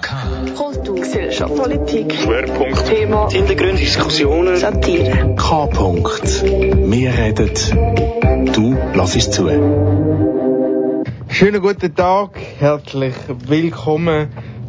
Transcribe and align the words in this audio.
Kultur, 0.00 0.96
Gesellschaft, 0.96 1.54
Politik, 1.54 2.14
Schwerpunkt, 2.14 2.86
Thema, 2.86 3.28
Hintergründe, 3.30 3.76
Diskussionen, 3.76 4.56
Satire. 4.56 5.34
K. 5.36 5.64
-Punkt. 5.64 6.42
Wir 6.90 7.12
reden, 7.12 8.52
du 8.52 8.76
lass 8.94 9.16
es 9.16 9.30
zu. 9.30 9.48
Schönen 11.28 11.60
guten 11.60 11.94
Tag, 11.94 12.38
herzlich 12.58 13.14
willkommen 13.46 14.28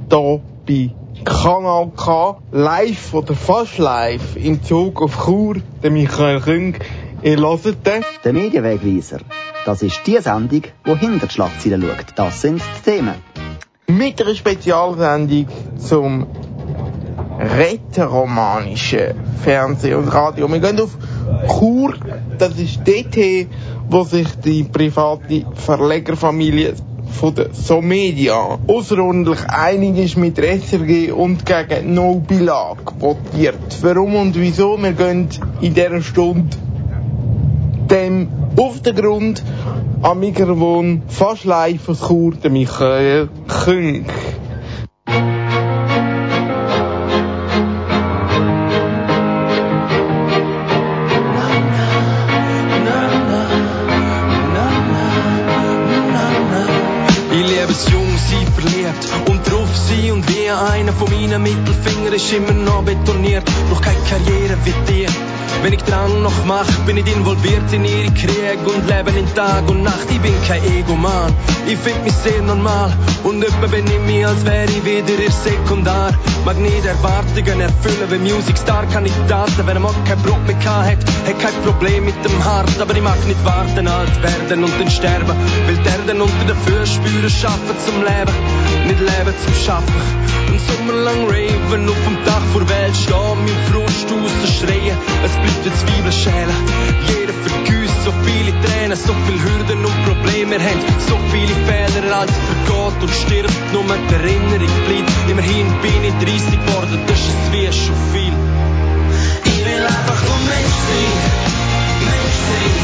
hier 0.09 0.41
bei 0.68 0.91
Kanal 1.24 1.92
K, 1.96 2.38
live 2.52 3.14
oder 3.14 3.34
fast 3.34 3.78
live 3.78 4.36
im 4.36 4.62
Zug 4.64 5.02
auf 5.02 5.26
Chur, 5.26 5.55
der 5.82 5.92
Michael 5.92 6.42
Küng. 6.42 6.76
Ihr 7.21 7.38
hört 7.38 7.66
den. 7.66 8.04
Der 8.26 8.34
Medienwegweiser. 8.34 9.20
Das 9.66 9.82
ist 9.82 10.02
die 10.05 10.18
Sendung, 10.18 10.64
die 10.86 10.98
hinter 10.98 11.28
die 11.28 11.34
Schlagzeilen 11.34 11.82
schaut. 11.82 12.08
Das 12.18 12.42
sind 12.42 12.62
die 12.62 12.92
Themen. 12.92 13.32
Mit 13.98 14.21
einer 14.21 14.36
Spezialsendung 14.36 15.48
zum 15.77 16.27
rätoromanischen 17.40 19.13
Fernsehen 19.44 19.98
und 19.98 20.08
Radio. 20.09 20.48
Wir 20.52 20.59
gehen 20.59 20.80
auf 20.80 20.98
Chur, 21.48 21.95
das 22.38 22.58
ist 22.58 22.81
dort, 22.86 23.48
wo 23.90 24.03
sich 24.03 24.27
die 24.44 24.64
private 24.64 25.45
Verlegerfamilie 25.53 26.73
von 27.12 27.36
der 27.36 27.53
Somedia 27.53 28.58
außerordentlich 28.67 29.45
einig 29.48 29.98
ist 29.98 30.17
mit 30.17 30.38
der 30.38 30.59
SRG 30.59 31.12
und 31.12 31.45
gegen 31.45 31.94
No 31.94 32.16
Bilag 32.16 32.94
votiert. 33.00 33.78
Warum 33.81 34.16
und 34.16 34.39
wieso? 34.39 34.78
Wir 34.81 34.94
gehen 34.94 35.30
in 35.62 35.73
dieser 35.73 36.02
Stunde 36.02 36.58
dem 37.93 38.27
auf 38.57 38.81
den 38.81 38.95
Grund 38.95 39.43
am 40.02 40.20
Mikrofon 40.20 41.03
fast 41.07 41.45
live 41.45 41.88
aus 41.89 42.07
Chur, 42.07 42.33
der 42.33 42.49
Michael 42.49 43.29
Küng. 43.47 44.05
Und 60.11 60.28
wie 60.30 60.50
einer 60.50 60.91
von 60.94 61.09
meinen 61.09 61.41
Mittelfingern 61.41 62.13
ist 62.13 62.31
immer 62.33 62.53
noch 62.53 62.83
betoniert. 62.83 63.44
Doch 63.69 63.81
keine 63.81 63.97
Karriere 64.09 64.57
wie 64.63 64.91
dir. 64.91 65.09
Wenn 65.62 65.73
ich 65.73 65.84
Drang 65.84 66.22
noch 66.22 66.46
mach, 66.46 66.70
bin 66.86 66.98
ich 66.98 67.08
involviert 67.16 67.72
in 67.72 67.86
ihre 67.86 68.12
Krieg 68.14 68.59
und 68.66 68.88
lebe 68.88 69.12
in 69.18 69.34
Tag 69.36 69.70
und 69.70 69.84
Nacht. 69.84 70.08
Ich 70.09 70.20
bin 70.20 70.34
kein 70.48 70.64
Egoman, 70.64 71.34
ich 71.68 71.78
find 71.78 72.04
mich 72.04 72.14
sehr 72.14 72.42
normal. 72.42 72.92
Und 73.23 73.44
öppe 73.44 73.68
bin 73.70 73.86
ich 73.88 74.00
mir, 74.00 74.28
als 74.28 74.46
wäre 74.46 74.66
ich 74.66 74.84
wieder 74.84 75.24
ihr 75.24 75.31
Sekundar. 75.31 76.12
Mag 76.46 76.58
nicht 76.59 76.86
Erwartungen 76.86 77.62
erfüllen, 77.62 78.09
wie 78.09 78.34
Musicstar 78.34 78.86
kann 78.88 79.06
ich 79.06 79.14
daten, 79.30 79.66
wenn 79.66 79.78
er 79.78 79.80
mal 79.80 79.94
kein 80.06 80.22
Brot 80.22 80.46
mehr 80.46 80.58
hat, 80.66 80.98
hat 80.98 81.40
kein 81.40 81.64
Problem 81.64 82.04
mit 82.04 82.16
dem 82.26 82.44
Hart, 82.44 82.81
aber 82.81 82.94
ich 82.94 83.02
mag 83.02 83.26
nicht 83.26 83.46
warten, 83.46 83.88
alt 83.88 84.22
werden 84.22 84.64
und 84.66 84.74
dann 84.78 84.92
sterben, 84.92 85.38
will 85.68 85.78
die 85.78 85.88
Erde 85.88 86.22
unter 86.22 86.46
den 86.46 86.58
Füßen 86.66 86.96
spüren, 86.96 87.30
schaffen 87.30 87.76
zum 87.86 88.02
Leben, 88.04 88.36
nicht 88.88 89.00
leben 89.00 89.34
zum 89.42 89.54
Schaffen. 89.66 90.02
Ein 90.52 90.59
Sommer 90.59 91.00
lang 91.02 91.26
raven, 91.28 91.88
auf 91.88 92.04
dem 92.06 92.18
Dach 92.26 92.44
vor 92.52 92.68
Welt 92.68 92.96
stehen, 92.98 93.40
mein 93.46 93.59
Frust 93.72 94.08
rausschreien, 94.12 94.98
es 95.24 95.42
Zwiebelschäle. 96.23 96.53
Jeder 97.07 97.33
vergüsst 97.33 98.03
so 98.05 98.11
viele 98.23 98.52
Tränen, 98.63 98.97
so 98.97 99.13
viele 99.27 99.43
Hürden 99.43 99.85
und 99.85 100.05
Probleme, 100.05 100.52
wir 100.52 100.59
haben 100.59 100.81
so 101.09 101.17
viele 101.31 101.53
Fehler, 101.67 102.17
als 102.19 102.31
vergeht 102.31 103.03
und 103.03 103.13
stirbt, 103.13 103.73
nur 103.73 103.83
die 103.83 104.13
Erinnerung 104.13 104.73
bleibt. 104.88 105.11
Immerhin 105.29 105.67
bin 105.81 106.03
ich 106.03 106.13
30 106.13 106.66
geworden, 106.66 106.99
das 107.07 107.19
ist 107.19 107.51
wie 107.51 107.71
schon 107.73 107.95
viel. 108.13 108.33
Ich 109.45 109.66
will 109.66 109.85
einfach 109.85 110.21
nur 110.27 110.39
Mensch 110.47 110.77
sein, 110.88 111.13
Mensch 112.07 112.39
sein, 112.47 112.75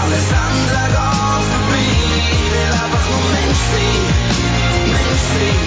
alles 0.00 0.28
andere 0.46 0.84
geht 0.92 1.44
vorbei. 1.48 1.88
Ich 2.32 2.48
will 2.52 2.72
einfach 2.84 3.04
nur 3.08 3.24
Mensch 3.36 3.62
sein, 3.72 4.02
Mensch 4.92 5.24
sein, 5.32 5.58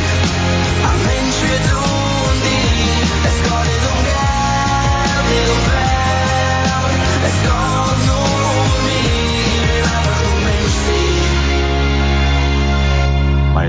ein 0.90 1.00
Mensch 1.09 1.38
wie 1.45 1.59
du 1.67 1.81
und 2.29 2.44
ich. 2.45 3.09
Es 3.29 3.38
geht 3.41 3.66
nicht 3.72 3.85
um 3.90 4.00
Geld, 4.06 5.25
nicht 5.31 5.50
um 5.50 5.61
Wert, 5.66 5.81
es 7.31 7.42
geht 7.44 8.50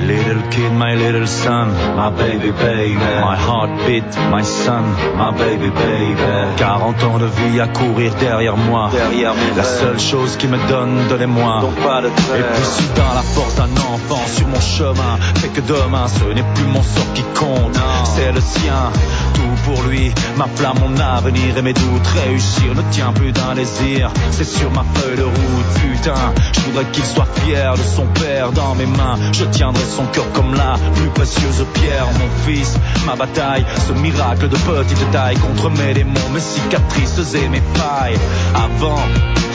little 0.07 0.43
kid, 0.51 0.73
my 0.73 0.95
little 0.95 1.27
son, 1.27 1.69
my 1.97 2.11
baby 2.11 2.51
baby, 2.51 2.95
my 2.95 3.37
heartbeat, 3.37 4.05
my 4.31 4.43
son, 4.43 4.85
my 5.17 5.31
baby 5.37 5.71
baby. 5.71 6.57
40 6.57 7.03
ans 7.05 7.19
de 7.19 7.27
vie 7.27 7.61
à 7.61 7.69
courir 7.69 8.15
derrière 8.17 8.57
moi, 8.57 8.91
Derrière 8.93 9.35
la 9.57 9.65
seule 9.65 9.99
chose 9.99 10.37
qui 10.37 10.49
me 10.49 10.59
donne 10.69 11.09
de 11.09 11.15
l'émoi. 11.15 11.63
Et 11.63 12.43
puis 12.55 12.65
soudain 12.65 13.15
la 13.15 13.23
force 13.23 13.55
d'un 13.57 13.73
enfant 13.77 14.27
sur 14.27 14.49
mon 14.49 14.61
chemin 14.61 15.19
fait 15.37 15.49
que 15.49 15.61
demain 15.61 16.07
ce 16.09 16.25
n'est 16.25 16.55
plus 16.55 16.65
mon 16.65 16.83
sort 16.83 17.13
qui 17.15 17.23
compte, 17.34 17.77
c'est 18.15 18.33
le 18.33 18.41
sien. 18.41 18.91
Tout 19.34 19.63
pour 19.65 19.83
lui, 19.84 20.13
ma 20.37 20.47
flamme, 20.47 20.79
mon 20.81 20.97
avenir 20.99 21.57
et 21.57 21.63
mes 21.63 21.73
doutes. 21.73 22.07
Réussir 22.25 22.75
ne 22.75 22.83
tient 22.91 23.13
plus 23.13 23.33
d'un 23.33 23.55
désir, 23.55 24.11
c'est 24.31 24.45
sur 24.45 24.71
ma 24.71 24.84
feuille 24.95 25.17
de 25.17 25.25
route. 25.25 25.73
Putain, 25.81 26.33
je 26.53 26.61
voudrais 26.61 26.84
qu'il 26.93 27.05
soit 27.05 27.29
fier 27.37 27.75
de 27.75 27.83
son 27.83 28.07
père 28.07 28.53
dans 28.53 28.75
mes 28.75 28.87
mains. 28.87 29.19
Je 29.33 29.45
tiendrai 29.45 29.84
son 29.97 30.06
cœur 30.06 30.25
comme 30.32 30.54
la 30.54 30.76
plus 30.94 31.08
précieuse 31.10 31.64
pierre. 31.75 32.06
Mon 32.19 32.30
fils, 32.47 32.75
ma 33.06 33.14
bataille, 33.14 33.64
ce 33.86 33.92
miracle 33.92 34.48
de 34.48 34.56
petite 34.56 35.10
taille 35.10 35.36
contre 35.36 35.70
mes 35.70 35.94
démons, 35.94 36.30
mes 36.32 36.41
cicatrices 36.41 37.34
et 37.34 37.48
mes 37.48 37.62
failles. 37.75 38.19
Avant, 38.54 39.00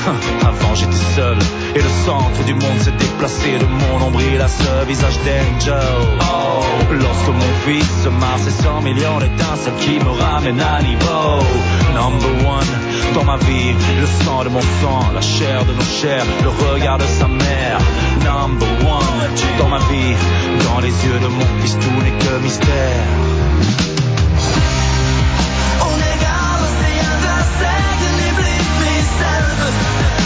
avant 0.42 0.76
j'étais 0.76 1.04
seul 1.16 1.38
et 1.76 1.82
le 1.82 1.90
centre 2.06 2.44
du 2.46 2.54
monde 2.54 2.80
s'est 2.80 2.92
déplacé 2.92 3.58
de 3.60 3.66
mon 3.66 4.00
nombril 4.00 4.40
à 4.42 4.48
ce 4.48 4.86
visage 4.86 5.18
d'Angel. 5.26 6.20
Oh, 6.22 6.64
lorsque 6.92 7.28
mon 7.28 7.54
fils 7.66 8.04
se 8.04 8.10
marre, 8.10 8.40
c'est 8.40 8.64
100 8.64 8.82
millions 8.82 9.20
d'étincelles 9.20 9.74
qui 9.80 10.00
me 10.00 10.10
ramènent 10.10 10.62
à 10.62 10.82
niveau. 10.82 11.44
Number 11.94 12.48
one 12.48 12.74
dans 13.16 13.24
ma 13.24 13.38
vie, 13.38 13.74
le 14.00 14.08
sang 14.24 14.44
de 14.44 14.50
mon 14.50 14.62
sang, 14.82 15.12
la 15.14 15.22
chair 15.22 15.66
de 15.66 15.74
nos 15.74 15.90
chairs, 16.02 16.26
le 16.44 16.50
regard 16.50 16.98
de 16.98 17.06
sa 17.20 17.28
mère. 17.28 17.80
Number 18.24 18.68
one 18.86 19.08
dans 19.60 19.70
ma 19.70 19.80
vie, 19.80 20.16
dans 20.66 20.80
les 20.80 20.90
yeux 21.06 21.20
de 21.22 21.28
mon 21.28 21.46
fils, 21.62 21.78
tout 21.80 22.04
n'est 22.04 22.18
que 22.24 22.44
mystère. 22.44 23.48
Die 26.88 27.00
anderen 27.00 27.97
i 29.20 29.40
don't 29.40 29.58
service. 29.58 30.17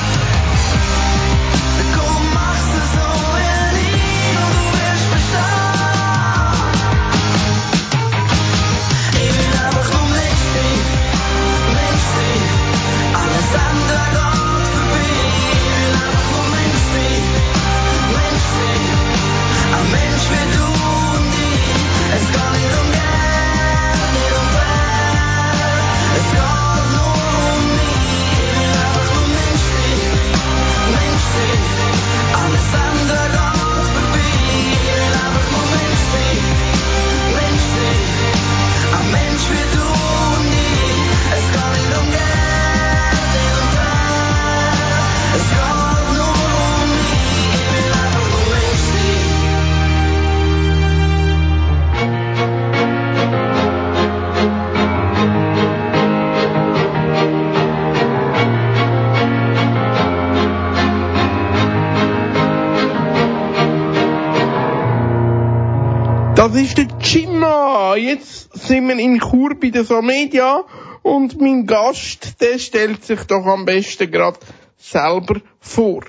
Der 69.81 69.87
Somedia 69.87 70.63
und 71.01 71.41
mein 71.41 71.65
Gast, 71.65 72.39
der 72.39 72.59
stellt 72.59 73.03
sich 73.03 73.23
doch 73.23 73.47
am 73.47 73.65
besten 73.65 74.11
gerade 74.11 74.37
selber 74.77 75.41
vor. 75.59 76.03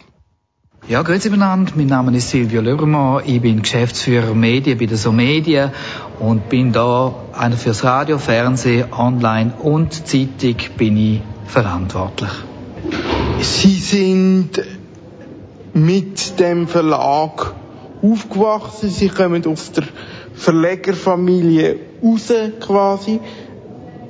Ja, 0.89 1.01
grüezi 1.01 1.31
miteinander. 1.31 1.73
Mein 1.75 1.87
Name 1.87 2.15
ist 2.15 2.29
Silvio 2.29 2.61
Löbermann. 2.61 3.23
Ich 3.25 3.41
bin 3.41 3.63
Geschäftsführer 3.63 4.35
Medien 4.35 4.77
bei 4.77 4.85
der 4.85 4.99
So 4.99 5.11
Medien 5.11 5.71
und 6.19 6.51
bin 6.51 6.73
da 6.73 7.15
einer 7.33 7.57
fürs 7.57 7.83
Radio, 7.83 8.19
Fernsehen, 8.19 8.93
Online 8.93 9.55
und 9.63 10.07
Zeitung 10.07 10.57
bin 10.77 10.99
ich 10.99 11.23
verantwortlich. 11.47 12.31
Sie 13.41 13.79
sind 13.79 14.51
mit 15.73 16.39
dem 16.39 16.69
Verlag 16.69 17.55
aufgewachsen. 18.03 18.91
Sie 18.91 19.09
kommen 19.09 19.47
aus 19.47 19.73
der 19.73 19.85
Verlegerfamilie 20.35 21.79
raus 22.03 22.33
quasi. 22.61 23.21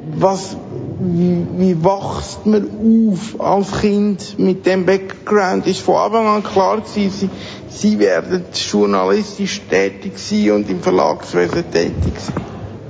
Was, 0.04 0.56
wie, 1.00 1.46
wie 1.58 1.84
wächst 1.84 2.44
man 2.44 2.68
auf 3.12 3.40
als 3.40 3.80
Kind 3.80 4.38
mit 4.38 4.66
dem 4.66 4.84
Background? 4.84 5.66
Ist 5.66 5.80
von 5.80 5.96
Anfang 5.96 6.26
an 6.26 6.42
klar 6.42 6.80
gewesen, 6.80 7.30
Sie, 7.68 7.90
Sie 7.90 7.98
werden 7.98 8.44
journalistisch 8.52 9.60
tätig 9.70 10.18
sein 10.18 10.50
und 10.52 10.70
im 10.70 10.80
Verlagswesen 10.80 11.70
tätig 11.70 12.14
sein? 12.18 12.34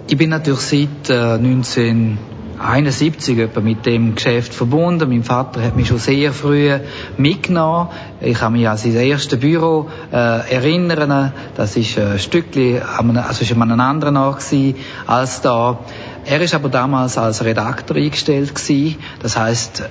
Ich 0.08 0.16
bin 0.16 0.30
natürlich 0.30 0.60
seit 0.60 1.10
äh, 1.10 1.38
19 1.38 2.18
71 2.62 3.38
etwa 3.38 3.60
mit 3.60 3.84
dem 3.86 4.14
Geschäft 4.14 4.54
verbunden. 4.54 5.08
Mein 5.08 5.24
Vater 5.24 5.62
hat 5.62 5.76
mich 5.76 5.88
schon 5.88 5.98
sehr 5.98 6.32
früh 6.32 6.70
mitgenommen. 7.16 7.88
Ich 8.20 8.38
kann 8.38 8.52
mich 8.52 8.68
an 8.68 8.76
sein 8.76 8.94
erstes 8.94 9.40
Büro 9.40 9.88
äh, 10.12 10.16
erinnern. 10.52 11.32
Das 11.56 11.76
ist 11.76 11.98
ein 11.98 12.18
Stückchen, 12.18 12.80
also 12.82 13.42
ist 13.42 13.52
an 13.52 13.62
einem 13.62 13.80
anderen 13.80 14.16
Ort 14.16 14.44
als 15.06 15.40
da. 15.40 15.78
Er 16.24 16.40
ist 16.40 16.54
aber 16.54 16.68
damals 16.68 17.18
als 17.18 17.44
Redakteur 17.44 17.96
eingestellt 17.96 18.54
gewesen. 18.54 18.96
Das 19.20 19.36
heißt, 19.36 19.82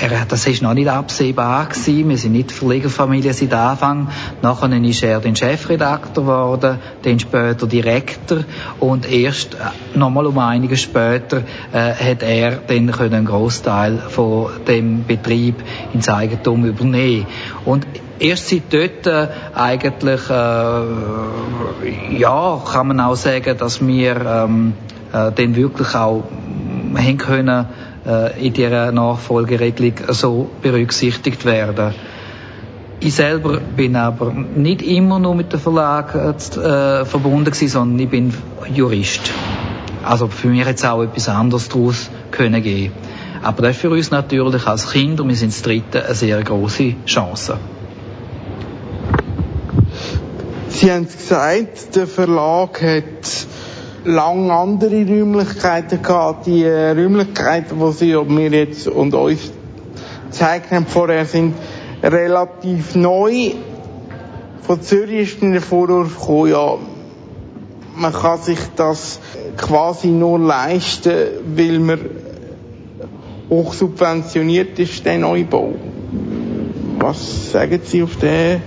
er, 0.00 0.24
das 0.26 0.46
ist 0.46 0.62
noch 0.62 0.74
nicht 0.74 0.88
absehbar 0.88 1.66
gewesen. 1.66 2.08
Wir 2.08 2.18
sind 2.18 2.32
nicht 2.32 2.52
Verlegerfamilie 2.52 3.32
seit 3.32 3.52
Anfang. 3.52 4.08
Nachher 4.42 4.72
ist 4.72 5.02
er 5.02 5.20
den 5.20 5.34
Chefredakteur 5.34 6.24
geworden, 6.24 6.78
dann 7.02 7.18
später 7.18 7.66
Direktor 7.66 8.44
und 8.78 9.10
erst 9.10 9.54
äh, 9.54 9.98
nochmal 9.98 10.26
um 10.26 10.38
einige 10.38 10.76
später 10.76 11.42
äh, 11.72 11.92
hat 11.92 12.22
er 12.22 12.52
dann 12.66 12.90
einen 12.90 13.24
Großteil 13.24 13.98
von 13.98 14.50
dem 14.66 15.04
Betrieb 15.04 15.56
ins 15.92 16.08
Eigentum 16.08 16.64
übernehmen. 16.64 17.26
Und 17.64 17.86
erst 18.20 18.48
seit 18.48 18.72
dort 18.72 19.06
äh, 19.06 19.28
eigentlich, 19.54 20.30
äh, 20.30 22.18
ja, 22.18 22.62
kann 22.72 22.88
man 22.88 23.00
auch 23.00 23.16
sagen, 23.16 23.56
dass 23.58 23.84
wir 23.84 24.16
ähm, 24.24 24.74
äh, 25.12 25.32
dann 25.32 25.56
wirklich 25.56 25.94
auch 25.94 26.24
haben 26.96 27.18
können, 27.18 27.66
in 28.38 28.52
dieser 28.52 28.92
Nachfolgeregelung 28.92 29.94
so 30.08 30.48
berücksichtigt 30.62 31.44
werden. 31.44 31.94
Ich 33.00 33.14
selber 33.14 33.60
bin 33.60 33.94
aber 33.94 34.32
nicht 34.32 34.82
immer 34.82 35.20
nur 35.20 35.34
mit 35.34 35.52
dem 35.52 35.60
Verlag 35.60 36.14
äh, 36.14 37.04
verbunden 37.04 37.44
gewesen, 37.44 37.68
sondern 37.68 37.98
ich 38.00 38.08
bin 38.08 38.34
Jurist. 38.74 39.30
Also 40.02 40.26
für 40.26 40.48
mich 40.48 40.66
jetzt 40.66 40.84
auch 40.84 41.02
etwas 41.02 41.28
anderes 41.28 41.68
daraus 41.68 42.10
können 42.32 42.62
gehen. 42.62 42.92
Aber 43.42 43.62
das 43.62 43.76
ist 43.76 43.82
für 43.82 43.90
uns 43.90 44.10
natürlich 44.10 44.66
als 44.66 44.90
Kinder, 44.90 45.26
wir 45.28 45.36
sind 45.36 45.52
das 45.52 45.62
Dritte, 45.62 46.04
eine 46.04 46.14
sehr 46.14 46.42
große 46.42 46.94
Chance. 47.06 47.58
Sie 50.68 50.90
haben 50.90 51.06
gesagt, 51.06 51.94
der 51.94 52.06
Verlag 52.06 52.82
hat 52.82 53.46
lang 54.04 54.50
andere 54.50 55.06
Räumlichkeiten 55.06 56.02
gehabt. 56.02 56.46
Die 56.46 56.64
äh, 56.64 56.90
Räumlichkeiten, 56.90 57.78
die 57.78 57.92
sie 57.92 58.16
mir 58.16 58.50
jetzt 58.50 58.88
und 58.88 59.14
uns 59.14 59.52
gezeigt 60.26 60.70
haben 60.70 60.86
vorher, 60.86 61.24
sind 61.24 61.54
relativ 62.02 62.94
neu. 62.94 63.52
Von 64.62 64.82
Zürich 64.82 65.34
ist 65.34 65.42
der 65.42 65.62
Vorwurf 65.62 66.18
gekommen, 66.18 66.50
ja, 66.50 66.74
man 67.96 68.12
kann 68.12 68.38
sich 68.38 68.58
das 68.76 69.18
quasi 69.56 70.08
nur 70.08 70.38
leisten, 70.38 71.12
weil 71.56 71.78
man 71.80 72.00
hoch 73.48 73.72
subventioniert 73.72 74.78
ist, 74.78 75.04
der 75.04 75.18
Neubau. 75.18 75.74
Was 76.98 77.52
sagen 77.52 77.80
Sie 77.84 78.02
auf 78.02 78.16
den 78.16 78.62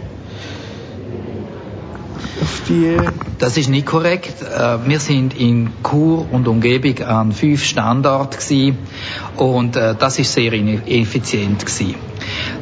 auf 2.42 2.62
die 2.68 2.98
das 3.42 3.58
ist 3.58 3.70
nicht 3.70 3.88
korrekt. 3.88 4.44
Äh, 4.44 4.88
wir 4.88 5.00
sind 5.00 5.34
in 5.34 5.72
Chur 5.84 6.28
und 6.32 6.48
Umgebung 6.48 7.04
an 7.04 7.32
fünf 7.32 7.66
Standorten 7.66 8.40
gewesen 8.40 8.78
und 9.36 9.76
äh, 9.76 9.96
das 9.98 10.20
ist 10.20 10.32
sehr 10.32 10.54
ineffizient 10.54 11.66
gewesen. 11.66 11.96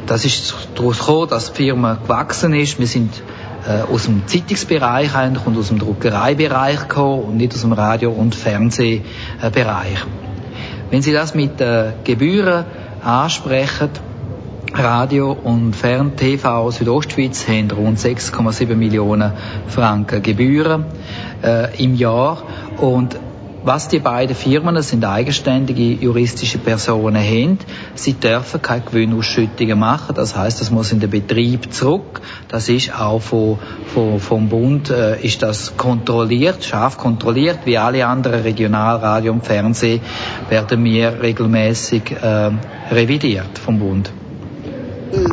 Das 0.07 0.23
ist 0.23 0.55
daraus 0.75 0.99
gekommen, 0.99 1.29
dass 1.29 1.51
die 1.51 1.63
Firma 1.63 1.95
gewachsen 1.95 2.53
ist. 2.53 2.79
Wir 2.79 2.87
sind 2.87 3.13
äh, 3.67 3.93
aus 3.93 4.05
dem 4.05 4.25
Zeitungsbereich 4.25 5.13
eigentlich 5.13 5.45
und 5.45 5.57
aus 5.57 5.67
dem 5.67 5.79
Druckereibereich 5.79 6.87
gekommen 6.87 7.23
und 7.23 7.37
nicht 7.37 7.53
aus 7.53 7.61
dem 7.61 7.73
Radio- 7.73 8.11
und 8.11 8.33
Fernsehbereich. 8.33 9.99
Wenn 10.89 11.01
Sie 11.01 11.11
das 11.11 11.35
mit 11.35 11.61
Gebühren 12.03 12.65
ansprechen, 13.03 13.89
Radio 14.73 15.31
und 15.31 15.75
Fern-TV 15.75 16.71
Südostschweiz 16.71 17.47
haben 17.47 17.71
rund 17.71 17.97
6,7 17.97 18.75
Millionen 18.75 19.33
Franken 19.67 20.21
Gebühren 20.21 20.85
äh, 21.43 21.83
im 21.83 21.95
Jahr 21.95 22.43
und 22.77 23.19
was 23.63 23.89
die 23.89 23.99
beiden 23.99 24.35
Firmen, 24.35 24.75
das 24.75 24.89
sind 24.89 25.03
eigenständige 25.03 25.83
juristische 25.83 26.59
Personen, 26.59 27.21
haben, 27.21 27.59
sie 27.93 28.13
dürfen 28.13 28.61
keine 28.61 28.81
Gewinnausschüttungen 28.81 29.77
machen. 29.77 30.15
Das 30.15 30.35
heißt, 30.35 30.61
das 30.61 30.71
muss 30.71 30.93
in 30.93 31.01
den 31.01 31.09
Betrieb 31.09 31.73
zurück. 31.73 32.21
Das 32.47 32.69
ist 32.69 32.97
auch 32.97 33.19
von, 33.19 33.59
von, 33.93 34.19
vom 34.19 34.47
Bund 34.47 34.89
äh, 34.89 35.21
ist 35.21 35.41
das 35.41 35.75
kontrolliert, 35.75 36.63
scharf 36.63 36.97
kontrolliert, 36.97 37.59
wie 37.65 37.77
alle 37.77 38.05
anderen 38.07 38.41
Regionalradio 38.41 39.33
und 39.33 39.45
Fernsehen 39.45 40.01
werden 40.49 40.83
wir 40.83 41.21
regelmäßig 41.21 42.11
äh, 42.11 42.51
revidiert 42.91 43.59
vom 43.59 43.79
Bund. 43.79 44.11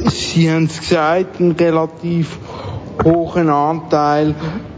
Sie 0.09 0.51
haben 0.51 0.65
es 0.65 0.81
gesagt, 0.81 1.41
einen 1.41 1.53
relativ 1.53 2.39
hohen 3.05 3.51
Anteil 3.51 4.35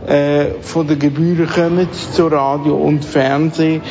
äh, 0.07 0.61
von 0.61 0.87
der 0.87 0.97
Gebühren 0.97 1.49
kommen 1.49 1.89
zu 1.93 2.27
Radio 2.27 2.75
und 2.77 3.05
Fernsehen. 3.05 3.83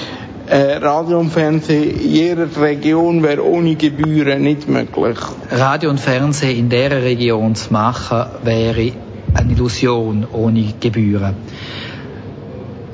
Äh, 0.47 0.77
Radio 0.77 1.19
und 1.19 1.29
Fernsehen 1.29 1.99
in 1.99 2.09
jeder 2.09 2.47
Region 2.59 3.23
wäre 3.23 3.45
ohne 3.45 3.75
Gebühren 3.75 4.41
nicht 4.41 4.67
möglich. 4.67 5.17
Radio 5.51 5.89
und 5.89 5.99
Fernsehen 5.99 6.57
in 6.57 6.69
dieser 6.69 7.01
Region 7.01 7.55
zu 7.55 7.71
machen, 7.73 8.25
wäre 8.43 8.91
eine 9.33 9.51
Illusion 9.51 10.27
ohne 10.31 10.73
Gebühren. 10.79 11.35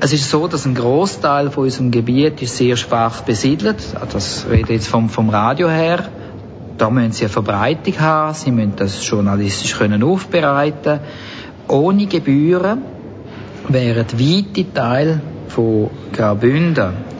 Es 0.00 0.12
ist 0.12 0.28
so, 0.28 0.48
dass 0.48 0.66
ein 0.66 0.74
Großteil 0.74 1.50
von 1.50 1.64
unserem 1.64 1.90
Gebiet 1.90 2.42
ist 2.42 2.56
sehr 2.56 2.76
schwach 2.76 3.22
besiedelt. 3.22 3.78
Das 4.12 4.46
rede 4.50 4.74
jetzt 4.74 4.88
vom, 4.88 5.08
vom 5.08 5.30
Radio 5.30 5.70
her 5.70 6.08
da 6.78 6.90
müssen 6.90 7.12
sie 7.12 7.24
eine 7.24 7.32
Verbreitung 7.32 7.98
haben, 8.00 8.34
sie 8.34 8.50
müssen 8.50 8.74
das 8.76 9.06
journalistisch 9.08 9.76
können 9.76 10.02
aufbereiten 10.02 11.00
Ohne 11.68 12.06
Gebühren 12.06 12.82
wären 13.68 14.06
weite 14.12 14.72
Teil 14.72 15.20
von 15.48 15.90
Graubünden 16.12 17.14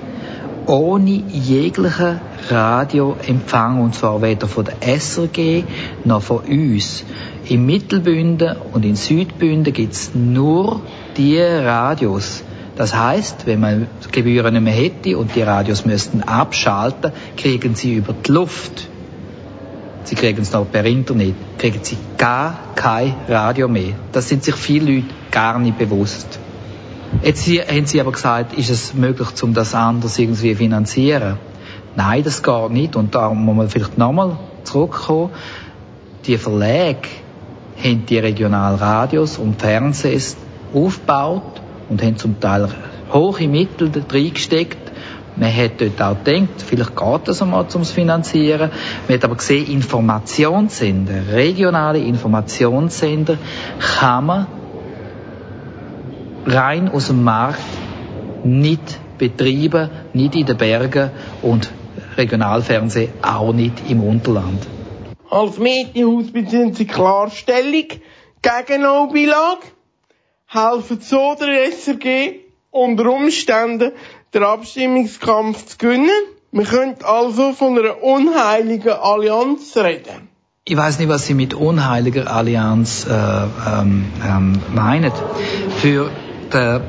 ohne 0.67 1.23
jeglichen 1.29 2.21
Radioempfang, 2.49 3.81
und 3.83 3.95
zwar 3.95 4.23
weder 4.23 4.49
von 4.49 4.65
der 4.65 4.99
SRG 4.99 5.65
noch 6.05 6.23
von 6.23 6.39
uns. 6.39 7.05
Im 7.49 7.67
Mittelbünden 7.67 8.57
und 8.73 8.85
in 8.85 8.97
Südbünden 8.97 9.73
gibt's 9.73 10.13
nur 10.15 10.81
die 11.17 11.39
Radios. 11.39 12.43
Das 12.77 12.95
heißt, 12.95 13.47
wenn 13.47 13.61
man 13.61 13.87
Gebühren 14.11 14.55
nicht 14.55 14.63
mehr 14.63 14.73
hätte 14.73 15.19
und 15.19 15.35
die 15.37 15.43
Radios 15.43 15.85
müssten 15.85 16.23
abschalten, 16.23 17.13
kriegen 17.37 17.75
sie 17.75 17.95
über 17.95 18.15
die 18.15 18.33
Luft 18.33 18.89
Sie 20.05 20.15
kriegen 20.15 20.43
es 20.43 20.53
noch 20.53 20.71
per 20.71 20.85
Internet, 20.85 21.35
kriegen 21.59 21.81
sie 21.83 21.97
gar 22.19 22.59
kein 22.75 23.15
Radio 23.29 23.69
mehr. 23.69 23.95
Das 24.13 24.29
sind 24.29 24.45
sich 24.45 24.55
viele 24.55 24.97
Leute 24.97 25.09
gar 25.31 25.59
nicht 25.59 25.79
bewusst. 25.79 26.39
Jetzt 27.23 27.47
haben 27.47 27.87
Sie 27.87 28.01
aber 28.01 28.13
gesagt, 28.13 28.53
ist 28.55 28.71
es 28.71 28.93
möglich, 28.93 29.29
um 29.43 29.55
das 29.55 29.75
anders 29.75 30.19
irgendwie 30.19 30.55
finanzieren? 30.55 31.39
Nein, 31.97 32.23
das 32.23 32.43
geht 32.43 32.71
nicht. 32.71 32.97
Und 32.97 33.15
da 33.15 33.31
muss 33.33 33.57
man 33.57 33.69
vielleicht 33.69 33.97
nochmal 33.97 34.37
zurückkommen. 34.65 35.31
Die 36.27 36.37
Verlage 36.37 37.09
haben 37.83 38.07
die 38.07 38.19
Regionalradios 38.19 39.39
und 39.39 39.61
Fernsehs 39.61 40.37
aufgebaut 40.75 41.61
und 41.89 42.03
haben 42.03 42.17
zum 42.17 42.41
Teil 42.41 42.69
hohe 43.13 43.49
Mittel 43.49 43.91
reingesteckt, 44.11 44.84
man 45.37 45.55
hat 45.55 45.81
dort 45.81 46.01
auch 46.01 46.25
gedacht, 46.25 46.63
vielleicht 46.65 46.97
geht 46.97 47.29
das 47.29 47.43
einmal 47.43 47.67
zum 47.69 47.85
Finanzieren. 47.85 48.71
Man 49.09 49.17
hat 49.17 49.25
aber 49.25 49.37
gesehen, 49.37 49.67
Informationssender, 49.71 51.33
regionale 51.33 51.99
Informationssender 51.99 53.39
kann 53.99 54.27
man 54.27 54.47
rein 56.47 56.89
aus 56.89 57.09
dem 57.09 57.25
Markt 57.25 57.59
nicht 58.45 59.01
betreiben, 59.19 59.91
nicht 60.13 60.35
in 60.35 60.47
den 60.47 60.57
Bergen 60.57 61.11
und 61.43 61.71
Regionalfernsehen 62.17 63.11
auch 63.23 63.53
nicht 63.53 63.91
im 63.91 64.03
Unterland. 64.03 64.67
Als 65.31 65.59
Medienhaus 65.59 66.31
beziehen 66.31 66.75
sie 66.75 66.87
Klarstellung 66.87 67.89
gegen 68.43 68.83
No-Beilage, 68.83 69.67
helfen 70.47 71.01
so 71.01 71.35
der 71.41 71.73
SRG 71.73 72.41
unter 72.71 73.11
Umständen 73.11 73.93
den 74.35 74.43
Abstimmungskampf 74.43 75.67
zu 75.67 75.79
gewinnen. 75.79 76.11
Man 76.51 76.65
könnte 76.67 77.07
also 77.07 77.53
von 77.53 77.79
einer 77.79 78.03
unheiligen 78.03 78.93
Allianz 78.93 79.77
reden. 79.77 80.29
Ich 80.67 80.77
weiß 80.77 80.99
nicht, 80.99 81.09
was 81.09 81.27
Sie 81.27 81.35
mit 81.35 81.53
unheiliger 81.55 82.31
Allianz 82.31 83.07
äh, 83.07 83.13
ähm, 83.13 84.07
ähm, 84.27 84.59
meinen. 84.75 85.13
Für 85.77 86.11
den 86.53 86.81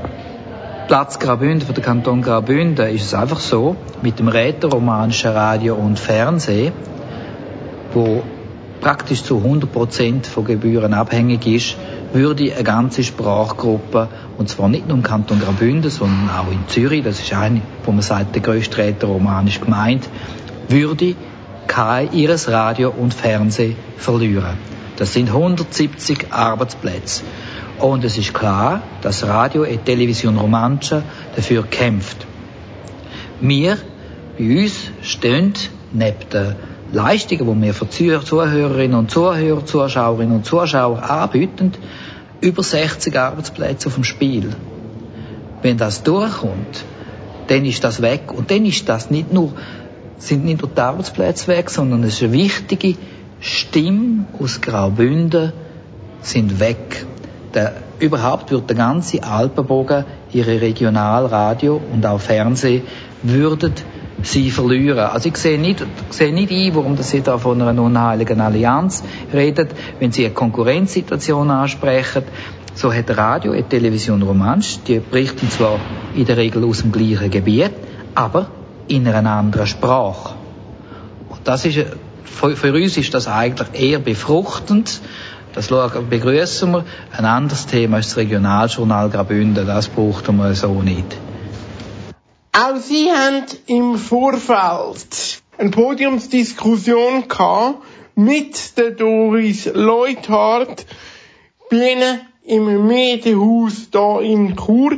Platz 0.88 1.20
Graubünden, 1.20 1.62
für 1.62 1.74
den 1.74 1.84
Kanton 1.84 2.22
Graubünden 2.22 2.88
ist 2.88 3.06
es 3.06 3.14
einfach 3.14 3.40
so, 3.40 3.76
mit 4.02 4.20
dem 4.20 4.28
rätoromanischen 4.28 5.32
Radio 5.32 5.76
und 5.76 6.00
Fernsehen, 6.00 6.74
wo 7.92 8.24
praktisch 8.82 9.24
zu 9.24 9.38
100% 9.38 10.26
von 10.26 10.46
Gebühren 10.46 10.94
abhängig 10.94 11.48
ist, 11.48 11.78
würde 12.14 12.54
eine 12.54 12.64
ganze 12.64 13.04
Sprachgruppe, 13.04 14.08
und 14.38 14.50
zwar 14.50 14.70
nicht 14.70 14.88
nur 14.88 14.98
im 14.98 15.04
Kanton 15.04 15.40
Graubünden, 15.40 15.90
sondern 15.90 16.30
auch 16.30 16.52
in 16.52 16.68
Zürich, 16.68 17.04
das 17.04 17.20
ist 17.20 17.34
eine, 17.34 17.62
wo 17.84 17.92
man 17.92 18.02
sagt, 18.02 18.36
der 18.36 18.42
grösste 18.42 18.78
rätoromanisch 18.78 19.60
gemeint, 19.60 20.08
würde 20.70 21.16
kein 21.68 22.12
ihres 22.14 22.48
Radio 22.50 22.90
und 22.92 23.14
Fernsehen 23.14 23.76
verlieren. 23.98 24.58
Das 24.98 25.14
sind 25.14 25.30
170 25.30 26.32
Arbeitsplätze. 26.32 27.24
Und 27.80 28.06
es 28.06 28.18
ist 28.18 28.34
klar, 28.34 28.82
dass 29.02 29.28
Radio 29.28 29.64
und 29.64 29.86
Television 29.86 30.38
Romancha 30.38 31.04
dafür 31.36 31.64
kämpft. 31.64 32.26
Wir, 33.42 33.78
bei 34.38 34.64
uns, 34.64 34.92
stehen 35.02 35.54
neben 35.92 36.30
den 36.32 36.56
Leistungen, 36.96 37.62
die 37.62 37.68
wir 37.68 37.74
für 37.74 37.90
Zuhörerinnen 37.90 38.98
und 38.98 39.12
Zuhörer, 39.12 39.66
Zuschauerinnen 39.66 40.38
und 40.38 40.46
Zuschauer 40.46 41.04
anbieten, 41.04 41.74
über 42.40 42.64
60 42.64 43.20
Arbeitsplätze 43.20 43.88
auf 43.88 43.96
dem 43.96 44.06
Spiel. 44.06 44.56
Wenn 45.62 45.78
das 45.78 46.04
durchkommt, 46.04 46.86
dann 47.48 47.66
ist 47.66 47.84
das 47.84 48.02
weg. 48.02 48.32
Und 48.34 48.50
dann 48.50 48.66
ist 48.66 48.88
das 48.88 49.12
nicht 49.12 49.34
nur, 49.34 49.52
sind 50.20 50.46
nicht 50.46 50.62
nur 50.62 50.72
die 50.72 50.80
Arbeitsplätze 50.80 51.48
weg, 51.48 51.70
sondern 51.70 52.02
es 52.04 52.16
ist 52.16 52.24
eine 52.24 52.32
wichtige 52.32 52.96
Stimme 53.42 54.26
aus 54.40 54.62
Graubünden 54.62 55.52
sind 56.22 56.62
weg. 56.62 57.06
Der, 57.54 57.74
überhaupt 58.00 58.52
wird 58.52 58.70
der 58.70 58.78
ganze 58.78 59.22
Alpenbogen, 59.22 60.06
ihre 60.32 60.62
Regionalradio 60.62 61.82
und 61.92 62.06
auch 62.06 62.22
Fernsehen, 62.22 62.84
würden 63.22 63.74
sie 64.24 64.52
verlieren. 64.52 65.00
Also 65.00 65.30
ich 65.30 65.38
sehe 65.38 65.60
nicht, 65.60 65.86
sehe 66.10 66.34
nicht 66.34 66.52
ein, 66.52 66.76
warum 66.76 66.98
Sie 66.98 67.22
da 67.22 67.38
von 67.38 67.62
einer 67.62 67.82
unheiligen 67.82 68.42
Allianz 68.42 69.04
redet, 69.34 69.72
wenn 70.00 70.12
Sie 70.12 70.26
eine 70.26 70.34
Konkurrenzsituation 70.34 71.50
ansprechen. 71.50 72.24
So 72.74 72.92
hat 72.94 73.16
Radio 73.18 73.54
und 73.54 73.70
Television 73.70 74.22
Romansch, 74.22 74.80
die 74.86 75.00
berichten 75.00 75.50
zwar 75.50 75.80
in 76.14 76.26
der 76.26 76.38
Regel 76.38 76.66
aus 76.66 76.82
dem 76.82 76.92
gleichen 76.92 77.32
Gebiet, 77.32 77.72
aber 78.16 78.48
in 78.88 79.08
einer 79.08 79.32
anderen 79.32 79.68
Sprache. 79.68 80.36
Und 81.30 81.40
das 81.46 81.66
ist, 81.66 81.86
für, 82.26 82.56
für 82.56 82.74
uns 82.74 82.98
ist 82.98 83.14
das 83.14 83.28
eigentlich 83.28 83.68
eher 83.74 84.00
befruchtend. 84.00 85.02
Das 85.54 85.70
begrüßen 85.70 86.72
wir. 86.72 86.84
Ein 87.18 87.24
anderes 87.24 87.66
Thema 87.66 88.00
ist 88.00 88.10
das 88.10 88.18
Regionaljournal 88.18 89.10
Graubünden. 89.10 89.66
Das 89.66 89.88
brauchen 89.88 90.36
wir 90.36 90.54
so 90.54 90.82
nicht. 90.82 91.16
Auch 92.58 92.78
Sie 92.78 93.12
haben 93.12 93.44
im 93.68 93.98
Vorfeld 93.98 95.42
eine 95.58 95.72
Podiumsdiskussion 95.72 97.28
gehabt 97.28 97.84
mit 98.16 98.78
der 98.78 98.92
Doris 98.92 99.66
Leuthardt 99.74 100.86
bei 101.70 101.92
Ihnen 101.92 102.22
im 102.46 102.88
Medienhaus 102.88 103.90
hier 103.92 104.22
in 104.22 104.56
Chur. 104.56 104.98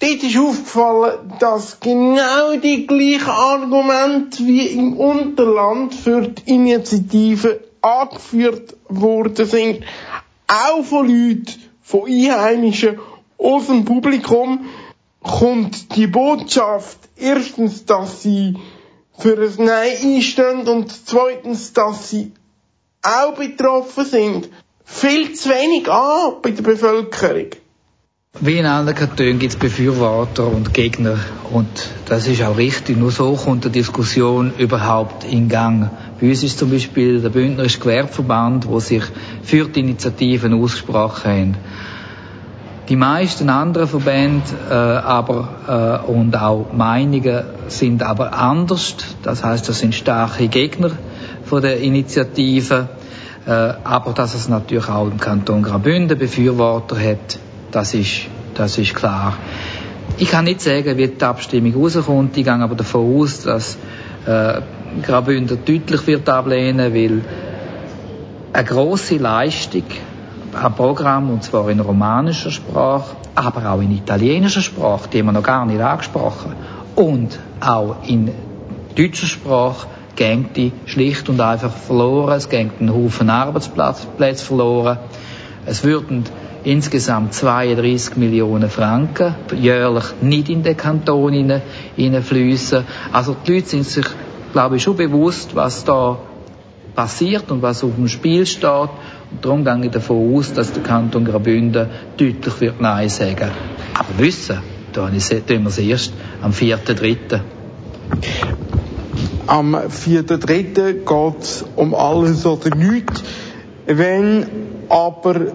Dort 0.00 0.22
ist 0.24 0.36
aufgefallen, 0.36 1.32
dass 1.38 1.78
genau 1.78 2.56
die 2.56 2.88
gleichen 2.88 3.30
Argumente 3.30 4.44
wie 4.44 4.66
im 4.66 4.96
Unterland 4.96 5.94
für 5.94 6.22
die 6.22 6.54
Initiative 6.54 7.60
angeführt 7.82 8.74
worden 8.88 9.46
sind. 9.46 9.84
Auch 10.48 10.82
von 10.82 11.06
Leuten, 11.06 11.54
von 11.82 12.08
Einheimischen 12.08 12.98
aus 13.38 13.68
dem 13.68 13.84
Publikum 13.84 14.66
kommt 15.22 15.96
die 15.96 16.06
Botschaft 16.06 16.98
erstens, 17.16 17.84
dass 17.84 18.22
sie 18.22 18.56
für 19.18 19.36
ein 19.36 19.64
Nein 19.64 19.92
einstehen 20.02 20.66
und 20.66 20.90
zweitens, 21.06 21.72
dass 21.72 22.10
sie 22.10 22.32
auch 23.02 23.34
betroffen 23.34 24.04
sind, 24.04 24.48
viel 24.84 25.34
zu 25.34 25.50
wenig 25.50 25.90
an 25.90 26.34
bei 26.42 26.50
der 26.50 26.62
Bevölkerung. 26.62 27.50
Wie 28.38 28.58
in 28.58 28.64
allen 28.64 28.94
Kantonen 28.94 29.40
gibt 29.40 29.54
es 29.54 29.58
Befürworter 29.58 30.46
und 30.46 30.72
Gegner 30.72 31.18
und 31.52 31.68
das 32.06 32.28
ist 32.28 32.42
auch 32.42 32.56
richtig. 32.56 32.96
Nur 32.96 33.10
so 33.10 33.34
kommt 33.34 33.64
die 33.64 33.70
Diskussion 33.70 34.52
überhaupt 34.56 35.24
in 35.24 35.48
Gang. 35.48 35.90
Bei 36.20 36.28
uns 36.28 36.44
ist 36.44 36.58
zum 36.58 36.70
Beispiel 36.70 37.20
der 37.20 37.30
Bündnerische 37.30 37.80
Gewerbeverband, 37.80 38.68
wo 38.68 38.78
sich 38.78 39.02
für 39.42 39.66
die 39.66 39.80
Initiativen 39.80 40.54
ausgesprochen 40.54 41.30
haben. 41.30 41.56
Die 42.88 42.96
meisten 42.96 43.50
anderen 43.50 43.86
Verbände 43.86 44.42
äh, 44.68 44.74
aber 44.74 46.02
äh, 46.06 46.10
und 46.10 46.34
auch 46.36 46.72
Meinungen 46.72 47.42
sind 47.68 48.02
aber 48.02 48.32
anders. 48.32 48.96
Das 49.22 49.44
heißt, 49.44 49.68
das 49.68 49.78
sind 49.78 49.94
starke 49.94 50.48
Gegner 50.48 50.90
von 51.44 51.62
der 51.62 51.78
Initiative. 51.80 52.88
Äh, 53.46 53.50
aber 53.50 54.12
dass 54.12 54.34
es 54.34 54.48
natürlich 54.48 54.88
auch 54.88 55.06
im 55.06 55.18
Kanton 55.18 55.62
Graubünden 55.62 56.18
Befürworter 56.18 56.96
hat, 56.98 57.38
das 57.70 57.94
ist, 57.94 58.22
das 58.54 58.76
ist 58.76 58.94
klar. 58.94 59.36
Ich 60.18 60.30
kann 60.30 60.44
nicht 60.44 60.60
sagen, 60.60 60.96
wie 60.96 61.08
die 61.08 61.24
Abstimmung 61.24 61.74
rauskommt. 61.74 62.36
Ich 62.36 62.44
gehe 62.44 62.52
aber 62.52 62.74
davon 62.74 63.20
aus, 63.20 63.42
dass 63.42 63.78
äh, 64.26 64.60
Graubünden 65.02 65.58
deutlich 65.64 66.06
wird 66.06 66.28
ablehnen, 66.28 66.92
weil 66.92 67.22
eine 68.52 68.64
große 68.64 69.16
Leistung 69.16 69.84
ein 70.54 70.74
Programm, 70.74 71.30
und 71.30 71.42
zwar 71.42 71.68
in 71.70 71.80
romanischer 71.80 72.50
Sprache, 72.50 73.16
aber 73.34 73.70
auch 73.70 73.80
in 73.80 73.92
italienischer 73.92 74.62
Sprache, 74.62 75.08
die 75.12 75.22
wir 75.22 75.32
noch 75.32 75.42
gar 75.42 75.66
nicht 75.66 75.80
angesprochen 75.80 76.54
und 76.96 77.38
auch 77.60 77.96
in 78.06 78.32
deutscher 78.96 79.26
Sprache 79.26 79.86
geht 80.16 80.56
die 80.56 80.72
schlicht 80.84 81.28
und 81.28 81.40
einfach 81.40 81.72
verloren. 81.72 82.36
Es 82.36 82.48
geht 82.48 82.72
einen 82.78 82.92
Haufen 82.92 83.30
Arbeitsplätze 83.30 84.44
verloren. 84.44 84.98
Es 85.64 85.84
würden 85.84 86.24
insgesamt 86.64 87.32
32 87.32 88.16
Millionen 88.16 88.68
Franken 88.68 89.34
jährlich 89.56 90.04
nicht 90.20 90.50
in 90.50 90.62
den 90.62 90.76
Kanton 90.76 91.32
hineinfließen. 91.32 92.84
Also 93.12 93.34
die 93.46 93.54
Leute 93.54 93.68
sind 93.68 93.86
sich, 93.86 94.04
glaube 94.52 94.76
ich, 94.76 94.82
schon 94.82 94.96
bewusst, 94.96 95.54
was 95.54 95.84
da 95.84 96.18
passiert 97.00 97.50
und 97.50 97.62
was 97.62 97.82
auf 97.82 97.94
dem 97.94 98.08
Spiel 98.08 98.44
steht. 98.44 98.90
Und 99.30 99.42
darum 99.42 99.64
gehe 99.64 99.86
ich 99.86 99.90
davon 99.90 100.36
aus, 100.36 100.52
dass 100.52 100.70
der 100.72 100.82
Kanton 100.82 101.24
Graubünden 101.24 101.88
deutlich 102.18 102.60
wird 102.60 102.78
Nein 102.78 103.08
sagen. 103.08 103.50
Aber 103.94 104.18
wissen, 104.18 104.58
da 104.92 105.08
tun 105.08 105.62
wir 105.62 105.66
es 105.68 105.78
erst 105.78 106.12
am 106.42 106.50
4.3. 106.50 107.40
Am 109.46 109.74
4.3. 109.74 110.92
geht 110.92 111.42
es 111.42 111.64
um 111.74 111.94
alles 111.94 112.44
oder 112.44 112.76
nichts. 112.76 113.22
Wenn 113.86 114.44
aber, 114.90 115.52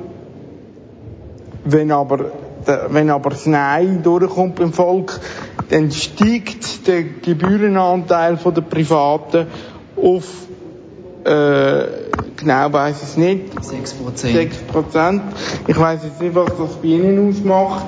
wenn 1.63 1.91
aber, 1.91 2.31
wenn 2.89 3.11
aber 3.11 3.29
das 3.29 3.45
Nein 3.45 4.01
durchkommt 4.01 4.55
beim 4.55 4.73
Volk, 4.73 5.19
dann 5.69 5.91
steigt 5.91 6.87
der 6.87 7.03
Gebührenanteil 7.03 8.35
der 8.43 8.61
Privaten 8.61 9.45
auf 9.95 10.25
äh, 11.25 11.87
genau 12.35 12.71
weiß 12.71 12.97
ich 12.97 13.03
es 13.03 13.17
nicht. 13.17 13.63
6 13.63 14.57
Prozent. 14.71 15.21
Ich 15.67 15.77
weiß 15.77 16.01
jetzt 16.03 16.21
nicht, 16.21 16.35
was 16.35 16.49
das 16.57 16.75
bei 16.75 16.87
Ihnen 16.87 17.29
ausmacht. 17.29 17.85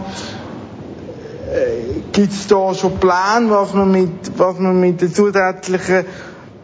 Äh, 1.54 2.02
Gibt 2.12 2.32
es 2.32 2.48
da 2.48 2.74
schon 2.74 2.98
Pläne, 2.98 3.50
was 3.50 3.74
man 3.74 3.92
mit, 3.92 4.38
was 4.38 4.58
man 4.60 4.80
mit 4.80 5.02
den 5.02 5.14
zusätzlichen 5.14 6.06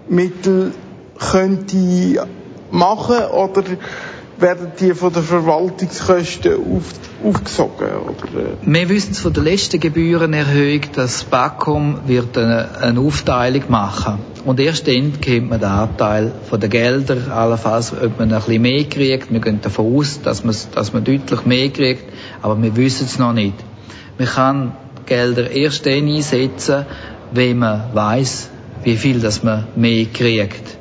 Mitteln 0.10 0.74
könnte 1.20 2.28
machen 2.72 3.26
oder 3.32 3.64
werden 4.38 4.72
die 4.80 4.94
von 4.94 5.14
den 5.14 5.24
Verwaltungskosten 5.24 6.56
auf, 6.56 6.84
aufgesogen? 7.24 7.88
Oder? 8.06 8.40
Äh? 8.40 8.56
Wir 8.62 8.90
wissen 8.90 9.14
von 9.14 9.34
der 9.34 9.44
letzten 9.44 9.80
Gebührenerhöhung, 9.80 10.82
dass 10.96 11.24
BAKOM 11.24 12.02
wird 12.08 12.38
eine, 12.38 12.78
eine 12.82 13.00
Aufteilung 13.00 13.64
machen 13.70 14.20
und 14.46 14.60
erst 14.60 14.88
dann 14.88 15.22
kennt 15.22 15.50
man 15.50 15.60
den 15.60 15.70
Anteil 15.70 16.32
von 16.50 16.60
den 16.60 16.70
Geldern, 16.70 17.32
allenfalls, 17.32 17.94
ob 17.94 18.20
man 18.20 18.34
ein 18.34 18.40
bisschen 18.40 18.62
mehr 18.62 18.84
kriegt. 18.84 19.32
Wir 19.32 19.40
gehen 19.40 19.62
davon 19.62 19.96
aus, 19.96 20.22
dass 20.22 20.44
man, 20.44 20.56
dass 20.76 20.94
man 20.94 21.04
deutlich 21.04 21.46
mehr 21.46 21.70
kriegt, 21.70 22.04
aber 22.42 22.62
wir 22.62 22.76
wissen 22.76 23.06
es 23.06 23.20
noch 23.20 23.34
nicht. 23.34 23.56
Man 24.18 24.28
kann 24.28 24.72
Gelder 25.06 25.50
erst 25.50 25.86
dann 25.86 26.08
einsetzen, 26.08 26.86
wenn 27.32 27.60
man 27.60 27.94
weiß, 27.94 28.50
wie 28.84 28.98
viel 28.98 29.20
das 29.20 29.44
man 29.44 29.68
mehr 29.76 30.06
kriegt. 30.06 30.73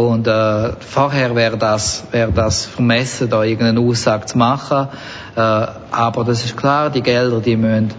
Und 0.00 0.26
äh, 0.26 0.72
vorher 0.80 1.34
wäre 1.34 1.58
das, 1.58 2.04
wäre 2.10 2.32
das 2.32 2.64
vermessen, 2.64 3.28
da 3.28 3.44
irgendeine 3.44 3.80
Aussage 3.80 4.24
zu 4.24 4.38
machen. 4.38 4.88
Äh, 5.36 5.40
aber 5.40 6.24
das 6.24 6.42
ist 6.42 6.56
klar, 6.56 6.88
die 6.88 7.02
Gelder, 7.02 7.40
die 7.40 7.54
müssen 7.54 7.90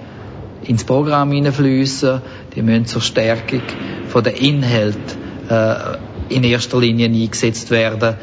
ins 0.63 0.84
Programm 0.84 1.31
hineinfließen, 1.31 2.22
die 2.55 2.63
müssen 2.63 2.88
zur 2.88 3.01
Stärkung 3.01 3.62
von 4.08 4.24
der 4.24 4.41
Inhalt 4.41 4.98
äh, 5.48 5.75
in 6.29 6.43
erster 6.43 6.79
Linie 6.79 7.05
eingesetzt 7.05 7.70
werden. 7.70 8.15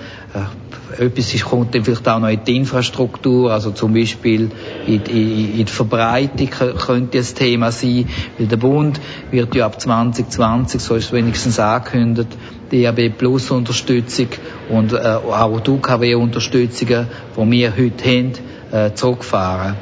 Etwas 0.97 1.35
ist, 1.35 1.45
kommt 1.45 1.75
dann 1.75 1.85
vielleicht 1.85 2.09
auch 2.09 2.19
noch 2.19 2.29
in 2.29 2.43
die 2.45 2.57
Infrastruktur, 2.57 3.53
also 3.53 3.73
zum 3.73 3.95
Beispiel 3.95 4.51
in, 4.87 5.03
in, 5.03 5.59
in 5.59 5.67
die 5.67 5.73
Verbreitung 5.73 6.49
könnte 6.51 7.19
das 7.19 7.35
Thema 7.35 7.71
sein, 7.73 8.09
weil 8.39 8.47
der 8.47 8.57
Bund 8.57 9.01
wird 9.31 9.55
ja 9.55 9.67
ab 9.67 9.81
2020, 9.81 10.81
so 10.81 10.95
ist 10.95 11.07
es 11.07 11.13
wenigstens 11.13 11.59
angekündigt, 11.59 12.37
DAB 12.71 13.11
Plus 13.17 13.51
Unterstützung 13.51 14.29
und 14.71 14.93
äh, 14.93 14.97
auch 14.97 15.61
die 15.61 15.71
UKW 15.71 16.15
Unterstützungen, 16.15 17.07
die 17.37 17.51
wir 17.51 17.77
heute 17.77 18.05
haben, 18.05 18.33
äh, 18.73 18.95
zurückfahren. 18.95 19.77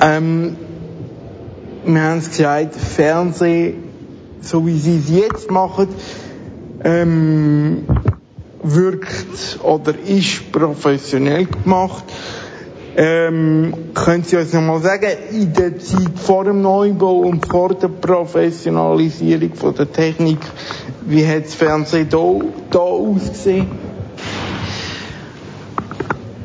Ähm, 0.00 0.56
wir 1.86 2.02
haben 2.02 2.18
es 2.18 2.30
gesagt, 2.30 2.74
Fernsehen, 2.74 3.84
so 4.40 4.66
wie 4.66 4.78
sie 4.78 4.98
es 4.98 5.10
jetzt 5.10 5.50
machen, 5.50 5.88
ähm, 6.84 7.84
wirkt 8.62 9.58
oder 9.62 9.94
ist 9.98 10.52
professionell 10.52 11.46
gemacht. 11.46 12.04
Ähm, 12.96 13.74
können 13.92 14.22
Sie 14.22 14.36
uns 14.36 14.52
nochmal 14.52 14.80
sagen, 14.80 15.08
in 15.32 15.52
der 15.52 15.78
Zeit 15.80 16.16
vor 16.16 16.44
dem 16.44 16.62
Neubau 16.62 17.16
und 17.22 17.44
vor 17.44 17.74
der 17.74 17.88
Professionalisierung 17.88 19.52
von 19.54 19.74
der 19.74 19.90
Technik, 19.90 20.38
wie 21.04 21.26
hat 21.26 21.46
das 21.46 21.54
Fernsehen 21.54 22.08
da, 22.08 22.22
da 22.70 22.78
ausgesehen? 22.78 23.66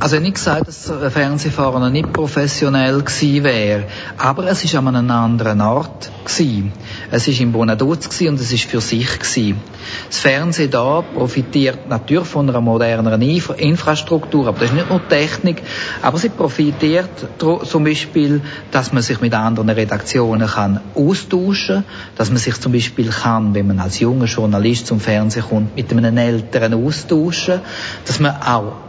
Also 0.01 0.15
ich 0.15 0.19
habe 0.19 0.27
nicht 0.27 0.35
gesagt, 0.35 0.65
dass 0.65 0.85
das 0.85 1.11
Fernsehfahren 1.11 1.91
nicht 1.91 2.13
professionell 2.13 3.01
gewesen 3.01 3.43
wäre, 3.43 3.83
aber 4.17 4.47
es 4.47 4.63
ist 4.63 4.73
an 4.75 4.87
einem 4.87 5.11
anderen 5.11 5.59
Ort 5.59 6.09
gewesen. 6.23 6.71
Es 7.11 7.27
ist 7.27 7.41
in 7.41 7.51
Bonaduz 7.51 8.07
und 8.21 8.39
es 8.39 8.53
ist 8.53 8.63
für 8.63 8.79
sich 8.79 9.19
gewesen. 9.19 9.59
Das 10.07 10.19
Fernsehen 10.19 10.71
da 10.71 11.01
profitiert 11.01 11.89
natürlich 11.89 12.27
von 12.27 12.47
einer 12.47 12.61
moderneren 12.61 13.21
Infra 13.21 13.55
Infrastruktur, 13.55 14.47
aber 14.47 14.59
das 14.59 14.69
ist 14.69 14.75
nicht 14.75 14.89
nur 14.89 15.05
Technik, 15.05 15.61
aber 16.01 16.17
sie 16.17 16.29
profitiert 16.29 17.09
zum 17.37 17.83
Beispiel, 17.83 18.41
dass 18.71 18.93
man 18.93 19.03
sich 19.03 19.19
mit 19.19 19.33
anderen 19.33 19.69
Redaktionen 19.69 20.47
kann 20.47 20.79
austauschen, 20.95 21.83
dass 22.15 22.29
man 22.29 22.37
sich 22.37 22.57
zum 22.61 22.71
Beispiel 22.71 23.09
kann, 23.09 23.53
wenn 23.53 23.67
man 23.67 23.81
als 23.81 23.99
junger 23.99 24.27
Journalist 24.27 24.87
zum 24.87 25.01
Fernsehen 25.01 25.43
kommt, 25.43 25.75
mit 25.75 25.91
einem 25.91 26.17
Älteren 26.17 26.73
austauschen, 26.73 27.59
dass 28.05 28.21
man 28.21 28.37
auch 28.41 28.88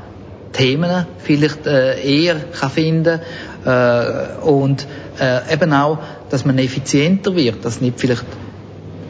Themen 0.53 1.07
vielleicht 1.19 1.67
äh, 1.67 2.01
eher 2.01 2.37
kann 2.37 2.71
finden 2.71 3.21
äh, 3.65 4.43
und 4.43 4.87
äh, 5.21 5.53
eben 5.53 5.73
auch, 5.73 5.99
dass 6.29 6.45
man 6.45 6.59
effizienter 6.59 7.37
wird, 7.37 7.65
dass 7.65 7.81
nicht 7.81 8.01
vielleicht 8.01 8.25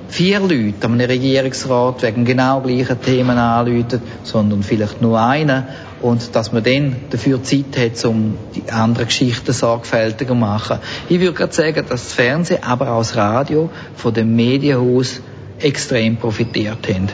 vier 0.09 0.41
Leute 0.41 0.87
an 0.87 0.95
einem 0.95 1.09
Regierungsrat 1.09 2.03
wegen 2.03 2.25
genau 2.25 2.61
gleichen 2.61 3.01
Themen 3.01 3.39
anrufen, 3.39 4.03
sondern 4.25 4.63
vielleicht 4.63 5.01
nur 5.01 5.21
einer 5.21 5.69
und 6.03 6.35
dass 6.35 6.53
man 6.53 6.65
dann 6.65 6.97
dafür 7.11 7.43
Zeit 7.43 7.77
hat, 7.79 8.05
um 8.05 8.37
die 8.55 8.71
anderen 8.71 9.07
Geschichten 9.07 9.53
sorgfältiger 9.53 10.31
zu 10.31 10.35
machen. 10.35 10.79
Ich 11.09 11.21
würde 11.21 11.35
gerade 11.35 11.53
sagen, 11.53 11.85
dass 11.89 12.05
das 12.05 12.13
Fernsehen, 12.13 12.63
aber 12.63 12.91
auch 12.91 12.99
das 12.99 13.17
Radio 13.17 13.71
von 13.95 14.13
dem 14.13 14.35
Medienhaus 14.35 15.21
extrem 15.61 16.17
profitiert 16.17 16.89
haben. 16.89 17.09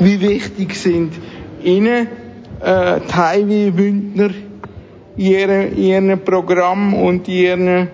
Wie 0.00 0.20
wichtig 0.20 0.74
sind 0.74 1.12
Ihnen 1.62 2.08
äh, 2.62 3.00
die 3.00 3.14
Highway-Bündner 3.14 4.30
in 5.16 5.24
ihrem, 5.24 5.76
ihren 5.76 6.24
Programm 6.24 6.94
und 6.94 7.28
ihren 7.28 7.88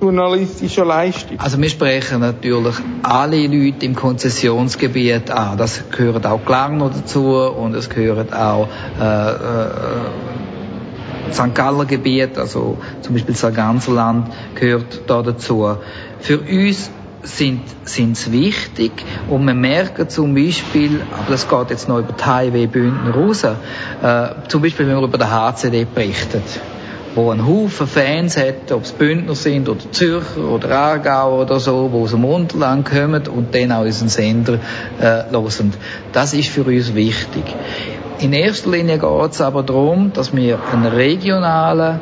journalistischen 0.00 0.86
Leistung? 0.86 1.38
Also 1.38 1.60
wir 1.60 1.68
sprechen 1.68 2.20
natürlich 2.20 2.76
alle 3.02 3.46
Leute 3.46 3.86
im 3.86 3.94
Konzessionsgebiet 3.94 5.30
an. 5.30 5.58
Das 5.58 5.84
gehört 5.90 6.26
auch 6.26 6.44
Glarner 6.44 6.90
dazu 6.90 7.36
und 7.36 7.74
es 7.74 7.88
gehört 7.88 8.34
auch 8.34 8.68
äh, 9.00 9.30
äh, 9.30 9.66
St. 11.32 11.54
Galler 11.54 11.84
Gebiet, 11.84 12.38
also 12.38 12.78
zum 13.02 13.14
Beispiel 13.14 13.36
Sarganserland 13.36 14.28
gehört 14.54 15.02
da 15.06 15.22
dazu. 15.22 15.76
Für 16.20 16.38
uns 16.38 16.90
sind 17.22 17.62
sind's 17.84 18.32
wichtig 18.32 18.92
und 19.28 19.46
wir 19.46 19.54
merken 19.54 20.08
zum 20.08 20.34
Beispiel, 20.34 21.00
aber 21.12 21.30
das 21.30 21.48
geht 21.48 21.70
jetzt 21.70 21.88
noch 21.88 21.98
über 21.98 22.12
die 22.12 22.24
Highway 22.24 22.66
Bündner 22.66 23.14
raus, 23.14 23.44
äh, 23.44 24.48
zum 24.48 24.62
Beispiel 24.62 24.86
wenn 24.86 24.94
man 24.94 25.04
über 25.04 25.18
den 25.18 25.30
HCD 25.30 25.86
berichtet, 25.92 26.42
wo 27.14 27.30
ein 27.30 27.46
Haufen 27.46 27.86
Fans 27.86 28.36
hat, 28.36 28.72
ob 28.72 28.84
es 28.84 28.92
Bündner 28.92 29.34
sind 29.34 29.68
oder 29.68 29.90
Zürcher 29.90 30.48
oder 30.48 30.70
Aargau 30.70 31.42
oder 31.42 31.60
so, 31.60 31.90
wo 31.92 32.04
aus 32.04 32.12
dem 32.12 32.24
Unterland 32.24 32.88
kommen 32.88 33.26
und 33.26 33.54
dann 33.54 33.72
auch 33.72 33.82
unseren 33.82 34.08
Sender 34.08 34.54
äh, 35.00 35.24
hören. 35.30 35.74
Das 36.12 36.32
ist 36.32 36.48
für 36.48 36.62
uns 36.62 36.94
wichtig. 36.94 37.44
In 38.20 38.32
erster 38.32 38.70
Linie 38.70 38.98
geht 38.98 39.30
es 39.32 39.40
aber 39.40 39.62
darum, 39.62 40.12
dass 40.12 40.34
wir 40.34 40.58
einen 40.72 40.86
regionalen 40.86 42.00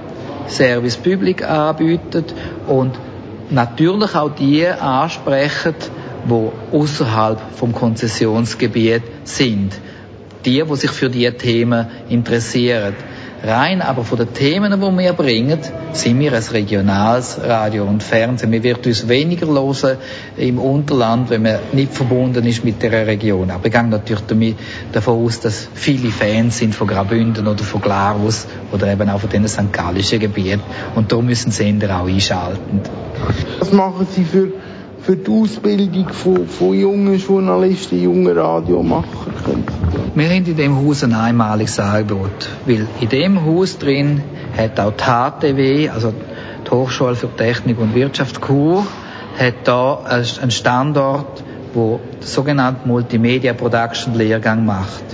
Service 0.48 0.96
Public 0.96 1.48
anbieten 1.48 2.24
und 2.66 2.92
natürlich 3.50 4.14
auch 4.14 4.34
die 4.34 4.66
ansprechen, 4.66 5.74
die 6.26 6.76
außerhalb 6.76 7.40
vom 7.56 7.72
Konzessionsgebiet 7.72 9.02
sind. 9.24 9.72
Die, 10.44 10.62
die 10.62 10.76
sich 10.76 10.90
für 10.90 11.10
diese 11.10 11.36
Themen 11.36 11.86
interessieren. 12.08 12.94
Rein 13.42 13.82
aber 13.82 14.04
von 14.04 14.18
den 14.18 14.32
Themen, 14.34 14.72
die 14.72 14.98
wir 14.98 15.12
bringen, 15.12 15.60
sind 15.92 16.18
wir 16.18 16.32
ein 16.32 16.42
regionales 16.42 17.40
Radio 17.40 17.84
und 17.84 18.02
Fernsehen. 18.02 18.50
Wir 18.50 18.64
werden 18.64 18.82
uns 18.84 19.06
weniger 19.06 19.46
hören 19.46 19.98
im 20.36 20.58
Unterland, 20.58 21.30
wenn 21.30 21.42
man 21.42 21.58
nicht 21.72 21.94
verbunden 21.94 22.44
ist 22.46 22.64
mit 22.64 22.82
der 22.82 23.06
Region. 23.06 23.50
Aber 23.50 23.66
ich 23.66 23.72
gehe 23.72 23.84
natürlich 23.84 24.56
davon 24.92 25.24
aus, 25.24 25.38
dass 25.38 25.68
viele 25.72 26.10
Fans 26.10 26.58
sind 26.58 26.74
von 26.74 26.88
Graubünden 26.88 27.46
oder 27.46 27.62
von 27.62 27.80
Glarus 27.80 28.46
oder 28.72 28.92
eben 28.92 29.08
auch 29.08 29.20
von 29.20 29.30
den 29.30 29.46
St. 29.46 29.72
Gallischen 29.72 30.18
Gebieten. 30.18 30.62
Und 30.96 31.12
da 31.12 31.20
müssen 31.20 31.52
Sender 31.52 32.00
auch 32.00 32.08
einschalten. 32.08 32.80
Was 33.60 33.72
machen 33.72 34.06
Sie 34.10 34.24
für, 34.24 34.48
für 35.00 35.14
die 35.14 35.30
Ausbildung 35.30 36.08
von, 36.08 36.48
von 36.48 36.74
jungen 36.74 37.16
Journalisten, 37.18 38.02
jungen 38.02 38.36
Radiomacher? 38.36 39.28
Wir 40.14 40.28
haben 40.28 40.46
in 40.46 40.56
dem 40.56 40.76
Haus 40.76 41.04
ein 41.04 41.12
einmaliges 41.12 41.78
Angebot, 41.78 42.48
weil 42.66 42.86
in 43.00 43.08
dem 43.08 43.44
Haus 43.44 43.78
drin 43.78 44.22
hat 44.56 44.80
auch 44.80 44.92
die 44.92 45.04
HTW, 45.04 45.88
also 45.90 46.12
die 46.66 46.70
Hochschule 46.70 47.14
für 47.14 47.28
Technik 47.36 47.78
und 47.78 47.94
Wirtschaft 47.94 48.40
Chur, 48.40 48.86
hat 49.38 49.54
da 49.64 50.00
einen 50.04 50.50
Standort, 50.50 51.44
wo 51.74 52.00
den 52.20 52.26
sogenannten 52.26 52.88
Multimedia 52.88 53.52
Production 53.52 54.14
Lehrgang 54.14 54.64
macht. 54.64 55.04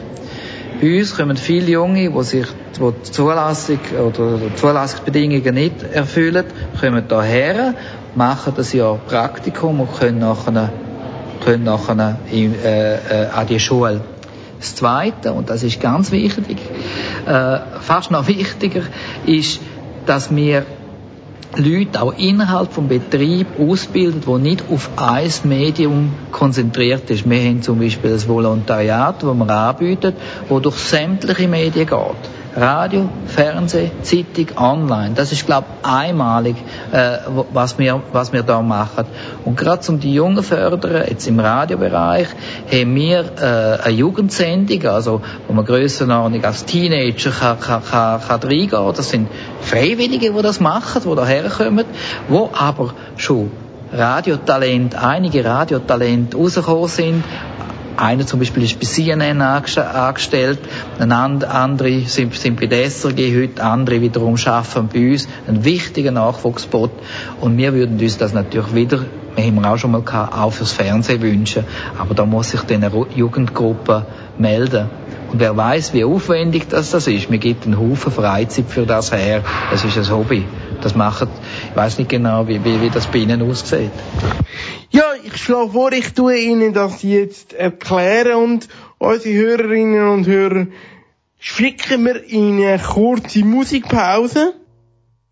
Bei 0.81 0.99
uns 0.99 1.17
kommen 1.17 1.37
viele 1.37 1.73
Junge, 1.73 2.11
die 2.11 2.23
sich 2.23 2.47
die, 2.77 2.81
die 2.81 3.11
Zulassung 3.11 3.79
oder 4.07 4.39
die 4.39 4.55
Zulassungsbedingungen 4.55 5.55
nicht 5.55 5.83
erfüllen, 5.83 6.45
kommen 6.81 7.05
hierher, 7.09 7.75
machen 8.15 8.53
das 8.57 8.73
Jahr 8.73 8.99
Praktikum 8.99 9.81
und 9.81 9.99
können 9.99 10.21
nachher, 10.21 10.73
können 11.45 11.65
nachher 11.65 12.19
in, 12.31 12.55
äh, 12.55 12.95
äh, 12.95 13.29
an 13.29 13.47
die 13.47 13.61
Schule. 13.61 14.01
Das 14.59 14.75
Zweite, 14.77 15.33
und 15.33 15.51
das 15.51 15.63
ist 15.63 15.81
ganz 15.81 16.11
wichtig, 16.13 16.59
äh, 17.27 17.59
fast 17.81 18.11
noch 18.11 18.27
wichtiger, 18.29 18.83
ist, 19.27 19.61
dass 20.07 20.35
wir 20.35 20.65
Leute 21.57 22.03
auch 22.03 22.15
innerhalb 22.17 22.73
vom 22.73 22.89
Betrieb 22.89 23.47
ausbilden, 23.59 24.23
wo 24.27 24.39
nicht 24.39 24.65
auf 24.71 24.91
ein 24.97 25.31
Medium 25.45 26.13
konzentriert 26.33 27.09
ist. 27.11 27.29
Wir 27.29 27.39
haben 27.39 27.63
zum 27.63 27.79
Beispiel 27.79 28.11
das 28.11 28.27
Volontariat, 28.27 29.23
das 29.23 29.35
wir 29.35 29.51
anbieten, 29.51 30.15
wo 30.49 30.59
durch 30.59 30.77
sämtliche 30.77 31.47
Medien 31.47 31.87
geht. 31.87 32.44
Radio, 32.57 33.09
Fernsehen, 33.27 33.91
Zeitung, 34.03 34.57
Online. 34.57 35.15
Das 35.15 35.33
ist, 35.33 35.45
glaube 35.45 35.67
ich, 35.83 35.89
einmalig, 35.89 36.57
äh, 36.93 37.19
was, 37.53 37.79
wir, 37.79 38.01
was 38.13 38.33
wir 38.33 38.45
da 38.45 38.63
machen. 38.63 39.07
Und 39.45 39.57
gerade 39.57 39.81
zum 39.81 39.99
die 39.99 40.15
Jungen 40.15 40.43
fördern, 40.43 41.05
jetzt 41.09 41.27
im 41.27 41.41
Radiobereich, 41.41 42.29
haben 42.71 42.95
wir 42.95 43.25
äh, 43.41 43.83
eine 43.83 43.95
Jugendsendung, 43.97 44.87
also 44.87 45.21
wo 45.49 45.53
man 45.53 45.65
Grössenordnung 45.65 46.45
als 46.45 46.65
Teenager 46.65 47.31
kann, 47.31 47.59
kann, 47.59 47.83
kann, 47.91 48.21
kann 48.21 48.41
reingehen. 48.41 48.93
Das 48.97 49.11
sind 49.11 49.29
Freiwillige, 49.61 50.33
die 50.33 50.43
das 50.43 50.61
machen, 50.61 51.03
die 51.05 51.17
da 51.17 51.27
herkommen, 51.27 51.87
wo 52.29 52.51
aber 52.53 52.95
schon 53.17 53.51
Radiotalent, 53.93 54.97
einige 54.97 55.45
Radiotalente 55.45 56.37
rausgekommen 56.37 56.89
sind, 56.89 57.25
Einer 57.97 58.27
zum 58.27 58.41
Beispiel 58.41 58.65
ist 58.65 58.81
bei 58.81 58.87
CNN 58.87 59.41
angestellt, 59.41 60.59
andere 60.99 62.01
sind, 62.07 62.35
sind 62.35 62.61
bei 62.61 62.67
der 62.67 62.85
SRG 62.91 63.37
heute, 63.37 63.63
andere 63.63 64.01
wiederum 64.01 64.37
arbeiten 64.45 64.89
bei 64.93 65.13
uns. 65.13 65.29
Ein 65.47 65.65
wichtiger 65.65 66.11
Nachwuchsbot. 66.11 66.91
Und 67.41 67.57
wir 67.57 67.73
würden 67.75 68.01
uns 68.01 68.19
das 68.19 68.33
natürlich 68.33 68.75
wieder, 68.75 69.05
wir 69.37 69.45
haben 69.45 69.65
auch 69.65 69.79
schon 69.79 69.93
mal 69.93 70.03
gehabt, 70.03 70.35
auch 70.35 70.53
fürs 70.53 70.73
Fernsehen 70.73 71.23
wünschen. 71.23 71.65
Aber 71.99 72.15
da 72.15 72.25
muss 72.25 72.51
sich 72.51 72.63
diese 72.63 72.91
Jugendgruppe 73.15 74.07
melden. 74.39 74.89
Und 75.31 75.41
wer 75.41 75.57
weiß, 75.57 75.93
wie 75.95 76.05
aufwendig 76.05 76.69
das, 76.69 76.91
das 76.91 77.07
ist. 77.07 77.31
Mir 77.31 77.39
gibt 77.39 77.65
einen 77.65 77.79
Haufen 77.79 78.13
Freizeit 78.13 78.67
für 78.69 78.87
das 78.87 79.13
her. 79.13 79.43
Das 79.71 79.85
ist 79.85 79.99
ein 79.99 80.17
Hobby. 80.17 80.45
Das 80.81 80.95
macht, 80.95 81.29
ich 81.71 81.77
weiß 81.77 81.99
nicht 81.99 82.11
genau, 82.11 82.47
wie, 82.47 82.65
wie, 82.65 82.81
wie 82.81 82.91
das 82.91 83.07
bei 83.07 83.19
Ihnen 83.19 83.43
aussieht. 83.43 83.91
Ja, 84.91 85.05
ich 85.23 85.37
schlage 85.37 85.71
vor, 85.71 85.93
ich 85.93 86.13
tue 86.13 86.39
Ihnen 86.39 86.73
das 86.73 87.03
jetzt 87.03 87.53
erklären 87.53 88.35
und 88.35 88.69
unsere 88.99 89.35
Hörerinnen 89.35 90.09
und 90.09 90.27
Hörer 90.27 90.67
schicken 91.39 92.05
wir 92.05 92.25
in 92.25 92.65
eine 92.65 92.79
kurze 92.79 93.45
Musikpause. 93.45 94.55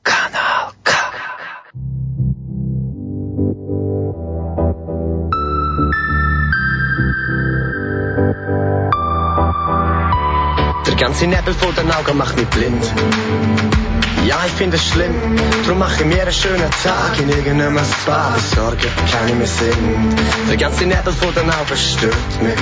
Kanal 0.04 0.72
K. 0.84 0.92
Der 10.86 10.94
ganze 10.96 11.26
Nebel 11.26 11.54
vor 11.54 11.72
den 11.72 11.90
Augen 11.90 12.18
macht 12.18 12.36
mich 12.36 12.48
blind. 12.48 13.81
Ja, 14.26 14.40
ich 14.46 14.52
finde 14.52 14.76
es 14.76 14.88
schlimm, 14.88 15.14
drum 15.66 15.78
mache 15.78 16.02
ich 16.02 16.06
mir 16.06 16.22
einen 16.22 16.32
schönen 16.32 16.70
Tag 16.82 17.18
in 17.18 17.28
irgendeinem 17.28 17.78
Spa. 17.78 18.34
Sorge, 18.54 18.86
keine 19.10 19.34
mehr 19.34 19.46
Sinn. 19.46 20.14
Der 20.48 20.56
ganze 20.56 20.84
Nebel 20.84 21.12
vor 21.12 21.32
den 21.32 21.50
Augen 21.50 21.76
stört 21.76 22.42
mich. 22.42 22.54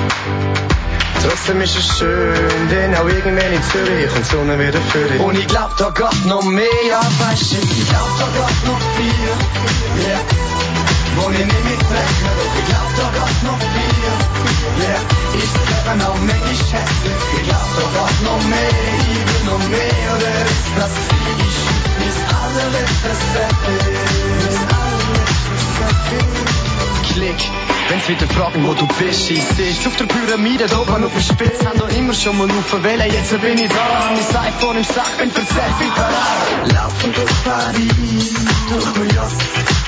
Trotzdem 1.22 1.60
ist 1.60 1.76
es 1.76 1.98
schön, 1.98 2.68
denn 2.70 2.94
auch 2.94 3.06
irgendwann 3.06 3.52
in 3.52 3.62
Zürich 3.62 4.10
die 4.16 4.22
Sonne 4.22 4.58
wieder 4.58 4.80
für 4.80 5.04
dich. 5.06 5.20
Und 5.20 5.38
ich 5.38 5.46
glaub, 5.46 5.76
da 5.76 5.90
geht 5.90 6.26
noch 6.26 6.42
mehr, 6.42 6.66
ja, 6.88 7.00
weißt 7.00 7.52
du, 7.52 7.56
ich 7.56 7.88
glaub, 7.88 8.08
da 8.18 8.26
geht 8.34 8.66
noch 8.66 8.80
viel, 8.96 10.08
yeah. 10.08 10.59
Wo 11.16 11.30
ich 11.30 11.38
nicht 11.38 11.64
mitrechne, 11.64 12.30
doch 12.36 12.54
ich 12.58 12.64
glaub, 12.66 12.90
da 12.96 13.06
geht 13.18 13.42
noch 13.42 13.58
viel, 13.58 13.94
yeah. 14.82 15.00
Ist 15.34 15.54
das 15.56 15.66
Leben 15.70 16.00
auch 16.02 16.20
manchmal 16.20 16.50
hässlich, 16.50 17.20
ich 17.36 17.44
glaub, 17.48 17.68
da 17.76 17.84
geht 17.96 18.18
noch 18.24 18.42
mehr, 18.44 18.72
ich 19.10 19.22
will 19.26 19.44
noch 19.46 19.64
mehr, 19.68 20.04
oder 20.16 20.32
ist 20.44 20.70
das 20.76 20.94
ich, 21.46 21.58
mein 21.98 22.16
allerletztes 22.42 23.20
Setting, 23.32 24.00
Klick. 27.12 27.69
Wenn's 27.90 28.08
wieder 28.08 28.28
fragen, 28.28 28.64
wo 28.64 28.72
du 28.72 28.86
bist, 28.86 29.28
ich 29.32 29.42
sitz 29.42 29.84
auf 29.84 29.96
der 29.96 30.04
Pyramide, 30.04 30.66
da 30.68 30.78
oben 30.78 31.02
auf 31.02 31.12
der 31.12 31.20
Spitze, 31.22 31.66
hab 31.66 31.76
doch 31.76 31.88
immer 31.88 32.14
schon 32.14 32.38
mal 32.38 32.48
aufgewählt, 32.48 33.02
jetzt 33.12 33.40
bin 33.40 33.58
ich 33.58 33.68
da, 33.68 34.12
mein 34.14 34.44
iPhone 34.46 34.76
im 34.76 34.84
Sack, 34.84 35.18
bin 35.18 35.28
für 35.28 35.40
sehr 35.40 35.74
viel 35.76 35.90
parat. 35.90 36.72
Laufen 36.72 37.12
durch 37.12 37.34
Paris, 37.42 38.34
durch 38.70 38.94
New 38.94 39.12
York. 39.12 39.32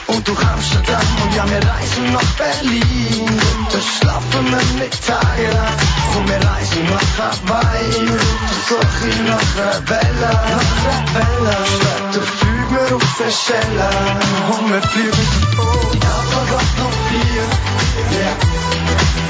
Und 0.09 0.27
durch 0.27 0.45
Amsterdam. 0.45 1.01
Und 1.23 1.35
ja, 1.37 1.45
wir 1.49 1.63
reisen 1.63 2.13
nach 2.13 2.31
Berlin, 2.43 3.41
da 3.71 3.79
schlafen 3.81 4.51
wir 4.51 4.83
nicht 4.83 5.07
tagelang, 5.07 5.79
und 6.17 6.29
wir 6.29 6.41
reisen 6.43 6.85
nach 6.91 7.11
Hawaii, 7.23 8.07
da 8.11 8.55
suche 8.69 9.09
ich 9.11 9.19
nach 9.31 9.51
Welle, 9.89 10.31
nach 10.59 11.15
Welle, 11.15 11.57
später 11.71 12.27
fliegen 12.27 12.75
wir 12.75 12.97
auf 12.97 13.05
Seychellen, 13.17 14.19
und 14.51 14.73
wir 14.73 14.83
fliegen. 14.91 15.27
Ja, 16.03 16.17
da 16.33 16.41
geht 16.51 16.73
noch 16.83 16.97
viel, 17.09 17.47
yeah. 17.97 18.35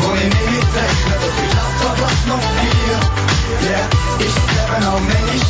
Wo 0.01 0.15
ich 0.15 0.25
nicht 0.25 0.47
mitrechne, 0.51 1.15
doch 1.21 1.39
ich 1.43 1.51
glaub, 1.51 1.73
da 1.81 1.91
noch 2.29 2.45
viel, 2.59 2.99
yeah. 3.69 3.87
Ist 4.19 4.37
das 4.37 4.47
Leben 4.55 4.85
auch 4.87 5.03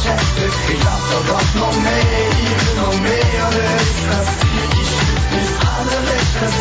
hässlich, 0.04 0.56
ich 0.68 0.80
glaub, 0.80 1.02
da 1.10 1.38
noch 1.58 1.76
mehr, 1.82 2.28
ich 2.30 2.52
will 2.56 2.74
noch 2.80 2.96
mehr, 3.00 3.42
oder 3.48 3.66
ist 3.76 4.02
das 4.08 4.28
ich, 4.80 4.92
mein 5.30 5.50
allerletztes. 5.76 6.56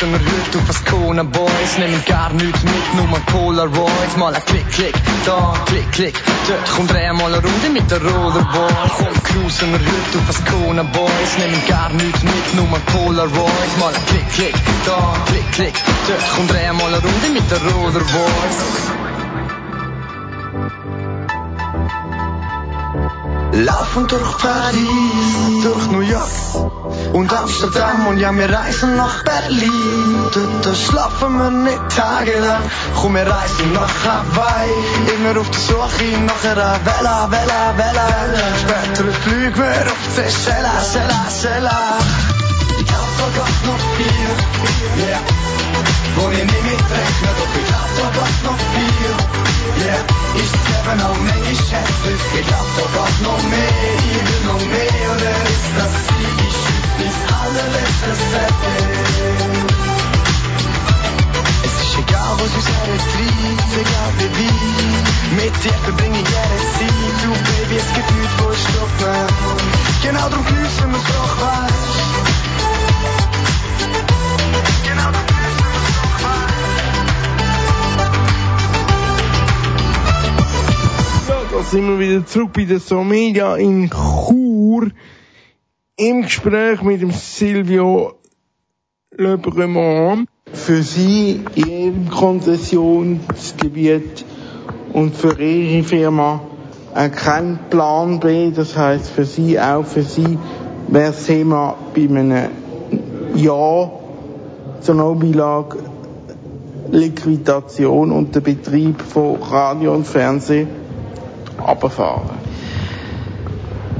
Cruisen 0.00 0.18
wir 0.18 0.32
heute 0.32 0.58
auf 0.58 0.70
Ascona 0.70 1.22
Boys, 1.24 1.76
nehmen 1.78 2.02
gar 2.06 2.32
nichts 2.32 2.62
mit, 2.62 2.94
nur 2.96 3.20
Polaroids, 3.26 4.16
mal 4.16 4.34
ein 4.34 4.42
Klick, 4.46 4.66
Klick, 4.70 4.94
da, 5.26 5.52
Klick, 5.66 5.92
Klick, 5.92 6.14
dort, 6.48 6.70
komm, 6.74 6.86
dreh 6.86 7.12
mal 7.12 7.26
eine 7.26 7.36
Runde 7.36 7.68
mit 7.70 7.90
der 7.90 8.00
Rollerboard. 8.00 8.92
Komm, 8.96 9.22
cruisen 9.24 9.72
wir 9.72 9.78
heute 9.78 10.18
auf 10.18 10.30
Ascona 10.30 10.84
Boys, 10.84 11.36
nehmen 11.36 11.62
gar 11.68 11.90
nichts 11.90 12.22
mit, 12.22 12.54
nur 12.54 12.78
Polaroids, 12.86 13.76
mal 13.78 13.92
ein 13.92 14.06
Klick, 14.06 14.32
Klick, 14.32 14.54
da, 14.86 15.14
Klick, 15.26 15.52
Klick, 15.52 15.74
dort, 16.08 16.22
komm, 16.34 16.48
dreh 16.48 16.72
mal 16.72 16.86
eine 16.86 17.02
Runde 17.02 17.28
mit 17.34 17.50
der 17.50 17.60
Rollerboard. 17.60 19.39
Laufen 23.52 24.06
durch 24.06 24.38
Paris, 24.38 25.62
durch 25.62 25.86
New 25.90 26.00
York 26.00 26.30
und 27.12 27.32
Amsterdam 27.32 28.06
und 28.06 28.18
ja, 28.18 28.32
wir 28.32 28.48
reisen 28.48 28.96
nach 28.96 29.24
Berlin. 29.24 29.70
Dort 30.32 30.76
schlafen 30.76 31.36
wir 31.36 31.50
nicht 31.50 31.88
tagelang. 31.88 32.62
Komm, 32.94 33.14
wir 33.14 33.26
reisen 33.26 33.72
nach 33.72 33.94
Hawaii, 34.04 34.70
immer 35.16 35.40
auf 35.40 35.50
der 35.50 35.60
Suche 35.60 36.18
nach 36.24 36.44
einer 36.44 36.78
Vela, 36.84 37.28
Vela, 37.30 37.74
Vela. 37.76 38.08
Später 38.60 39.12
fliegen 39.22 39.56
wir 39.56 39.92
auf 39.92 39.98
Seychelles, 40.14 40.92
Seychelles, 40.92 41.42
Seychelles. 41.42 42.30
Ich 42.78 42.86
da 42.86 43.26
geht 43.34 43.66
noch 43.66 43.78
viel, 43.96 45.06
yeah. 45.08 45.39
Wo 46.16 46.30
ich 46.30 46.44
nicht 46.44 46.64
mitrechne, 46.64 47.30
doch 47.38 47.54
ich 47.58 47.66
glaub, 47.66 47.90
da 48.14 48.24
yeah. 49.86 50.02
Ist 50.36 50.54
das 50.54 50.62
Leben 50.70 51.00
auch 51.02 51.18
manchmal 51.18 51.42
hässlich, 51.50 52.22
ich 52.38 52.46
da 52.46 52.60
geht 52.76 53.16
noch 53.22 53.42
mehr, 53.50 53.94
ich 53.98 54.22
will 54.26 54.42
noch 54.46 54.64
mehr, 54.66 55.06
oder 55.10 55.34
ist 55.54 55.70
das 55.76 55.94
ich, 56.20 56.58
mein 56.98 57.16
allerletztes 57.40 58.20
Setting? 58.30 59.66
Es 61.64 61.74
ist 61.82 61.94
egal, 61.98 62.32
was 62.38 62.52
uns 62.54 62.68
hertreibt, 62.68 63.70
egal 63.80 64.12
wie 64.38 64.80
mit 65.34 65.54
dir 65.64 65.78
verbringe 65.84 66.18
ich 66.18 66.28
jede 66.28 66.58
Zeit, 66.74 67.16
du 67.22 67.30
Baby, 67.30 67.76
es 67.76 67.92
gibt 67.94 68.10
nichts, 68.10 68.34
wo 68.38 68.50
ich 68.52 68.60
stoppe. 68.60 69.10
Genau 70.02 70.28
darum 70.28 70.44
geniessen 70.46 70.92
doch, 70.92 71.36
Genau 74.84 75.39
da 81.50 81.62
sind 81.62 81.88
wir 81.88 81.98
wieder 81.98 82.24
zurück 82.24 82.52
bei 82.54 82.64
der 82.64 82.78
Somedia 82.78 83.56
in 83.56 83.90
Chur 83.90 84.86
im 85.96 86.22
Gespräch 86.22 86.80
mit 86.82 87.02
dem 87.02 87.10
Silvio 87.10 88.12
Le 89.16 89.36
Bremont. 89.36 90.28
Für 90.52 90.80
Sie 90.82 91.40
Ihrem 91.56 92.08
Konzessionsgebiet 92.08 94.24
und 94.92 95.16
für 95.16 95.40
Ihre 95.40 95.82
Firma 95.82 96.40
kein 96.94 97.58
Plan 97.68 98.20
B, 98.20 98.52
das 98.52 98.76
heißt 98.76 99.10
für 99.10 99.24
Sie 99.24 99.58
auch 99.58 99.84
für 99.84 100.02
Sie 100.02 100.38
wäre 100.88 101.10
das 101.12 101.26
Thema 101.26 101.74
bei 101.94 102.02
einem 102.02 102.50
Ja 103.34 103.90
zur 104.80 104.94
Nobilag 104.94 105.76
Liquidation 106.92 108.12
und 108.12 108.34
der 108.34 108.40
Betrieb 108.40 109.02
von 109.02 109.36
Radio 109.42 109.94
und 109.94 110.06
Fernsehen 110.06 110.79
runterfahren. 111.60 112.38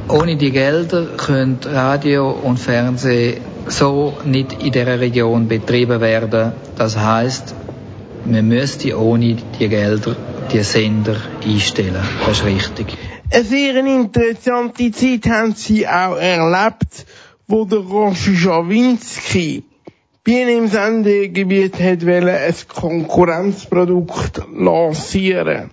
Ohne 0.09 0.37
die 0.37 0.51
Gelder 0.51 1.07
können 1.17 1.59
Radio 1.65 2.31
und 2.31 2.59
Fernsehen 2.59 3.41
so 3.69 4.15
nicht 4.25 4.61
in 4.63 4.73
dieser 4.73 4.99
Region 4.99 5.47
betrieben 5.47 6.01
werden. 6.01 6.53
Das 6.77 6.97
heißt, 6.97 7.55
man 8.25 8.49
müsste 8.49 8.99
ohne 8.99 9.37
die 9.59 9.69
Gelder 9.69 10.17
die 10.53 10.63
Sender 10.65 11.17
einstellen. 11.45 12.03
Das 12.27 12.39
ist 12.39 12.45
richtig. 12.45 12.97
Eine 13.33 13.45
sehr 13.45 13.77
interessante 13.77 14.91
Zeit 14.91 15.27
haben 15.29 15.55
sie 15.55 15.87
auch 15.87 16.17
erlebt, 16.17 17.07
wo 17.47 17.65
der 17.65 17.79
Roger 17.79 18.35
Schawinski 18.35 19.63
bei 20.25 20.53
im 20.53 20.67
Sendegebiet 20.67 21.81
hat 21.81 22.05
wollen, 22.05 22.29
ein 22.29 22.55
Konkurrenzprodukt 22.69 24.43
lancieren 24.53 25.71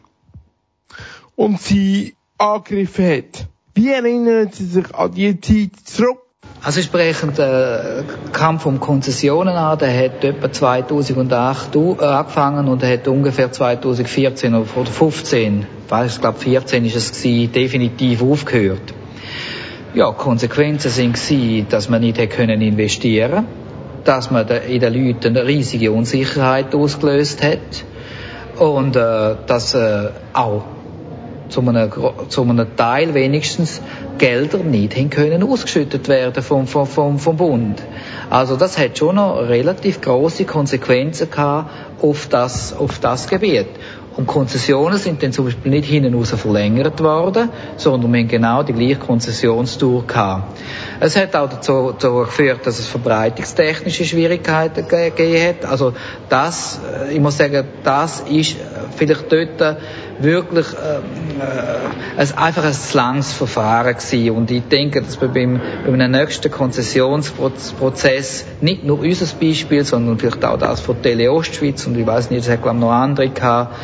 und 1.38 1.62
sie 1.62 2.16
angegriffen 2.38 3.06
hat. 3.10 3.48
Wie 3.76 3.92
erinnern 3.94 4.50
Sie 4.52 4.66
sich 4.66 4.94
an 4.94 5.12
die 5.12 5.40
Zeit 5.40 5.72
zurück? 5.86 6.18
Also 6.64 6.80
entsprechend 6.80 7.38
äh, 7.38 8.04
Kampf 8.34 8.66
um 8.66 8.80
Konzessionen 8.80 9.56
an, 9.56 9.78
der 9.78 10.06
hat 10.06 10.24
etwa 10.24 10.52
2008 10.52 11.76
äh, 11.76 11.80
angefangen 12.04 12.68
und 12.68 12.82
er 12.82 12.94
hat 12.94 13.08
ungefähr 13.08 13.52
2014 13.52 14.56
oder 14.56 14.66
2015, 14.66 15.68
ich 16.08 16.22
glaube 16.22 16.40
14 16.40 16.86
ist 16.86 16.96
es 16.96 17.12
gewesen, 17.12 17.52
definitiv 17.52 18.24
aufgehört. 18.24 18.94
Ja, 19.94 20.12
Konsequenzen 20.12 20.90
sind 20.90 21.14
gewesen, 21.14 21.68
dass 21.70 21.88
man 21.90 22.02
nicht 22.02 22.18
können 22.32 22.62
investieren, 22.62 23.46
dass 24.04 24.32
man 24.32 24.48
in 24.48 24.80
den 24.80 24.94
Leuten 24.94 25.38
eine 25.38 25.46
riesige 25.46 25.92
Unsicherheit 25.92 26.74
ausgelöst 26.74 27.44
hat 27.44 27.86
und 28.58 28.96
äh, 28.96 29.36
dass 29.46 29.76
äh, 29.76 30.10
auch 30.34 30.64
zu 31.50 31.62
einem, 31.62 31.92
zu 32.30 32.42
einem 32.44 32.76
Teil 32.76 33.14
wenigstens 33.14 33.82
Gelder 34.18 34.60
nicht 34.60 34.94
hin 34.94 35.10
können 35.10 35.44
ausgeschüttet 35.44 36.08
werden 36.08 36.42
vom, 36.44 36.68
vom, 36.68 36.88
vom, 36.88 37.20
vom 37.20 37.38
Bund. 37.38 37.82
Also 38.30 38.56
das 38.56 38.78
hat 38.78 38.98
schon 38.98 39.16
noch 39.16 39.38
relativ 39.38 40.02
große 40.02 40.46
Konsequenzen 40.46 41.30
gehabt 41.30 41.70
auf 42.02 42.28
das, 42.28 42.76
auf 42.76 43.00
das 43.00 43.28
Gebiet. 43.28 43.68
Und 44.18 44.26
Konzessionen 44.26 44.98
sind 44.98 45.22
dann 45.22 45.32
zum 45.32 45.46
Beispiel 45.46 45.70
nicht 45.70 45.86
hinten 45.86 46.16
raus 46.16 46.32
verlängert 46.32 47.00
worden, 47.04 47.50
sondern 47.78 48.12
wir 48.12 48.22
haben 48.22 48.28
genau 48.28 48.64
die 48.64 48.74
gleiche 48.74 48.96
Konzessionstour 48.96 50.08
gehabt. 50.08 50.58
Es 51.00 51.16
hat 51.16 51.36
auch 51.36 51.48
dazu, 51.48 51.92
dazu 51.92 52.22
geführt, 52.22 52.66
dass 52.66 52.80
es 52.80 52.88
verbreitungstechnische 52.88 54.06
Schwierigkeiten 54.06 54.88
gegeben 54.88 55.50
hat. 55.50 55.70
Also 55.70 55.94
das, 56.30 56.80
äh, 57.08 57.14
ich 57.14 57.20
muss 57.20 57.38
sagen, 57.38 57.64
das 57.84 58.22
ist 58.22 58.56
vielleicht 58.98 59.32
dort 59.32 59.78
wirklich 60.20 60.68
äh, 60.74 62.22
äh, 62.22 62.34
einfach 62.36 62.64
ein 62.64 62.76
langes 62.94 63.34
Verfahren 63.34 63.96
gewesen. 63.96 64.32
Und 64.32 64.52
ich 64.52 64.64
denke, 64.64 65.02
dass 65.02 65.20
wir 65.22 65.28
beim, 65.28 65.62
beim 65.86 66.12
nächsten 66.12 66.52
Konzessionsprozess 66.52 68.46
nicht 68.62 68.84
nur 68.84 69.00
unser 69.00 69.28
Beispiel, 69.36 69.84
sondern 69.84 70.18
vielleicht 70.18 70.44
auch 70.46 70.58
das 70.58 70.80
von 70.80 71.02
Tele 71.02 71.32
Ostschweiz 71.32 71.86
und 71.88 71.98
ich 71.98 72.06
weiß 72.06 72.30
nicht, 72.32 72.46
es 72.46 72.50
hat 72.50 72.64
glaube 72.64 72.80
noch 72.80 72.92
andere 72.92 73.30
gehabt, 73.30 73.76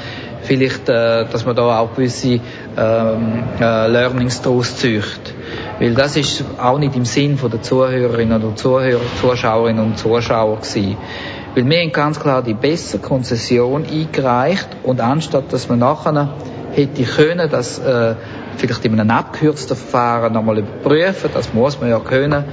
vielleicht, 0.43 0.89
äh, 0.89 1.25
dass 1.25 1.45
man 1.45 1.55
da 1.55 1.79
auch 1.79 1.95
gewisse 1.95 2.39
ähm, 2.77 3.43
äh, 3.59 3.87
Learnings 3.87 4.41
daraus 4.41 4.77
zücht. 4.77 5.33
Weil 5.79 5.93
das 5.93 6.15
ist 6.15 6.43
auch 6.59 6.79
nicht 6.79 6.95
im 6.95 7.05
Sinn 7.05 7.37
von 7.37 7.51
der 7.51 7.61
Zuhörerinnen 7.61 8.43
oder 8.43 8.55
Zuhörer, 8.55 9.01
Zuschauerinnen 9.19 9.83
und 9.83 9.97
Zuschauer 9.97 10.57
gewesen. 10.57 10.97
Weil 11.55 11.69
wir 11.69 11.81
haben 11.81 11.91
ganz 11.91 12.19
klar 12.19 12.41
die 12.41 12.55
bessere 12.55 12.99
Konzession 12.99 13.85
eingereicht 13.85 14.69
und 14.83 15.01
anstatt 15.01 15.53
dass 15.53 15.69
man 15.69 15.79
nachher 15.79 16.29
hätte 16.73 17.03
können, 17.03 17.47
das 17.49 17.77
äh, 17.77 18.15
vielleicht 18.57 18.83
in 18.85 18.99
einem 18.99 19.11
abgekürzten 19.11 19.77
Verfahren 19.77 20.33
nochmal 20.33 20.59
überprüfen, 20.59 21.29
das 21.31 21.53
muss 21.53 21.79
man 21.79 21.89
ja 21.89 21.99
können, 21.99 22.45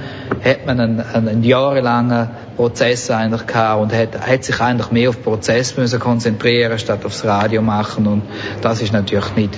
hat 0.43 0.65
man 0.67 0.79
einen, 0.79 0.99
einen 0.99 1.43
jahrelangen 1.43 2.29
Prozess 2.55 3.09
eigentlich 3.09 3.47
gehabt 3.47 3.81
und 3.81 3.93
hat, 3.93 4.21
hat 4.21 4.43
sich 4.43 4.61
eigentlich 4.61 4.91
mehr 4.91 5.09
auf 5.09 5.15
den 5.15 5.23
Prozess 5.23 5.75
müssen 5.77 5.99
konzentrieren 5.99 6.77
statt 6.77 7.03
aufs 7.03 7.25
Radio 7.25 7.63
machen 7.63 8.05
und 8.05 8.21
das 8.61 8.83
ist 8.83 8.93
natürlich 8.93 9.35
nicht 9.35 9.57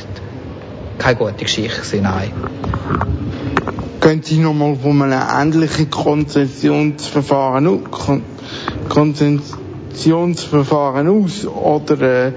keine 1.00 1.18
gute 1.18 1.44
Geschichte, 1.44 1.98
nein. 2.02 2.32
Können 4.00 4.22
Sie 4.22 4.38
nochmal 4.38 4.76
von 4.76 5.02
einem 5.02 5.22
ähnlichen 5.30 5.90
Konzessionsverfahren, 5.90 7.84
Konzessionsverfahren 8.94 11.08
aus 11.08 11.48
oder 11.48 12.28
äh, 12.28 12.34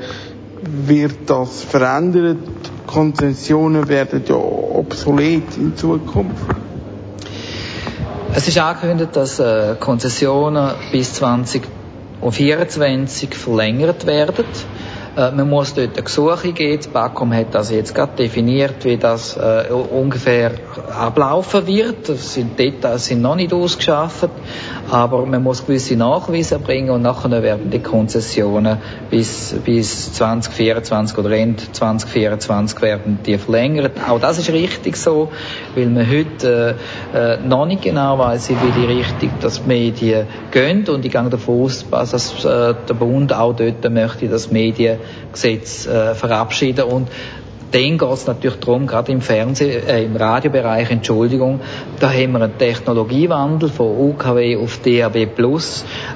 wird 0.63 1.29
das 1.29 1.63
verändert? 1.63 2.39
Konzessionen 2.87 3.87
werden 3.89 4.23
ja 4.27 4.37
obsolet 4.37 5.55
in 5.59 5.77
Zukunft. 5.77 6.47
Es 8.35 8.49
ist 8.49 8.57
angekündigt, 8.59 9.15
dass 9.17 9.39
äh, 9.39 9.77
Konzessionen 9.79 10.71
bis 10.93 11.13
2024 11.13 13.35
verlängert 13.35 14.07
werden. 14.07 14.47
Äh, 15.17 15.31
man 15.31 15.49
muss 15.49 15.73
dort 15.73 15.95
eine 15.95 16.03
Gesuche 16.03 16.53
geben. 16.53 16.77
Das 16.77 16.89
BAKOM 16.89 17.33
hat 17.33 17.55
das 17.55 17.71
jetzt 17.71 17.95
gerade 17.95 18.17
definiert, 18.17 18.85
wie 18.85 18.99
das 18.99 19.37
äh, 19.37 19.73
ungefähr 19.73 20.53
ablaufen 20.95 21.67
wird. 21.67 22.09
Das 22.09 22.35
sind 22.35 22.59
Details 22.59 23.07
sind 23.07 23.23
noch 23.23 23.37
nicht 23.37 23.55
ausgeschafft, 23.55 24.29
aber 24.91 25.27
man 25.27 25.43
muss 25.43 25.67
gewisse 25.67 25.97
Nachweise 25.97 26.59
bringen 26.59 26.91
und 26.91 27.03
nachher 27.03 27.43
werden 27.43 27.71
die 27.71 27.81
Konzessionen 27.81 28.79
bis, 29.11 29.55
bis 29.65 30.13
2024 30.13 31.19
oder 31.19 31.31
Ende 31.31 31.63
2024 31.71 32.81
werden 32.83 33.19
die 33.25 33.39
verlängert. 33.39 33.93
Auch 34.09 34.21
das 34.21 34.39
ist 34.39 34.51
richtig 34.51 34.97
so, 34.97 35.31
weil 35.75 35.87
man 35.87 36.09
heute 36.09 36.77
äh, 37.13 37.35
äh, 37.35 37.39
noch 37.41 37.67
nicht 37.67 37.83
genau 37.83 38.19
weiß, 38.19 38.51
wie 38.51 38.81
die 38.81 38.87
Richtung 38.87 39.31
das 39.41 39.67
Medien 39.67 40.27
gehen 40.51 40.89
und 40.89 41.05
ich 41.05 41.13
gehe 41.13 41.29
davon 41.29 41.63
aus, 41.63 41.85
dass 41.91 42.45
äh, 42.45 42.75
der 42.89 42.95
Bund 42.95 43.33
auch 43.33 43.55
dort 43.55 43.91
möchte, 43.91 44.29
dass 44.29 44.51
Medien 44.51 44.99
Gesetz 45.33 45.87
äh, 45.87 46.15
verabschieden 46.15 46.85
und 46.85 47.09
dann 47.73 47.99
geht 47.99 48.11
es 48.13 48.27
natürlich 48.27 48.59
darum, 48.61 48.87
gerade 48.87 49.13
im 49.13 49.21
Fernseh, 49.21 49.79
äh, 49.79 50.05
im 50.05 50.17
Radiobereich, 50.17 50.91
Entschuldigung, 50.91 51.61
da 52.01 52.11
haben 52.11 52.33
wir 52.33 52.43
einen 52.43 52.59
Technologiewandel 52.59 53.69
von 53.69 54.11
UKW 54.11 54.57
auf 54.57 54.79
DAB+. 54.85 55.29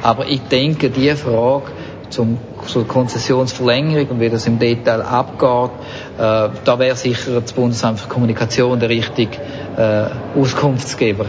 Aber 0.03 0.27
ich 0.27 0.41
denke, 0.43 0.91
die 0.91 1.11
Frage 1.11 1.65
zum, 2.11 2.39
zur 2.67 2.87
Konzessionsverlängerung 2.87 4.09
und 4.09 4.21
wie 4.21 4.29
das 4.29 4.47
im 4.47 4.59
Detail 4.59 5.03
abgeht, 5.03 5.71
äh, 6.19 6.49
da 6.65 6.79
wäre 6.79 6.97
sicher 6.97 7.41
das 7.41 7.53
Bundesamt 7.53 8.01
für 8.01 8.09
Kommunikation 8.09 8.79
der 8.79 8.89
richtige 8.89 9.39
äh, 9.77 10.39
Auskunftsgeber. 10.39 11.27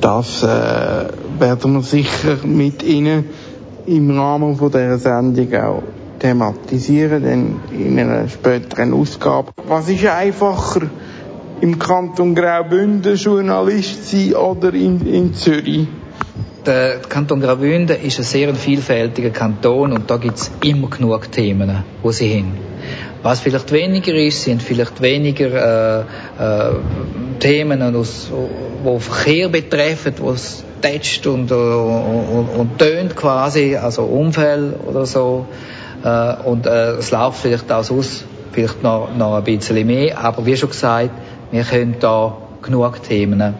Das 0.00 0.42
äh, 0.42 0.46
werden 0.46 1.74
wir 1.74 1.82
sicher 1.82 2.38
mit 2.44 2.82
Ihnen 2.82 3.30
im 3.86 4.18
Rahmen 4.18 4.56
von 4.56 4.70
dieser 4.70 4.98
Sendung 4.98 5.54
auch 5.54 5.82
thematisieren, 6.18 7.22
dann 7.22 7.60
in 7.78 7.98
einer 7.98 8.28
späteren 8.28 8.92
Ausgabe. 8.94 9.52
Was 9.66 9.88
ist 9.88 10.06
einfacher, 10.06 10.82
im 11.60 11.78
Kanton 11.78 12.34
Graubünden 12.34 13.16
Journalist 13.16 14.10
sein 14.10 14.34
oder 14.34 14.72
in, 14.74 15.06
in 15.06 15.34
Zürich? 15.34 15.86
Der 16.66 17.00
Kanton 17.08 17.40
Graubünden 17.40 18.00
ist 18.02 18.18
ein 18.18 18.24
sehr 18.24 18.54
vielfältiger 18.54 19.30
Kanton 19.30 19.92
und 19.92 20.10
da 20.10 20.16
gibt 20.16 20.38
es 20.38 20.50
immer 20.62 20.88
genug 20.88 21.30
Themen, 21.30 21.84
wo 22.02 22.10
sie 22.10 22.28
hin. 22.28 22.52
Was 23.22 23.40
vielleicht 23.40 23.72
weniger 23.72 24.14
ist, 24.14 24.44
sind 24.44 24.62
vielleicht 24.62 25.00
weniger 25.00 25.46
äh, 25.48 26.00
äh, 26.38 26.72
Themen, 27.40 27.96
aus, 27.96 28.30
wo 28.82 28.98
Verkehr 28.98 29.48
betreffen, 29.48 30.12
wo 30.18 30.32
es 30.32 30.64
tätscht 30.82 31.26
und, 31.26 31.50
und, 31.50 32.28
und, 32.30 32.48
und 32.58 32.78
tönt 32.78 33.16
quasi, 33.16 33.76
also 33.76 34.02
Unfälle 34.02 34.74
oder 34.86 35.06
so. 35.06 35.46
Äh, 36.04 36.34
und 36.44 36.66
äh, 36.66 36.92
es 36.92 37.10
läuft 37.10 37.38
vielleicht 37.38 37.72
auch 37.72 37.90
aus, 37.90 38.24
vielleicht 38.52 38.82
noch, 38.82 39.08
noch 39.16 39.36
ein 39.36 39.44
bisschen 39.44 39.86
mehr, 39.86 40.18
aber 40.18 40.46
wie 40.46 40.56
schon 40.56 40.68
gesagt, 40.68 41.10
wir 41.50 41.64
können 41.64 41.96
da 41.98 42.36
genug 42.62 43.02
Themen 43.02 43.54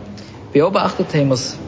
beobachtet 0.54 1.12
haben 1.14 1.28
wir 1.28 1.34
es 1.34 1.58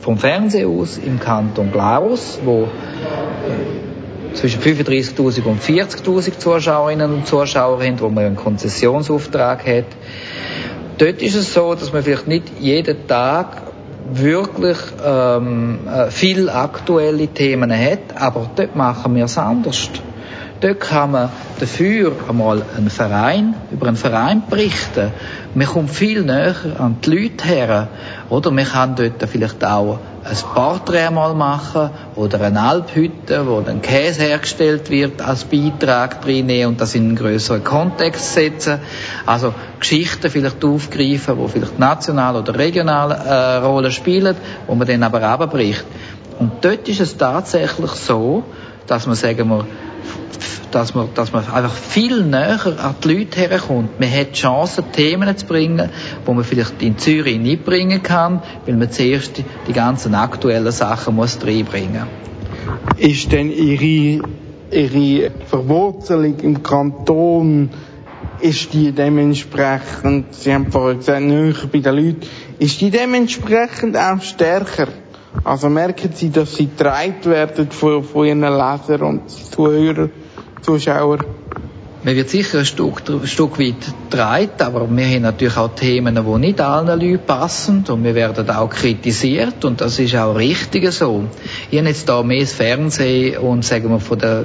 vom 0.00 0.18
Fernsehen 0.18 0.68
aus 0.68 0.98
im 0.98 1.18
Kanton 1.18 1.72
Glarus, 1.72 2.38
wo 2.44 2.64
äh, 2.64 4.34
zwischen 4.34 4.60
35.000 4.60 5.44
und 5.44 5.60
40.000 5.60 6.38
Zuschauerinnen 6.38 7.12
und 7.12 7.26
Zuschauer 7.26 7.82
haben, 7.82 7.98
wo 7.98 8.08
man 8.10 8.26
einen 8.26 8.36
Konzessionsauftrag 8.36 9.66
hat. 9.66 9.86
Dort 10.98 11.22
ist 11.22 11.34
es 11.34 11.54
so, 11.54 11.74
dass 11.74 11.92
man 11.92 12.02
vielleicht 12.02 12.28
nicht 12.28 12.44
jeden 12.60 13.06
Tag 13.08 13.62
wirklich 14.12 14.78
ähm, 15.04 15.78
äh, 15.88 16.10
viel 16.10 16.50
aktuelle 16.50 17.26
Themen 17.28 17.72
hat, 17.72 18.20
aber 18.20 18.50
dort 18.54 18.76
machen 18.76 19.14
wir 19.14 19.24
es 19.24 19.38
anders. 19.38 19.90
Dort 20.60 20.80
kann 20.80 21.10
man 21.10 21.28
dafür 21.60 22.12
einmal 22.28 22.62
einen 22.76 22.88
Verein, 22.88 23.54
über 23.70 23.88
einen 23.88 23.96
Verein 23.96 24.42
berichten. 24.48 25.12
Man 25.54 25.66
kommt 25.66 25.90
viel 25.90 26.22
näher 26.22 26.54
an 26.78 26.96
die 27.04 27.10
Leute 27.10 27.44
her. 27.46 27.88
Oder 28.30 28.50
man 28.50 28.64
kann 28.64 28.96
dort 28.96 29.22
vielleicht 29.28 29.62
auch 29.62 29.98
ein 30.24 30.36
Porträt 30.54 31.10
mal 31.10 31.34
machen 31.34 31.90
oder 32.16 32.40
eine 32.40 32.60
Alphütte, 32.60 33.46
wo 33.46 33.60
dann 33.60 33.82
Käse 33.82 34.22
hergestellt 34.22 34.90
wird, 34.90 35.22
als 35.22 35.44
Beitrag 35.44 36.22
drin 36.22 36.66
und 36.66 36.80
das 36.80 36.94
in 36.94 37.04
einen 37.04 37.16
größeren 37.16 37.62
Kontext 37.62 38.34
setzen. 38.34 38.80
Also 39.26 39.52
Geschichten 39.78 40.30
vielleicht 40.30 40.64
aufgreifen, 40.64 41.36
wo 41.36 41.48
vielleicht 41.48 41.78
national 41.78 42.36
oder 42.36 42.58
regional 42.58 43.12
äh, 43.12 43.56
Rolle 43.64 43.92
spielen, 43.92 44.36
wo 44.66 44.74
man 44.74 44.88
dann 44.88 45.02
aber 45.02 45.22
abbricht. 45.22 45.84
Und 46.38 46.64
dort 46.64 46.88
ist 46.88 47.00
es 47.00 47.16
tatsächlich 47.16 47.90
so, 47.92 48.42
dass 48.86 49.06
man, 49.06 49.16
sagen 49.16 49.48
wir, 49.48 49.66
dass 50.70 50.94
man, 50.94 51.08
dass 51.14 51.32
man 51.32 51.46
einfach 51.46 51.72
viel 51.72 52.22
näher 52.22 52.60
an 52.66 52.96
die 53.02 53.14
Leute 53.14 53.40
herkommt. 53.40 53.98
Man 53.98 54.10
hat 54.10 54.30
die 54.30 54.40
Chance, 54.40 54.84
Themen 54.92 55.36
zu 55.36 55.46
bringen, 55.46 55.90
die 56.26 56.32
man 56.32 56.44
vielleicht 56.44 56.82
in 56.82 56.98
Zürich 56.98 57.38
nicht 57.38 57.64
bringen 57.64 58.02
kann, 58.02 58.42
weil 58.66 58.76
man 58.76 58.90
zuerst 58.90 59.42
die, 59.66 59.72
ganzen 59.72 60.14
aktuellen 60.14 60.72
Sachen 60.72 61.16
muss 61.16 61.38
reinbringen 61.42 62.06
muss. 62.96 62.98
Ist 62.98 63.32
denn 63.32 63.50
Ihre, 63.50 64.22
Ihre 64.70 65.30
Verwurzelung 65.46 66.38
im 66.40 66.62
Kanton 66.62 67.70
ist 68.40 68.72
die 68.74 68.92
dementsprechend, 68.92 70.34
Sie 70.34 70.52
haben 70.52 70.70
vorhin 70.70 70.98
gesagt, 70.98 71.22
näher 71.22 71.54
bei 71.72 71.78
den 71.78 71.94
Leuten, 71.94 72.20
ist 72.58 72.80
die 72.80 72.90
dementsprechend 72.90 73.96
auch 73.96 74.20
stärker. 74.20 74.88
Also 75.44 75.68
merken 75.68 76.10
Sie, 76.12 76.30
dass 76.30 76.56
Sie 76.56 76.66
getragen 76.66 77.24
werden 77.24 77.70
von, 77.70 78.02
von 78.02 78.26
Ihren 78.26 78.40
Lesern 78.40 79.02
und 79.02 79.30
Zuhörern, 79.30 80.10
Zuschauern? 80.62 81.24
Man 82.06 82.14
wird 82.14 82.28
sicher 82.28 82.60
ein 82.60 82.64
Stück, 82.64 83.02
ein 83.08 83.26
Stück 83.26 83.58
weit 83.58 83.74
getragen, 84.10 84.50
aber 84.60 84.88
wir 84.88 85.06
haben 85.06 85.22
natürlich 85.22 85.56
auch 85.56 85.74
Themen, 85.74 86.14
die 86.14 86.38
nicht 86.38 86.60
allen 86.60 86.86
Leuten 87.00 87.26
passen 87.26 87.84
und 87.88 88.04
wir 88.04 88.14
werden 88.14 88.48
auch 88.48 88.70
kritisiert 88.70 89.64
und 89.64 89.80
das 89.80 89.98
ist 89.98 90.14
auch 90.14 90.36
richtig 90.36 90.88
so. 90.92 91.24
Ich 91.70 91.78
habe 91.78 91.88
jetzt 91.88 92.08
da 92.08 92.22
mehr 92.22 92.42
das 92.42 92.52
Fernsehen 92.52 93.38
und 93.38 93.64
sagen 93.64 93.90
wir 93.90 93.98
von 93.98 94.18
der 94.20 94.44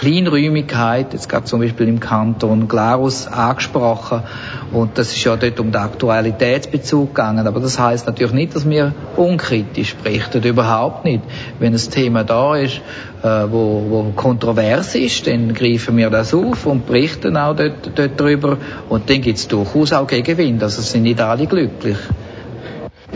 Kleinräumigkeit, 0.00 1.12
jetzt 1.12 1.28
gerade 1.28 1.44
zum 1.44 1.60
Beispiel 1.60 1.86
im 1.86 2.00
Kanton 2.00 2.68
Glarus 2.68 3.26
angesprochen. 3.26 4.22
Und 4.72 4.96
das 4.96 5.12
ist 5.12 5.22
ja 5.24 5.36
dort 5.36 5.60
um 5.60 5.72
den 5.72 5.82
Aktualitätsbezug 5.82 7.14
gegangen, 7.14 7.46
aber 7.46 7.60
das 7.60 7.78
heißt 7.78 8.06
natürlich 8.06 8.32
nicht, 8.32 8.56
dass 8.56 8.66
wir 8.66 8.94
unkritisch 9.16 9.94
berichten, 9.96 10.42
überhaupt 10.42 11.04
nicht. 11.04 11.22
Wenn 11.58 11.74
ein 11.74 11.90
Thema 11.90 12.24
da 12.24 12.56
ist, 12.56 12.80
äh, 13.22 13.26
wo, 13.50 13.84
wo 13.90 14.12
kontrovers 14.16 14.94
ist, 14.94 15.26
dann 15.26 15.52
greifen 15.52 15.98
wir 15.98 16.08
das 16.08 16.32
auf 16.32 16.64
und 16.64 16.86
berichten 16.86 17.36
auch 17.36 17.54
dort, 17.54 17.90
dort 17.94 18.18
drüber. 18.18 18.56
Und 18.88 19.10
dann 19.10 19.20
gibt 19.20 19.36
es 19.36 19.48
durchaus 19.48 19.92
auch 19.92 20.06
Gegenwind, 20.06 20.62
also 20.62 20.80
sind 20.80 21.02
nicht 21.02 21.20
alle 21.20 21.46
glücklich. 21.46 21.98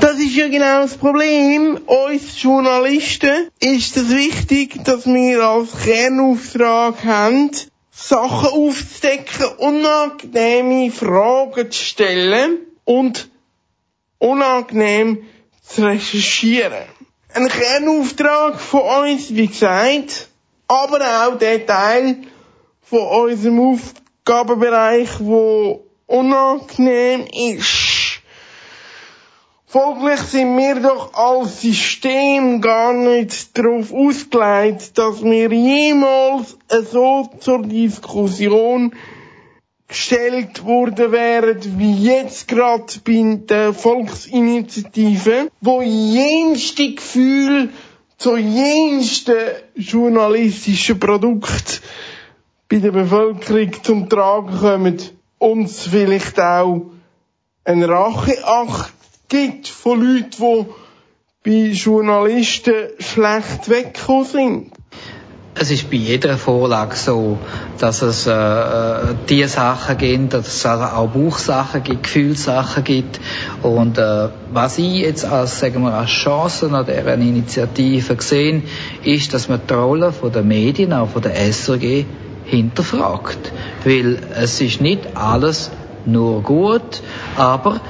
Das 0.00 0.18
ist 0.18 0.34
ja 0.34 0.48
genau 0.48 0.82
das 0.82 0.96
Problem. 0.96 1.78
Uns 1.86 2.42
Journalisten 2.42 3.48
ist 3.60 3.96
es 3.96 4.10
wichtig, 4.10 4.84
dass 4.84 5.06
wir 5.06 5.42
als 5.42 5.70
Kernauftrag 5.84 7.04
haben, 7.04 7.50
Sachen 7.90 8.48
aufzudecken, 8.48 9.46
unangenehme 9.58 10.90
Fragen 10.90 11.70
zu 11.70 11.84
stellen 11.84 12.58
und 12.84 13.30
unangenehm 14.18 15.24
zu 15.62 15.86
recherchieren. 15.86 16.84
Ein 17.32 17.48
Kernauftrag 17.48 18.60
von 18.60 18.82
uns, 18.82 19.34
wie 19.34 19.46
gesagt, 19.46 20.28
aber 20.66 21.26
auch 21.26 21.38
der 21.38 21.64
Teil 21.66 22.18
von 22.82 23.00
unserem 23.00 23.60
Aufgabenbereich, 23.60 25.08
wo 25.20 25.84
unangenehm 26.06 27.26
ist. 27.32 27.93
Folglich 29.74 30.20
sind 30.20 30.56
wir 30.56 30.76
doch 30.76 31.14
als 31.14 31.62
System 31.62 32.60
gar 32.60 32.92
nicht 32.92 33.58
darauf 33.58 33.92
ausgelegt, 33.92 34.96
dass 34.96 35.24
wir 35.24 35.50
jemals 35.52 36.56
so 36.92 37.28
zur 37.40 37.62
Diskussion 37.62 38.94
gestellt 39.88 40.64
worden 40.64 41.10
wären, 41.10 41.58
wie 41.76 42.04
jetzt 42.04 42.46
gerade 42.46 42.84
bei 43.04 43.40
der 43.48 43.74
Volksinitiative, 43.74 45.50
wo 45.60 45.82
jenste 45.82 46.94
Gefühl 46.94 47.70
zu 48.16 48.36
jensten 48.36 49.56
journalistischen 49.74 51.00
Produkt 51.00 51.82
bei 52.68 52.78
der 52.78 52.92
Bevölkerung 52.92 53.72
zum 53.82 54.08
Tragen 54.08 54.56
kommen, 54.56 55.00
uns 55.38 55.88
vielleicht 55.88 56.38
auch 56.38 56.92
ein 57.64 57.82
Racheakt 57.82 58.93
gibt 59.34 59.66
von 59.66 60.00
Leuten, 60.00 60.66
die 61.44 61.68
bei 61.68 61.72
Journalisten 61.72 62.72
schlecht 63.00 63.68
weggekommen 63.68 64.24
sind. 64.24 64.72
Es 65.56 65.72
ist 65.72 65.90
bei 65.90 65.96
jeder 65.96 66.38
Vorlage 66.38 66.94
so, 66.94 67.38
dass 67.78 68.02
es 68.02 68.28
äh, 68.28 69.14
die 69.28 69.42
Sachen 69.44 69.98
gibt, 69.98 70.34
dass 70.34 70.46
es 70.46 70.66
auch 70.66 71.08
Buchsachen 71.08 71.82
gibt, 71.82 72.04
Gefühlssachen 72.04 72.84
gibt. 72.84 73.18
Und 73.62 73.98
äh, 73.98 74.28
was 74.52 74.78
ich 74.78 74.98
jetzt 74.98 75.24
als, 75.24 75.58
sagen 75.58 75.82
wir, 75.82 75.94
als 75.94 76.10
Chance 76.10 76.70
an 76.70 76.86
dieser 76.86 77.14
Initiative 77.14 78.14
gesehen, 78.14 78.62
ist, 79.02 79.34
dass 79.34 79.48
man 79.48 79.62
die 79.68 79.74
Rolle 79.74 80.12
der 80.32 80.42
Medien, 80.42 80.92
auch 80.92 81.08
von 81.08 81.22
der 81.22 81.34
SRG, 81.34 82.04
hinterfragt. 82.44 83.52
Weil 83.84 84.16
es 84.36 84.60
ist 84.60 84.80
nicht 84.80 85.16
alles 85.16 85.72
nur 86.06 86.42
gut, 86.42 87.02
aber 87.36 87.80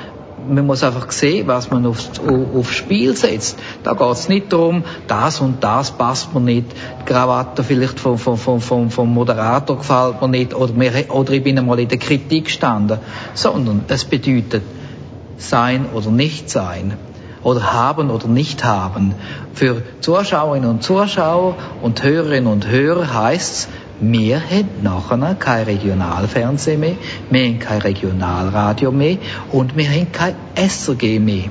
man 0.48 0.66
muss 0.66 0.82
einfach 0.82 1.10
sehen, 1.12 1.46
was 1.46 1.70
man 1.70 1.86
aufs, 1.86 2.10
aufs 2.54 2.70
Spiel 2.70 3.16
setzt. 3.16 3.58
Da 3.82 3.94
geht 3.94 4.12
es 4.12 4.28
nicht 4.28 4.52
darum, 4.52 4.84
das 5.06 5.40
und 5.40 5.62
das 5.62 5.90
passt 5.92 6.34
mir 6.34 6.40
nicht, 6.40 6.66
die 7.00 7.04
Krawatte 7.04 7.62
vielleicht 7.62 8.00
vom, 8.00 8.18
vom, 8.18 8.38
vom, 8.38 8.90
vom, 8.90 9.14
Moderator 9.14 9.78
gefällt 9.78 10.20
mir 10.20 10.28
nicht 10.28 10.54
oder, 10.54 10.72
mir, 10.72 10.92
oder 11.10 11.32
ich 11.32 11.42
bin 11.42 11.58
einmal 11.58 11.78
in 11.80 11.88
der 11.88 11.98
Kritik 11.98 12.46
gestanden, 12.46 12.98
sondern 13.34 13.84
es 13.88 14.04
bedeutet 14.04 14.62
sein 15.36 15.86
oder 15.94 16.10
nicht 16.10 16.50
sein 16.50 16.94
oder 17.42 17.72
haben 17.72 18.10
oder 18.10 18.26
nicht 18.26 18.64
haben. 18.64 19.14
Für 19.52 19.82
Zuschauerinnen 20.00 20.68
und 20.68 20.82
Zuschauer 20.82 21.56
und 21.82 22.02
Hörerinnen 22.02 22.50
und 22.50 22.66
Hörer 22.66 23.12
heißt 23.12 23.52
es, 23.52 23.68
wir 24.00 24.40
haben 24.40 24.82
nachher 24.82 25.34
kein 25.36 25.64
Regionalfernsehen 25.64 26.80
mehr, 26.80 26.96
wir 27.30 27.44
haben 27.44 27.58
kein 27.58 27.80
Regionalradio 27.80 28.90
mehr 28.90 29.18
und 29.52 29.76
wir 29.76 29.88
haben 29.88 30.10
kein 30.12 30.34
SRG 30.56 31.18
mehr. 31.20 31.44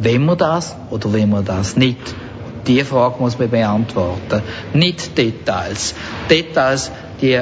Wenn 0.00 0.24
wir 0.24 0.36
das 0.36 0.76
oder 0.90 1.12
wenn 1.12 1.30
wir 1.30 1.42
das 1.42 1.76
nicht? 1.76 2.14
Die 2.66 2.82
Frage 2.82 3.16
muss 3.18 3.38
man 3.38 3.50
beantworten. 3.50 4.42
Nicht 4.72 5.16
Details. 5.18 5.94
Details, 6.30 6.90
die 7.20 7.38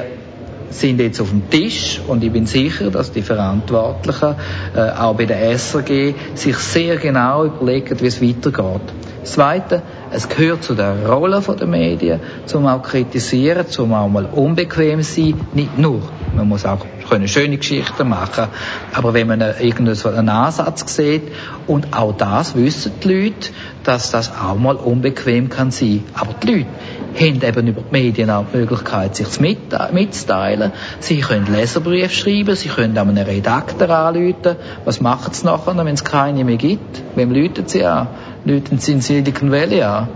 sind 0.70 1.00
jetzt 1.00 1.20
auf 1.20 1.30
dem 1.30 1.48
Tisch 1.48 2.00
und 2.06 2.24
ich 2.24 2.32
bin 2.32 2.46
sicher, 2.46 2.90
dass 2.90 3.12
die 3.12 3.22
Verantwortlichen 3.22 4.34
äh, 4.74 4.90
auch 4.90 5.14
bei 5.14 5.26
der 5.26 5.56
SRG 5.56 6.14
sich 6.34 6.56
sehr 6.56 6.96
genau 6.96 7.44
überlegen, 7.44 8.00
wie 8.00 8.06
es 8.06 8.20
weitergeht. 8.20 8.92
Das 9.22 9.32
Zweite, 9.32 9.82
es 10.10 10.28
gehört 10.28 10.64
zu 10.64 10.74
der 10.74 11.08
Rolle 11.08 11.40
der 11.40 11.66
Medien, 11.68 12.20
zum 12.46 12.66
auch 12.66 12.82
kritisieren, 12.82 13.68
zum 13.68 13.94
auch 13.94 14.08
mal 14.08 14.24
unbequem 14.26 15.02
sein, 15.02 15.40
nicht 15.54 15.78
nur. 15.78 16.02
Man 16.34 16.48
muss 16.48 16.66
auch 16.66 16.84
können 17.08 17.28
schöne 17.28 17.58
Geschichten 17.58 18.08
machen, 18.08 18.46
aber 18.94 19.12
wenn 19.12 19.28
man 19.28 19.40
irgendeinen 19.40 20.28
Ansatz 20.28 20.96
sieht 20.96 21.30
und 21.66 21.94
auch 21.96 22.16
das 22.16 22.56
wissen 22.56 22.92
die 23.02 23.08
Leute, 23.08 23.50
dass 23.84 24.10
das 24.10 24.32
auch 24.32 24.56
mal 24.56 24.76
unbequem 24.76 25.50
kann 25.50 25.70
sein. 25.70 26.04
Aber 26.14 26.32
die 26.42 26.52
Leute 26.52 26.66
haben 27.14 27.42
eben 27.42 27.66
über 27.66 27.82
die 27.82 27.92
Medien 27.92 28.30
auch 28.30 28.46
die 28.52 28.56
Möglichkeit, 28.56 29.14
sich 29.14 29.40
mitzuteilen. 29.40 30.72
Sie 31.00 31.20
können 31.20 31.52
Leserbriefe 31.52 32.14
schreiben, 32.14 32.56
sie 32.56 32.70
können 32.70 32.96
auch 32.96 33.06
einen 33.06 33.18
Redakteur 33.18 33.90
anrufen. 33.90 34.56
Was 34.84 35.00
machen 35.00 35.34
sie 35.34 35.44
nachher, 35.44 35.76
wenn 35.76 35.94
es 35.94 36.04
keine 36.04 36.44
mehr 36.44 36.56
gibt? 36.56 37.02
Wem 37.14 37.30
läuten 37.30 37.68
sie 37.68 37.84
an? 37.84 38.08
Sie 38.44 38.92
in 38.92 39.00
Silicon 39.00 39.50
Valley 39.50 39.82
an? 39.82 40.08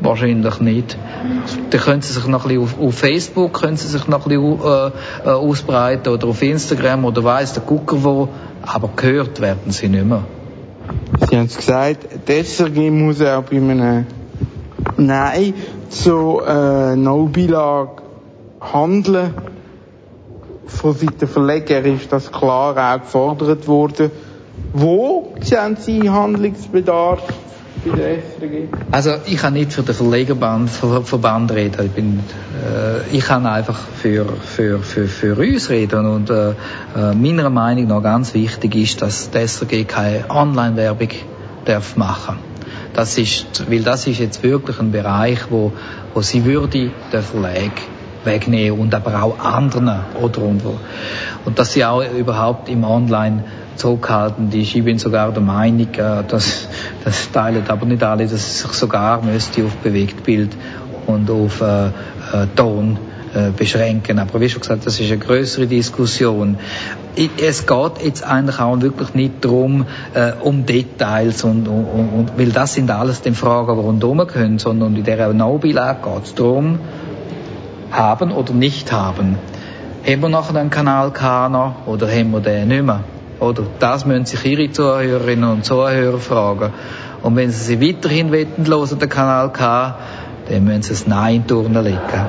Wahrscheinlich 0.00 0.60
nicht. 0.60 0.96
Dann 1.70 1.80
können 1.80 2.02
sie 2.02 2.12
sich 2.12 2.26
noch 2.26 2.44
ein 2.44 2.48
bisschen 2.48 2.62
auf, 2.62 2.80
auf 2.80 2.94
Facebook 2.94 3.52
können 3.52 3.76
sie 3.76 3.88
sich 3.88 4.06
noch 4.06 4.26
ein 4.26 4.28
bisschen 4.28 4.60
äh, 4.62 5.28
äh, 5.28 5.30
ausbreiten 5.30 6.12
oder 6.12 6.28
auf 6.28 6.40
Instagram 6.40 7.04
oder 7.04 7.24
weiss 7.24 7.54
der 7.54 7.64
Gucker 7.64 8.04
wo, 8.04 8.28
aber 8.62 8.90
gehört 8.94 9.40
werden 9.40 9.72
sie 9.72 9.88
nicht 9.88 10.04
mehr. 10.04 10.22
Sie 11.28 11.36
haben 11.36 11.46
es 11.46 11.56
gesagt, 11.56 12.06
SRG 12.28 12.90
muss 12.90 13.20
auch 13.20 13.42
bei 13.42 13.56
einem 13.56 14.06
Nein 14.96 15.54
zu 15.88 16.40
äh, 16.46 16.94
No-Beilage 16.94 18.02
handeln. 18.60 19.34
Von 20.66 20.94
Seiten 20.94 21.26
Verleger 21.26 21.84
ist 21.84 22.12
das 22.12 22.30
klar 22.30 22.76
auch 22.76 23.00
gefordert 23.00 23.66
worden. 23.66 24.10
Wo 24.72 25.34
sehen 25.40 25.76
Sie 25.80 26.08
Handlungsbedarf 26.08 27.22
Also 28.90 29.14
ich 29.26 29.36
kann 29.36 29.54
nicht 29.54 29.72
für 29.72 29.82
den 29.82 29.94
Verlegerband, 29.94 30.70
Verband 30.70 31.52
reden. 31.52 31.86
Ich, 31.86 31.92
bin, 31.92 32.20
äh, 32.20 33.16
ich 33.16 33.24
kann 33.24 33.46
einfach 33.46 33.78
für, 33.96 34.26
für, 34.42 34.80
für, 34.80 35.06
für 35.06 35.36
uns 35.36 35.70
reden. 35.70 36.06
Und 36.06 36.30
äh, 36.30 36.50
äh 36.50 37.14
meiner 37.14 37.50
Meinung 37.50 37.86
nach 37.88 38.02
ganz 38.02 38.34
wichtig 38.34 38.74
ist, 38.74 39.02
dass 39.02 39.30
die 39.30 39.46
SRG 39.46 39.84
keine 39.86 40.30
Online-Werbung 40.30 41.08
darf 41.64 41.96
machen 41.96 42.38
das 42.98 43.16
ist, 43.16 43.70
weil 43.70 43.82
das 43.82 44.08
ist 44.08 44.18
jetzt 44.18 44.42
wirklich 44.42 44.80
ein 44.80 44.90
Bereich, 44.90 45.50
wo, 45.50 45.72
wo 46.14 46.20
sie 46.20 46.44
würde 46.44 46.90
der 47.12 47.22
Verlag 47.22 47.70
wegnehmen 48.24 48.80
und 48.80 48.92
aber 48.92 49.22
auch 49.22 49.38
anderen 49.38 50.00
wo. 50.16 50.74
Und 51.44 51.58
dass 51.60 51.74
sie 51.74 51.84
auch 51.84 52.02
überhaupt 52.02 52.68
im 52.68 52.82
Online 52.82 53.44
zurückhaltend 53.78 54.54
ist. 54.54 54.74
Ich 54.74 54.84
bin 54.84 54.98
sogar 54.98 55.32
der 55.32 55.42
Meinung, 55.42 55.88
äh, 55.94 56.24
dass 56.26 56.68
das 57.04 57.30
teilen 57.32 57.64
aber 57.68 57.86
nicht 57.86 58.02
alle, 58.02 58.24
dass 58.24 58.32
es 58.32 58.60
sich 58.60 58.72
sogar 58.72 59.22
müsste 59.22 59.64
auf 59.64 59.76
Bewegtbild 59.76 60.50
und 61.06 61.30
auf 61.30 61.60
äh, 61.60 61.86
äh, 61.86 61.90
Ton 62.54 62.98
äh, 63.34 63.50
beschränken. 63.50 64.18
Aber 64.18 64.40
wie 64.40 64.48
schon 64.48 64.60
gesagt, 64.60 64.86
das 64.86 65.00
ist 65.00 65.10
eine 65.10 65.18
größere 65.18 65.66
Diskussion. 65.66 66.58
Es 67.16 67.66
geht 67.66 68.02
jetzt 68.02 68.24
eigentlich 68.24 68.60
auch 68.60 68.80
wirklich 68.80 69.14
nicht 69.14 69.44
darum, 69.44 69.86
äh, 70.14 70.32
um 70.40 70.66
Details 70.66 71.44
und, 71.44 71.66
und, 71.66 71.84
und, 71.84 72.38
weil 72.38 72.50
das 72.50 72.74
sind 72.74 72.90
alles 72.90 73.22
die 73.22 73.32
Fragen, 73.32 73.74
die 73.76 73.80
rundherum 73.80 74.26
können, 74.26 74.58
sondern 74.58 74.96
in 74.96 75.04
der 75.04 75.32
No-Bilage 75.32 76.00
geht 76.02 76.24
es 76.24 76.34
darum, 76.34 76.78
haben 77.90 78.32
oder 78.32 78.52
nicht 78.52 78.92
haben. 78.92 79.36
Haben 80.06 80.22
wir 80.22 80.28
nachher 80.28 80.54
den 80.54 80.70
Kanal 80.70 81.10
K 81.10 81.48
noch 81.48 81.86
oder 81.86 82.08
haben 82.08 82.30
wir 82.30 82.40
den 82.40 82.68
nicht 82.68 82.84
mehr? 82.84 83.00
Oder 83.40 83.64
das 83.78 84.04
müssen 84.04 84.26
sich 84.26 84.44
Ihre 84.44 84.70
Zuhörerinnen 84.70 85.50
und 85.50 85.64
Zuhörer 85.64 86.18
fragen. 86.18 86.72
Und 87.22 87.36
wenn 87.36 87.50
Sie 87.50 87.76
sich 87.76 87.80
weiterhin 87.80 88.30
hören 88.30 88.66
wollen, 88.66 88.98
den 88.98 89.08
Kanal 89.08 89.52
K, 89.52 89.98
dann 90.48 90.64
müssen 90.64 90.82
Sie 90.82 90.92
es 90.92 91.06
Nein 91.06 91.36
in 91.36 91.42
die 91.42 91.48
Turnen 91.48 91.84
legen. 91.84 92.26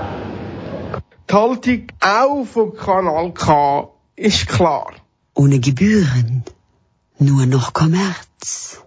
Die 1.30 1.34
Haltung 1.34 1.88
auch 2.00 2.46
vom 2.46 2.76
Kanal 2.76 3.32
K 3.34 3.90
ist 4.16 4.48
klar. 4.48 4.92
Ohne 5.36 5.60
Gebühren, 5.60 6.44
nur 7.20 7.46
noch 7.46 7.74
Kommerz. 7.74 8.82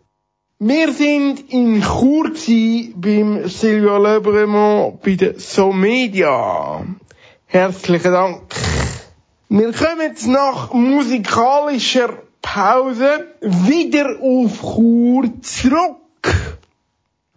Wir 0.59 0.93
sind 0.93 1.51
in 1.51 1.83
Chur 1.83 2.31
gsi 2.33 2.95
beim 2.97 3.49
Silvio 3.49 3.99
Lebremont 3.99 5.03
bei 5.03 5.17
der 5.17 5.41
Somedia. 5.41 6.85
Herzlichen 7.47 8.13
Dank. 8.13 8.43
Wir 9.55 9.71
kommen 9.75 10.01
jetzt 10.01 10.27
nach 10.27 10.73
musikalischer 10.73 12.23
Pause 12.41 13.35
wieder 13.43 14.17
auf 14.23 14.59
Chur 14.63 15.31
zurück. 15.43 15.99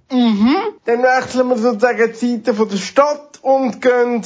Mhm. 0.10 0.56
Dann 0.86 1.04
wechseln 1.04 1.50
wir 1.50 1.58
sozusagen 1.58 2.14
die 2.14 2.16
Seiten 2.16 2.56
von 2.56 2.70
der 2.70 2.78
Stadt 2.78 3.40
und 3.42 3.82
gehen 3.82 4.22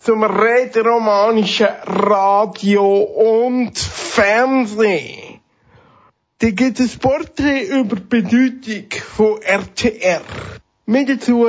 zum 0.00 0.24
rätoromanischen 0.24 1.68
Radio 1.86 3.02
und 3.02 3.78
Fernsehen. 3.78 5.38
Da 6.40 6.50
gibt 6.50 6.80
es 6.80 6.96
Porträt 6.96 7.62
über 7.78 7.94
die 7.94 8.22
Bedeutung 8.22 8.90
von 8.90 9.40
RTR. 9.40 10.22
Mit 10.86 11.08
dazu 11.10 11.46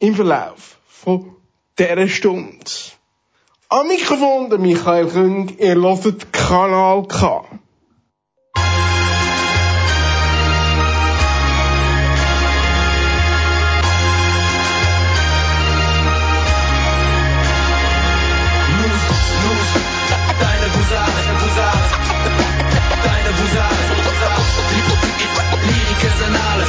im 0.00 0.14
Verlauf 0.16 0.80
von 0.88 1.36
dieser 1.78 2.08
Stunde. 2.08 2.58
Am 3.76 3.88
Mikrofon 3.88 4.50
der 4.50 4.60
Michael 4.60 5.06
Küng, 5.08 5.48
ihr 5.58 5.74
hört 5.74 6.32
Kanal 6.32 7.02
K. 7.08 7.42
Deine 20.40 20.66
Husare, 20.74 21.20
Husare, 21.42 21.86
deine 23.02 23.30
Husare, 23.38 23.84
Lyrica 25.66 26.10
Sanale, 26.20 26.64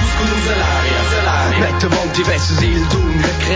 Muscolo 0.00 0.36
Salaria, 0.46 1.60
Mette 1.60 1.88
Monti 1.90 2.22
versus 2.22 2.62
il 2.62 2.86
Dun, 2.88 3.05
creato 3.05 3.05
oggi 3.05 3.05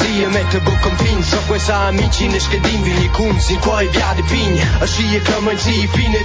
zi 0.00 0.22
e 0.24 0.28
me 0.32 0.42
të 0.52 0.60
bu 0.66 0.74
këmpin 0.84 1.20
Së 1.30 1.40
kuj 1.48 1.60
sa 1.66 1.76
amiqin 1.88 2.36
e 2.36 2.40
shkedim 2.44 2.84
Vini 2.86 3.08
kun, 3.16 3.36
si 3.46 3.56
kuaj 3.64 3.86
bjadi 3.94 4.24
pinj 4.30 4.62
Ashi 4.86 5.06
e 5.16 5.20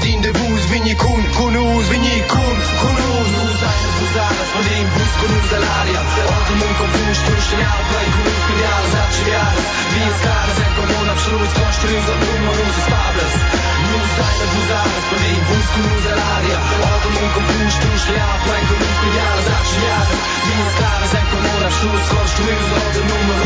din 0.04 0.24
de 0.26 0.32
buz 0.38 0.64
Vini 0.72 0.96
kun, 1.02 1.22
kunuz, 1.38 1.90
vini 1.92 2.16
kun, 2.32 2.58
kunuz 2.82 3.34
Uzajnë, 3.46 3.92
uzajnë, 4.06 4.46
s'pëndim, 4.52 4.88
buz, 4.96 5.12
kunuz 5.22 5.54
e 5.58 5.62
larja 5.66 6.06
Oti 6.36 6.58
mund 6.62 6.76
këmpush, 6.82 7.24
të 7.28 7.36
shënjar 7.50 7.84
Plej 7.92 8.08
kunuz, 8.16 8.42
kënjarë, 8.48 8.92
zat 8.94 9.14
qëvjarës 9.18 9.70
Vinë 9.96 10.16
skarë, 10.22 10.58
më 12.46 12.58
e 12.66 12.82
stables 12.88 13.38
Nuz, 13.86 14.10
dajnë, 14.20 14.50
uzajnë, 14.62 15.06
s'pëndim, 15.06 15.46
buz, 15.52 15.68
kunuz 15.76 16.12
e 16.12 16.18
larja 16.22 16.60
mund 17.16 17.32
të 17.36 17.46
Plej 18.46 18.64
skarë, 18.72 19.46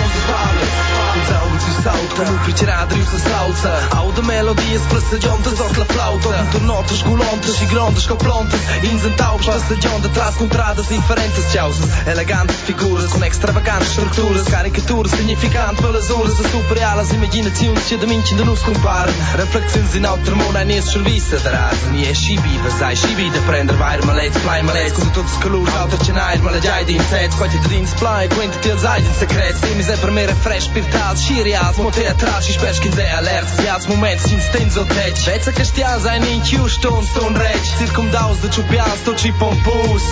Ulicë 0.09 1.83
salta. 1.83 2.25
Mu 2.29 2.37
përqira 2.45 2.77
dritë 2.89 3.09
se 3.09 3.19
salsa 3.23 3.71
Au 3.99 4.11
dhe 4.15 4.23
melodijës 4.27 4.85
për 4.91 5.01
së 5.05 5.19
gjonë 5.23 5.45
të 5.45 5.51
zotë 5.59 5.81
la 5.81 5.87
flauta. 5.89 6.31
Më 6.33 6.53
të 6.53 6.61
notë 6.65 6.89
të 6.89 6.97
shgullon 6.99 7.43
të 7.45 7.55
shigron 7.57 7.95
të 7.95 8.03
shkoplon 8.05 8.49
të 8.51 8.59
Inzën 8.89 9.15
tau 9.19 9.39
për 9.43 9.59
së 9.65 9.77
gjonë 9.83 10.03
të 10.05 10.11
tras 10.17 10.39
kontradës 10.39 10.91
Inferentës 10.97 11.49
qausës, 11.53 11.95
elegantës 12.13 12.61
figurës 12.67 13.15
Un 13.17 13.25
ekstravagantës 13.27 13.93
shërkturës 13.95 14.49
Karikaturës, 14.53 15.15
signifikantë 15.19 15.85
vëllëzurës 15.85 16.39
E 16.43 16.53
superrealës 16.53 17.13
imaginacionës 17.17 17.89
që 17.89 17.99
dëmin 18.03 18.25
që 18.27 18.39
ndënus 18.39 18.65
kumparën 18.67 19.21
Reflekcijën 19.43 19.89
zinau 19.95 20.15
tërmona 20.27 20.65
njës 20.69 20.91
shërvisë 20.93 21.41
të 21.45 21.55
razën 21.55 21.99
Je 22.03 22.15
shibi, 22.23 22.55
vëzaj 22.65 22.95
shibi 23.03 23.29
dhe 23.35 23.43
prender 23.47 23.79
vajrë 23.79 24.09
më 24.09 24.17
lejtë 24.19 24.43
Flaj 24.45 24.59
më 24.67 24.77
lejtë, 24.79 24.95
këzë 24.97 25.15
të 25.15 25.25
të 25.25 25.35
skëllur 25.37 25.73
Autor 25.83 26.05
që 26.07 26.17
najrë 26.19 26.45
më 26.47 26.55
legjajdi 26.57 26.99
në 26.99 27.07
setë 27.11 27.39
Kojtë 27.39 27.63
të 27.65 27.73
rinë 27.73 27.93
s'plaj, 27.93 28.23
kujnë 28.35 28.55
të 28.55 28.63
tjelë 28.65 28.83
zajtë 28.85 29.09
në 29.09 29.17
sekret 29.19 29.63
Simi 29.63 29.87
ze 29.89 29.98
Bërmire 29.99 30.35
fresh, 30.43 30.69
pirtal, 30.75 31.17
shirjat 31.19 31.79
Mo 31.83 31.91
të 31.95 32.05
atrash 32.13 32.51
i 32.51 32.55
shpeshkin 32.55 32.95
dhe 32.95 33.07
alert. 33.19 33.51
Zjat 33.59 33.89
moment 33.91 34.23
si 34.23 34.35
instinct 34.37 34.77
zo 34.77 34.85
teq 34.93 35.23
Veca 35.27 35.55
kësht 35.59 35.81
jaza 35.83 36.15
e 36.15 36.23
një 36.23 36.37
kju 36.49 36.69
shton 36.77 37.03
ston 37.11 37.39
req 37.43 37.73
Cirkum 37.79 38.11
dauz 38.15 38.39
dhe 38.43 38.53
qupjaz 38.55 39.05
to 39.07 39.17
qi 39.19 39.33
pompus. 39.41 40.07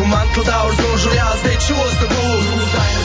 Kumant 0.00 0.32
të 0.36 0.48
daur 0.48 0.74
zon 0.80 0.98
zhurjaz 1.04 1.44
dhe 1.44 1.58
deci 1.58 1.74
quas 1.74 2.00
të 2.00 2.10
buz 2.14 2.57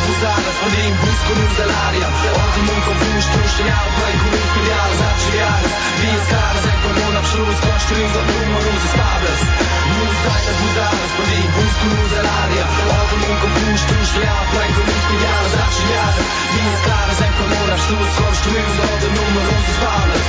buzaras 0.05 0.57
Vodim 0.61 0.93
blisku 1.01 1.31
njim 1.37 1.51
zelarija 1.57 2.09
Ovdje 2.43 2.61
mum 2.67 2.79
kofuš 2.85 3.25
tuši 3.33 3.63
é 3.73 3.77
Ubaj 3.89 4.13
kumis 4.21 4.49
milijal 4.55 4.89
znači 4.99 5.29
jaras 5.41 5.73
Vi 5.99 6.09
skaras 6.25 6.65
Eko 6.73 6.89
mona 6.97 7.21
pšruz 7.25 7.57
Košku 7.65 7.93
njim 7.97 8.09
za 8.15 8.21
drumo 8.27 8.57
ruzi 8.65 8.87
stavras 8.93 9.41
Muz 9.89 10.17
o 10.49 10.53
buzaras 10.59 11.11
Vodim 11.17 11.47
blisku 11.55 11.85
njim 11.91 12.07
zelarija 12.13 12.65
Ovdje 12.97 13.17
mum 13.21 13.35
kofuš 13.41 13.81
tuši 13.89 14.19
ja 14.27 14.35
Ubaj 14.45 14.69
kumis 14.75 15.03
milijal 15.11 15.45
znači 15.53 15.83
jaras 15.93 16.17
Vi 16.53 16.63
skaras 16.81 17.19
Eko 17.27 17.43
mona 17.51 17.75
pšruz 17.81 18.11
Košku 18.19 18.49
njim 18.55 18.69
za 18.77 18.85
drumo 19.01 19.39
ruzi 19.47 19.71
stavras 19.77 20.25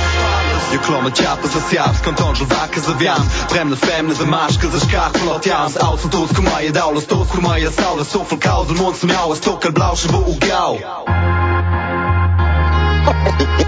Jo 0.73 0.79
klomme 0.85 1.11
tjappe 1.11 1.47
sa 1.47 1.59
sjabs, 1.69 1.99
kanton 2.03 2.35
zhul 2.35 2.47
vakke 2.53 2.79
se 2.81 2.91
vjam 2.99 3.23
Bremne 3.51 3.75
femne 3.75 4.15
se 4.15 4.25
mashke 4.25 4.67
se 4.73 4.79
shkak 4.79 5.11
flot 5.19 5.45
jams 5.45 5.73
Ausen 5.87 6.09
tos 6.09 6.29
kumaje 6.35 6.69
daules 6.69 7.05
tos 7.05 7.27
kumaje 7.31 7.71
saules 7.71 8.07
Sofel 8.07 8.37
o 8.57 8.73
mund 8.79 8.95
se 8.99 9.07
mjaues 9.07 9.39
tos 9.39 9.54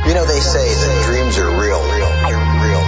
You 0.08 0.14
know, 0.14 0.26
they 0.26 0.40
say 0.40 0.68
that 0.68 1.06
dreams 1.06 1.38
are 1.38 1.50
real, 1.62 1.82
real, 1.96 2.47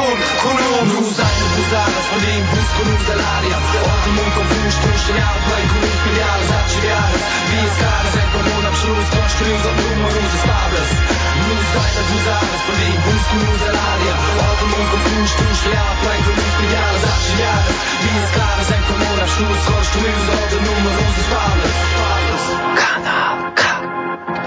Kun, 0.00 0.20
kunun 0.40 0.86
Bluzajnë 0.88 1.40
në 1.40 1.48
buzar, 1.54 1.88
në 1.92 2.02
shpëndim, 2.06 2.44
bus 2.50 2.68
kunun 2.76 3.02
të 3.04 3.16
larja 3.18 3.58
Oti 3.80 4.12
mund 4.16 4.30
të 4.36 4.44
bush, 4.52 4.78
të 4.80 4.92
shënjau, 5.02 5.34
bëj 5.44 5.66
kunun 5.72 5.92
spiljarë, 5.96 6.46
zat 6.50 6.70
qiljarës 6.72 7.26
Vijës 7.50 7.76
karës, 7.80 8.16
e 8.16 8.22
komun 8.32 8.68
apshurës, 8.70 9.10
të 9.12 9.24
shkryu, 9.34 9.58
zot 9.66 9.82
numëru 9.82 10.22
zë 10.24 10.40
stabrës 10.44 10.94
Bluzajnë 11.10 11.92
në 11.98 12.06
buzar, 12.12 12.46
në 12.46 12.62
shpëndim, 12.62 12.96
bus 13.04 13.28
kunun 13.34 13.60
të 13.60 13.74
larja 13.76 14.16
Oti 14.46 14.70
mund 14.72 14.88
të 14.94 15.02
bush, 15.04 15.36
të 15.42 15.60
shënjau, 15.60 15.92
bëj 16.06 16.18
kunun 16.30 16.50
spiljarë, 16.54 17.04
zat 17.04 17.22
qiljarës 17.26 17.86
Vijës 18.06 18.34
karës, 18.38 18.72
e 18.72 18.82
komun 18.88 19.22
apshurës, 19.26 19.68
të 19.68 19.84
shkryu, 19.90 20.18
zot 20.30 20.58
numëru 20.64 21.08
zë 21.18 21.28
stabrës 21.28 22.50
Kanal 22.80 23.46
K 23.60 23.68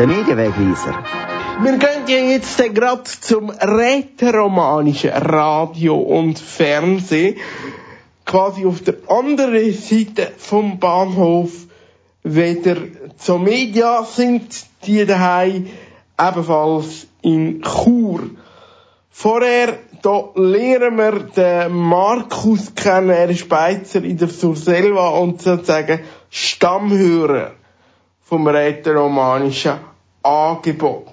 Të 0.02 0.14
medjeve 0.16 0.50
Wir 1.62 1.78
gehen 1.78 2.08
ja 2.08 2.18
jetzt 2.32 2.58
gerade 2.58 3.04
zum 3.04 3.52
rätoromanischen 3.52 5.12
Radio 5.12 5.96
und 5.98 6.40
Fernsehen. 6.40 7.38
Quasi 8.26 8.66
auf 8.66 8.82
der 8.82 8.96
anderen 9.08 9.72
Seite 9.74 10.32
vom 10.38 10.80
Bahnhof 10.80 11.52
weder 12.24 12.78
zur 13.18 13.40
Media 13.40 14.04
sind 14.04 14.66
die 14.86 15.06
daheim, 15.06 15.68
ebenfalls 16.20 17.08
in 17.22 17.62
Chur. 17.62 18.32
Vorher, 19.12 19.78
da 20.02 20.30
lernen 20.36 20.98
wir 20.98 21.20
den 21.20 21.72
Markus 21.72 22.74
kennen. 22.74 23.12
Er 23.12 23.30
ist 23.30 23.48
Beizer 23.48 24.04
in 24.04 24.18
der 24.18 24.30
Surselva 24.30 25.10
und 25.10 25.42
sozusagen 25.42 26.00
Stammhörer 26.32 27.52
vom 28.24 28.48
rätoromanischen 28.48 29.76
Angebot. 30.24 31.13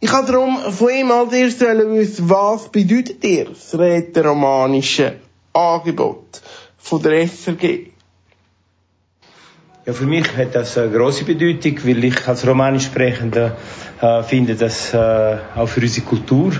Ich 0.00 0.12
habe 0.12 0.30
darum 0.30 0.58
von 0.72 0.90
ihm 0.90 1.10
als 1.10 1.32
erstes 1.32 1.68
wissen, 1.68 2.30
was 2.30 2.68
bedeutet 2.68 3.22
dir 3.22 3.46
das 3.46 3.76
rätoromanische 3.76 5.16
Angebot 5.52 6.40
von 6.78 7.02
der 7.02 7.26
SRG? 7.26 7.88
Ja, 9.84 9.92
für 9.92 10.06
mich 10.06 10.36
hat 10.36 10.54
das 10.54 10.76
eine 10.78 10.90
große 10.90 11.24
Bedeutung, 11.24 11.78
weil 11.82 12.04
ich 12.04 12.28
als 12.28 12.46
Romanisch 12.46 12.84
Sprechender 12.84 13.56
äh, 14.00 14.22
finde, 14.22 14.54
dass 14.54 14.92
äh, 14.92 15.38
auch 15.56 15.66
für 15.66 15.80
unsere 15.80 16.06
Kultur 16.06 16.52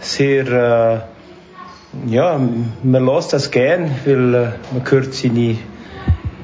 sehr, 0.00 1.06
äh, 2.08 2.12
ja, 2.12 2.40
man 2.82 3.06
lässt 3.06 3.32
das 3.32 3.50
gern, 3.50 3.90
weil 4.04 4.34
äh, 4.34 4.48
man 4.72 4.90
hört 4.90 5.14
seine, 5.14 5.56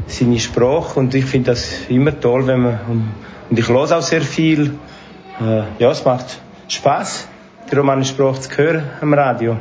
seine 0.07 0.39
Sprache 0.39 1.01
und 1.01 1.15
ich 1.15 1.25
finde 1.25 1.51
das 1.51 1.69
immer 1.89 2.19
toll, 2.19 2.47
wenn 2.47 2.63
man, 2.63 2.79
und 3.51 3.59
ich 3.59 3.69
höre 3.69 3.99
auch 3.99 4.03
sehr 4.03 4.23
viel, 4.23 4.79
äh, 5.41 5.63
ja, 5.79 5.91
es 5.91 6.05
macht 6.05 6.39
Spaß, 6.69 7.27
die 7.71 7.77
romanische 7.77 8.13
Sprache 8.13 8.41
zu 8.41 8.57
hören 8.57 8.85
am 9.01 9.15
Radio. 9.15 9.57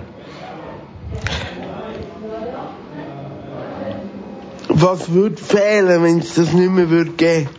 Was 4.68 5.12
würde 5.12 5.36
fehlen, 5.36 6.04
wenn 6.04 6.20
es 6.20 6.36
das 6.36 6.54
nicht 6.54 6.72
mehr 6.72 6.90
würde 6.90 7.12
geben? 7.12 7.50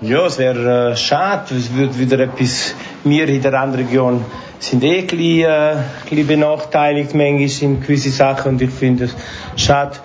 Ja, 0.00 0.26
es 0.26 0.38
wäre 0.38 0.90
äh, 0.90 0.96
schade. 0.96 1.54
Es 1.54 1.72
würde 1.72 1.98
wieder 1.98 2.18
etwas. 2.18 2.74
Wir 3.04 3.28
in 3.28 3.40
der 3.40 3.54
anderen 3.54 3.86
Region 3.86 4.24
sind 4.58 4.82
eh 4.82 5.00
ein 5.00 5.06
bisschen, 5.06 5.50
äh, 5.50 5.76
bisschen 6.08 6.26
benachteiligt 6.26 7.14
manchmal 7.14 7.70
in 7.70 7.80
gewisse 7.80 8.10
Sachen 8.10 8.52
und 8.52 8.62
ich 8.62 8.70
finde 8.70 9.04
es 9.04 9.16
schade. 9.56 9.96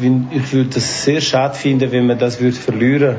Ich, 0.00 0.10
ich 0.36 0.52
würde 0.52 0.78
es 0.78 1.04
sehr 1.04 1.20
schade 1.20 1.54
finden, 1.54 1.92
wenn 1.92 2.06
man 2.06 2.18
das 2.18 2.40
würde 2.40 2.56
verlieren. 2.56 3.16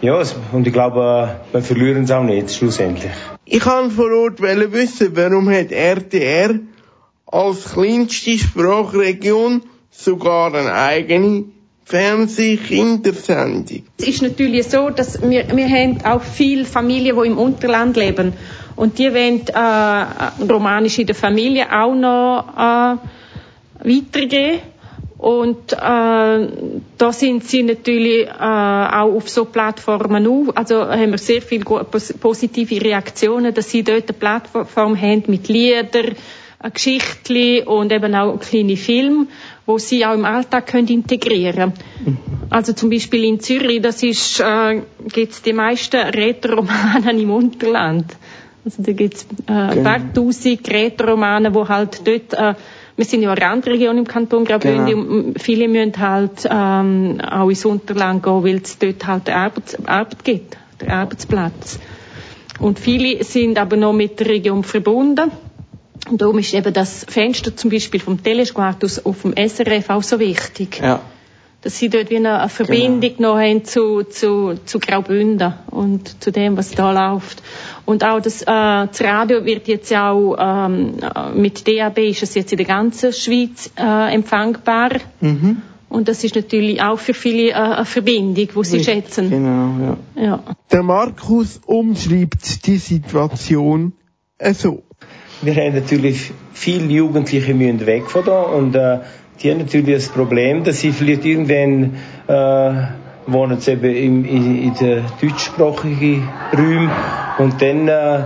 Ja, 0.00 0.22
und 0.52 0.66
ich 0.66 0.72
glaube, 0.72 1.38
äh, 1.50 1.54
wir 1.54 1.62
verlieren 1.62 2.04
es 2.04 2.10
auch 2.10 2.22
nicht, 2.22 2.52
schlussendlich. 2.52 3.10
Ich 3.44 3.60
kann 3.60 3.90
vor 3.90 4.12
Ort 4.12 4.40
wissen, 4.40 5.16
warum 5.16 5.50
hat 5.50 5.72
RTR 5.72 6.60
als 7.26 7.72
kleinste 7.72 8.38
Sprachregion 8.38 9.62
sogar 9.90 10.54
eine 10.54 10.72
eigene 10.72 11.44
Fernsehkindersendung. 11.84 13.82
Es 13.98 14.06
ist 14.06 14.22
natürlich 14.22 14.68
so, 14.68 14.90
dass 14.90 15.20
wir, 15.22 15.46
wir 15.56 15.68
haben 15.68 16.04
auch 16.04 16.22
viele 16.22 16.64
Familien, 16.66 17.16
die 17.20 17.26
im 17.26 17.38
Unterland 17.38 17.96
leben. 17.96 18.34
Und 18.76 18.98
die 18.98 19.12
wollen 19.12 19.46
äh, 19.48 20.44
Romanisch 20.52 20.98
in 20.98 21.06
der 21.06 21.16
Familie 21.16 21.66
auch 21.72 21.94
noch 21.94 22.44
äh, 22.56 22.96
weitergeben. 23.88 24.60
Und 25.18 25.72
äh, 25.72 25.76
da 25.76 27.12
sind 27.12 27.44
sie 27.44 27.64
natürlich 27.64 28.28
äh, 28.28 28.30
auch 28.30 29.14
auf 29.16 29.28
so 29.28 29.46
Plattformen 29.46 30.28
auf. 30.28 30.56
Also 30.56 30.88
haben 30.88 31.10
wir 31.10 31.18
sehr 31.18 31.42
viele 31.42 31.64
positive 31.64 32.80
Reaktionen, 32.80 33.52
dass 33.52 33.70
sie 33.70 33.82
dort 33.82 34.08
eine 34.08 34.18
Plattform 34.18 35.00
haben 35.00 35.24
mit 35.26 35.48
Liedern, 35.48 36.14
Geschichten 36.72 37.66
und 37.66 37.92
eben 37.92 38.14
auch 38.14 38.38
kleine 38.38 38.76
Filme, 38.76 39.26
wo 39.66 39.78
sie 39.78 40.04
auch 40.04 40.14
im 40.14 40.24
Alltag 40.24 40.66
können 40.66 40.88
integrieren 40.88 41.72
können. 41.72 42.18
Also 42.50 42.72
zum 42.72 42.90
Beispiel 42.90 43.24
in 43.24 43.40
Zürich, 43.40 43.82
das 43.82 44.02
ist, 44.02 44.40
äh, 44.40 44.82
gibt's 45.12 45.42
die 45.42 45.52
meisten 45.52 46.00
Rätoromanen 46.00 47.20
im 47.20 47.30
Unterland. 47.30 48.06
Also 48.64 48.82
da 48.82 48.92
gibt's 48.92 49.26
äh, 49.46 49.52
ein 49.52 49.82
paar 49.84 49.98
genau. 49.98 50.12
tausend 50.14 50.68
Rätoromanen, 50.68 51.54
wo 51.54 51.68
halt 51.68 52.06
dort, 52.06 52.34
äh, 52.34 52.54
wir 52.98 53.04
sind 53.04 53.22
ja 53.22 53.30
eine 53.30 53.40
Randregion 53.40 53.96
im 53.96 54.06
Kanton 54.06 54.44
Graubünden 54.44 54.86
genau. 54.86 55.38
viele 55.38 55.68
müssen 55.68 55.96
halt 55.98 56.46
ähm, 56.50 57.20
auch 57.20 57.48
ins 57.48 57.64
Unterland 57.64 58.24
gehen, 58.24 58.44
weil 58.44 58.56
es 58.56 58.76
dort 58.76 59.06
halt 59.06 59.30
Arbeit, 59.30 59.78
Arbeit 59.86 60.24
gibt, 60.24 60.56
der 60.80 60.90
Arbeitsplatz. 60.94 61.78
Und 62.58 62.80
viele 62.80 63.22
sind 63.22 63.56
aber 63.56 63.76
noch 63.76 63.92
mit 63.92 64.18
der 64.18 64.26
Region 64.26 64.64
verbunden 64.64 65.30
und 66.10 66.20
darum 66.20 66.38
ist 66.38 66.52
eben 66.54 66.72
das 66.72 67.06
Fenster 67.08 67.56
zum 67.56 67.70
Beispiel 67.70 68.00
vom 68.00 68.20
Telesquart 68.20 68.84
auf 69.04 69.22
dem 69.22 69.34
SRF 69.36 69.90
auch 69.90 70.02
so 70.02 70.18
wichtig. 70.18 70.80
Ja. 70.82 71.00
Dass 71.68 71.76
sie 71.76 71.90
dort 71.90 72.08
wie 72.08 72.16
eine 72.16 72.48
Verbindung 72.48 73.14
genau. 73.14 73.34
noch 73.34 73.38
haben 73.38 73.62
zu, 73.62 74.02
zu, 74.02 74.54
zu 74.64 74.78
Graubünden 74.78 75.52
und 75.70 76.22
zu 76.22 76.32
dem, 76.32 76.56
was 76.56 76.70
da 76.70 77.12
läuft. 77.12 77.42
Und 77.84 78.02
auch 78.04 78.22
das, 78.22 78.40
äh, 78.40 78.46
das 78.46 78.98
Radio 79.02 79.44
wird 79.44 79.68
jetzt 79.68 79.94
auch 79.94 80.34
ähm, 80.40 80.94
mit 81.34 81.68
DAB 81.68 81.98
ist 81.98 82.22
es 82.22 82.34
jetzt 82.34 82.52
in 82.52 82.56
der 82.56 82.66
ganzen 82.66 83.12
Schweiz 83.12 83.70
äh, 83.78 84.14
empfangbar. 84.14 84.92
Mhm. 85.20 85.60
Und 85.90 86.08
das 86.08 86.24
ist 86.24 86.36
natürlich 86.36 86.80
auch 86.80 86.98
für 86.98 87.12
viele 87.12 87.50
äh, 87.50 87.52
eine 87.52 87.84
Verbindung, 87.84 88.34
die 88.34 88.64
sie 88.64 88.76
Richtig, 88.78 88.84
schätzen. 88.84 89.28
Genau, 89.28 89.98
ja. 90.16 90.24
ja. 90.24 90.42
Der 90.72 90.82
Markus 90.82 91.60
umschreibt 91.66 92.66
die 92.66 92.78
Situation 92.78 93.92
so 94.54 94.84
wir 95.40 95.54
haben 95.54 95.74
natürlich 95.74 96.32
viele 96.52 96.86
Jugendliche 96.86 97.54
müssen 97.54 97.86
weg 97.86 98.10
von 98.10 98.24
da 98.24 98.42
und 98.42 98.74
äh, 98.74 99.00
die 99.42 99.50
haben 99.50 99.58
natürlich 99.58 99.94
das 99.94 100.08
Problem, 100.08 100.64
dass 100.64 100.80
sie 100.80 100.92
vielleicht 100.92 101.24
irgendwann 101.24 101.96
äh, 102.26 102.72
wohnen 103.26 103.60
sie 103.60 103.72
eben 103.72 103.84
in, 103.84 104.24
in, 104.24 104.62
in 104.62 104.74
den 104.74 105.04
deutschsprachigen 105.20 106.28
Räumen 106.52 106.90
und 107.38 107.60
dann 107.60 107.88
äh, 107.88 108.22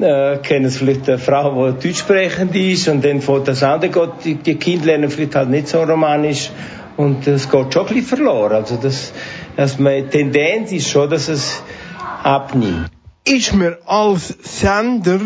äh, 0.00 0.38
kennen 0.38 0.70
sie 0.70 0.78
vielleicht 0.78 1.08
eine 1.08 1.18
Frau, 1.18 1.72
die 1.72 1.88
deutschsprechend 1.88 2.54
ist 2.54 2.88
und 2.88 3.04
dann 3.04 3.20
fängt 3.20 3.48
das 3.48 3.62
an, 3.62 3.80
die, 4.24 4.34
die 4.36 4.54
Kinder 4.54 4.86
lernen 4.86 5.10
vielleicht 5.10 5.34
halt 5.34 5.50
nicht 5.50 5.68
so 5.68 5.82
romanisch 5.82 6.50
und 6.96 7.26
es 7.26 7.50
geht 7.50 7.74
schon 7.74 7.82
ein 7.82 7.94
bisschen 7.94 8.04
verloren. 8.04 8.52
Also 8.52 8.76
das, 8.76 9.12
dass 9.56 9.78
man, 9.78 10.08
Tendenz 10.10 10.72
ist 10.72 10.88
schon, 10.88 11.10
dass 11.10 11.28
es 11.28 11.62
abnimmt. 12.22 12.90
Ist 13.26 13.54
mir 13.54 13.78
als 13.86 14.28
Sender 14.42 15.20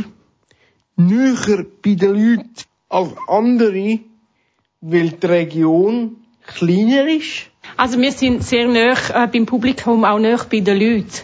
näher 0.97 1.67
bei 1.85 1.95
den 1.95 2.15
Leuten 2.15 2.51
als 2.89 3.11
andere, 3.29 3.99
weil 4.81 5.11
die 5.11 5.27
Region 5.27 6.17
kleiner 6.47 7.09
ist? 7.09 7.51
Also 7.77 8.01
wir 8.01 8.13
sind 8.13 8.43
sehr 8.43 8.67
nah 8.69 9.25
äh, 9.25 9.27
beim 9.29 9.47
Publikum, 9.47 10.05
auch 10.05 10.19
nah 10.19 10.39
bei 10.51 10.61
den 10.61 10.79
Leuten. 10.81 11.23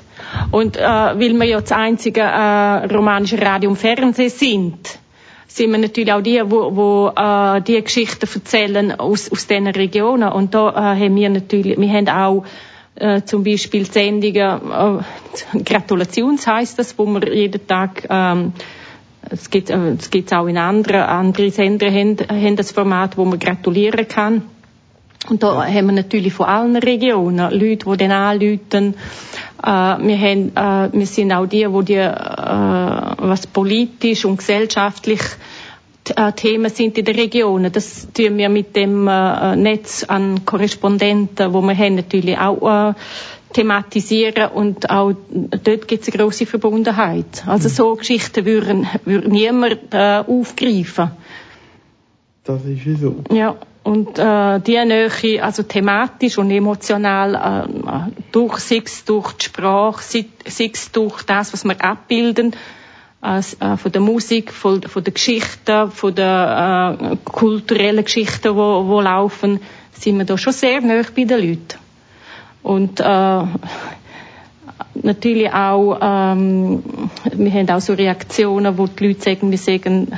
Und 0.50 0.76
äh, 0.76 0.80
weil 0.80 1.32
wir 1.32 1.44
ja 1.44 1.61
das 1.61 1.72
einzige 1.72 2.20
äh, 2.20 2.94
romanische 2.94 3.40
Radio 3.40 3.70
und 3.70 3.76
Fernsehen 3.76 4.30
sind, 4.30 4.98
sind 5.46 5.70
wir 5.70 5.78
natürlich 5.78 6.12
auch 6.12 6.20
die, 6.20 6.40
wo, 6.44 6.74
wo 6.74 7.12
äh, 7.16 7.61
die 7.62 7.82
Geschichten 7.82 8.26
erzählen 8.32 8.92
aus, 8.98 9.30
aus 9.30 9.46
diesen 9.46 9.68
Regionen. 9.68 10.32
Und 10.32 10.55
da 10.55 10.70
äh, 10.70 11.05
haben 11.05 11.16
wir 11.16 11.30
natürlich, 11.30 11.78
wir 11.78 11.88
haben 11.88 12.09
auch 12.09 12.44
äh, 12.96 13.22
zum 13.22 13.44
Beispiel 13.44 13.86
Sendungen, 13.86 14.61
äh, 14.70 15.59
Gratulations 15.64 16.46
heisst 16.46 16.78
das, 16.78 16.98
wo 16.98 17.07
wir 17.07 17.32
jeden 17.32 17.66
Tag 17.66 18.07
ähm, 18.09 18.52
es 19.31 19.51
gibt 19.51 19.70
äh, 19.70 19.95
es 19.99 20.11
gibt's 20.11 20.33
auch 20.33 20.47
in 20.47 20.57
anderen 20.57 21.03
andere 21.03 21.51
Sender 21.51 21.91
haben, 21.91 22.16
haben 22.29 22.57
das 22.57 22.72
Format, 22.72 23.16
wo 23.16 23.25
man 23.25 23.39
gratulieren 23.39 24.07
kann. 24.09 24.43
Und 25.29 25.43
da 25.43 25.64
haben 25.64 25.87
wir 25.87 25.93
natürlich 25.93 26.35
von 26.35 26.47
allen 26.47 26.77
Regionen 26.77 27.51
Leute, 27.51 27.91
die 27.91 27.97
dann 27.97 28.11
anrufen. 28.11 28.95
Äh, 29.62 29.66
wir, 29.66 30.18
haben, 30.18 30.53
äh, 30.55 30.99
wir 30.99 31.07
sind 31.07 31.33
auch 31.33 31.47
die, 31.47 31.70
wo 31.72 31.81
die, 31.83 31.95
äh, 31.95 32.12
was 32.12 33.47
politisch 33.47 34.27
und 34.27 34.37
gesellschaftlich 34.37 35.20
äh, 36.14 36.33
Themen 36.33 36.70
sind 36.70 36.99
in 36.99 37.07
den 37.07 37.16
Regionen. 37.16 37.72
Das 37.72 38.07
tun 38.12 38.37
wir 38.37 38.51
mit 38.51 38.77
dem 38.77 39.09
äh, 39.09 39.57
Netz 39.57 40.05
an 40.05 40.45
Korrespondenten, 40.45 41.55
wo 41.55 41.62
wir 41.62 41.77
haben, 41.77 41.95
natürlich 41.95 42.37
auch 42.37 42.95
thematisieren 43.55 44.50
und 44.50 44.90
auch 44.90 45.14
dort 45.30 45.88
gibt 45.88 46.02
es 46.02 46.12
eine 46.12 46.22
grosse 46.22 46.44
Verbundenheit. 46.44 47.44
Also 47.46 47.68
so 47.70 47.94
Geschichten 47.94 48.44
würden, 48.44 48.86
würde 49.05 49.30
niemand 49.30 49.78
äh, 49.92 50.22
aufgreifen. 50.26 51.12
Das 52.44 52.62
ist 52.66 53.00
so. 53.00 53.24
Ja, 53.32 53.57
und 53.84 54.18
äh, 54.18 54.61
die 54.61 54.84
Nähe, 54.84 55.42
also 55.42 55.62
thematisch 55.62 56.36
und 56.36 56.50
emotional, 56.50 57.34
äh, 57.34 58.22
durch, 58.32 58.59
sei 58.59 58.82
es 58.84 59.05
durch 59.05 59.32
die 59.32 59.46
Sprache, 59.46 60.02
sei, 60.02 60.26
es 60.44 60.92
durch 60.92 61.22
das, 61.22 61.52
was 61.52 61.64
wir 61.64 61.82
abbilden, 61.82 62.55
äh, 63.22 63.42
von 63.76 63.92
der 63.92 64.00
Musik, 64.00 64.52
von, 64.52 64.82
von 64.82 65.05
der 65.05 65.12
Geschichte, 65.12 65.90
von 65.90 66.14
der 66.14 66.98
äh, 67.12 67.16
kulturellen 67.24 68.05
Geschichten, 68.05 68.55
die 68.55 69.02
laufen, 69.02 69.61
sind 69.92 70.18
wir 70.18 70.24
da 70.24 70.36
schon 70.36 70.52
sehr 70.52 70.80
nah 70.80 71.02
bei 71.14 71.24
den 71.24 71.48
Leuten. 71.48 71.84
Und 72.65 72.99
äh, 72.99 73.43
natürlich 74.95 75.53
auch, 75.53 75.99
ähm, 76.01 76.83
wir 77.35 77.53
haben 77.53 77.69
auch 77.69 77.81
so 77.81 77.93
Reaktionen, 77.93 78.79
wo 78.79 78.87
die 78.87 79.09
Leute 79.09 79.21
sagen, 79.21 79.51
wir 79.51 79.59
sagen, 79.59 80.09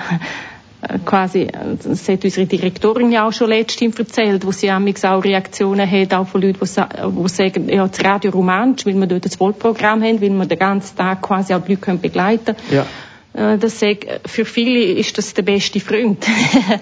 äh, 0.83 0.99
quasi, 1.05 1.49
das 1.83 2.09
hat 2.09 2.25
unsere 2.25 2.47
Direktorin 2.47 3.11
ja 3.11 3.27
auch 3.27 3.33
schon 3.33 3.49
letztens 3.49 3.99
erzählt, 3.99 4.47
wo 4.47 4.53
sie 4.53 4.71
auch 4.71 5.25
Reaktionen 5.25 5.91
hat, 5.91 6.15
auch 6.15 6.29
von 6.29 6.41
Leuten, 6.41 6.61
die, 6.61 7.29
sagen, 7.29 7.69
ja, 7.69 7.89
das 7.89 8.05
Radio 8.05 8.31
Romansch, 8.31 8.87
weil 8.87 8.95
wir 8.95 9.09
dort 9.09 9.25
das 9.25 9.41
Wohlprogramm 9.41 10.05
haben, 10.05 10.21
weil 10.21 10.31
wir 10.31 10.47
den 10.47 10.59
ganzen 10.59 10.97
Tag 10.97 11.23
quasi 11.23 11.53
auch 11.53 11.65
die 11.65 11.75
Leute 11.75 11.95
begleiten 11.97 12.55
können. 12.55 12.87
Ja. 13.35 13.55
Äh, 13.55 13.59
das 13.59 13.81
sag, 13.81 14.07
für 14.25 14.45
viele 14.45 14.85
ist 14.85 15.19
das 15.19 15.35
der 15.35 15.43
beste 15.43 15.81
Freund. 15.81 16.25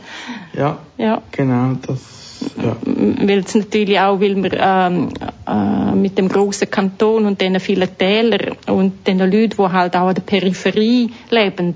ja, 0.53 0.79
ja, 0.99 1.23
genau, 1.33 1.79
das 1.87 2.24
ja. 2.63 2.77
Weil 2.85 3.39
es 3.41 3.55
natürlich 3.55 3.99
auch, 3.99 4.21
weil 4.21 4.43
wir 4.43 4.53
ähm, 4.53 5.09
äh, 5.47 5.95
mit 5.95 6.19
dem 6.19 6.29
großen 6.29 6.71
Kanton 6.71 7.27
und 7.27 7.41
den 7.41 7.59
vielen 7.61 7.97
Tälern 7.97 8.57
und 8.67 9.07
den 9.07 9.19
Leuten, 9.19 9.51
die 9.51 9.63
halt 9.63 9.97
auch 9.97 10.09
an 10.09 10.15
der 10.15 10.23
Peripherie 10.23 11.11
leben, 11.31 11.75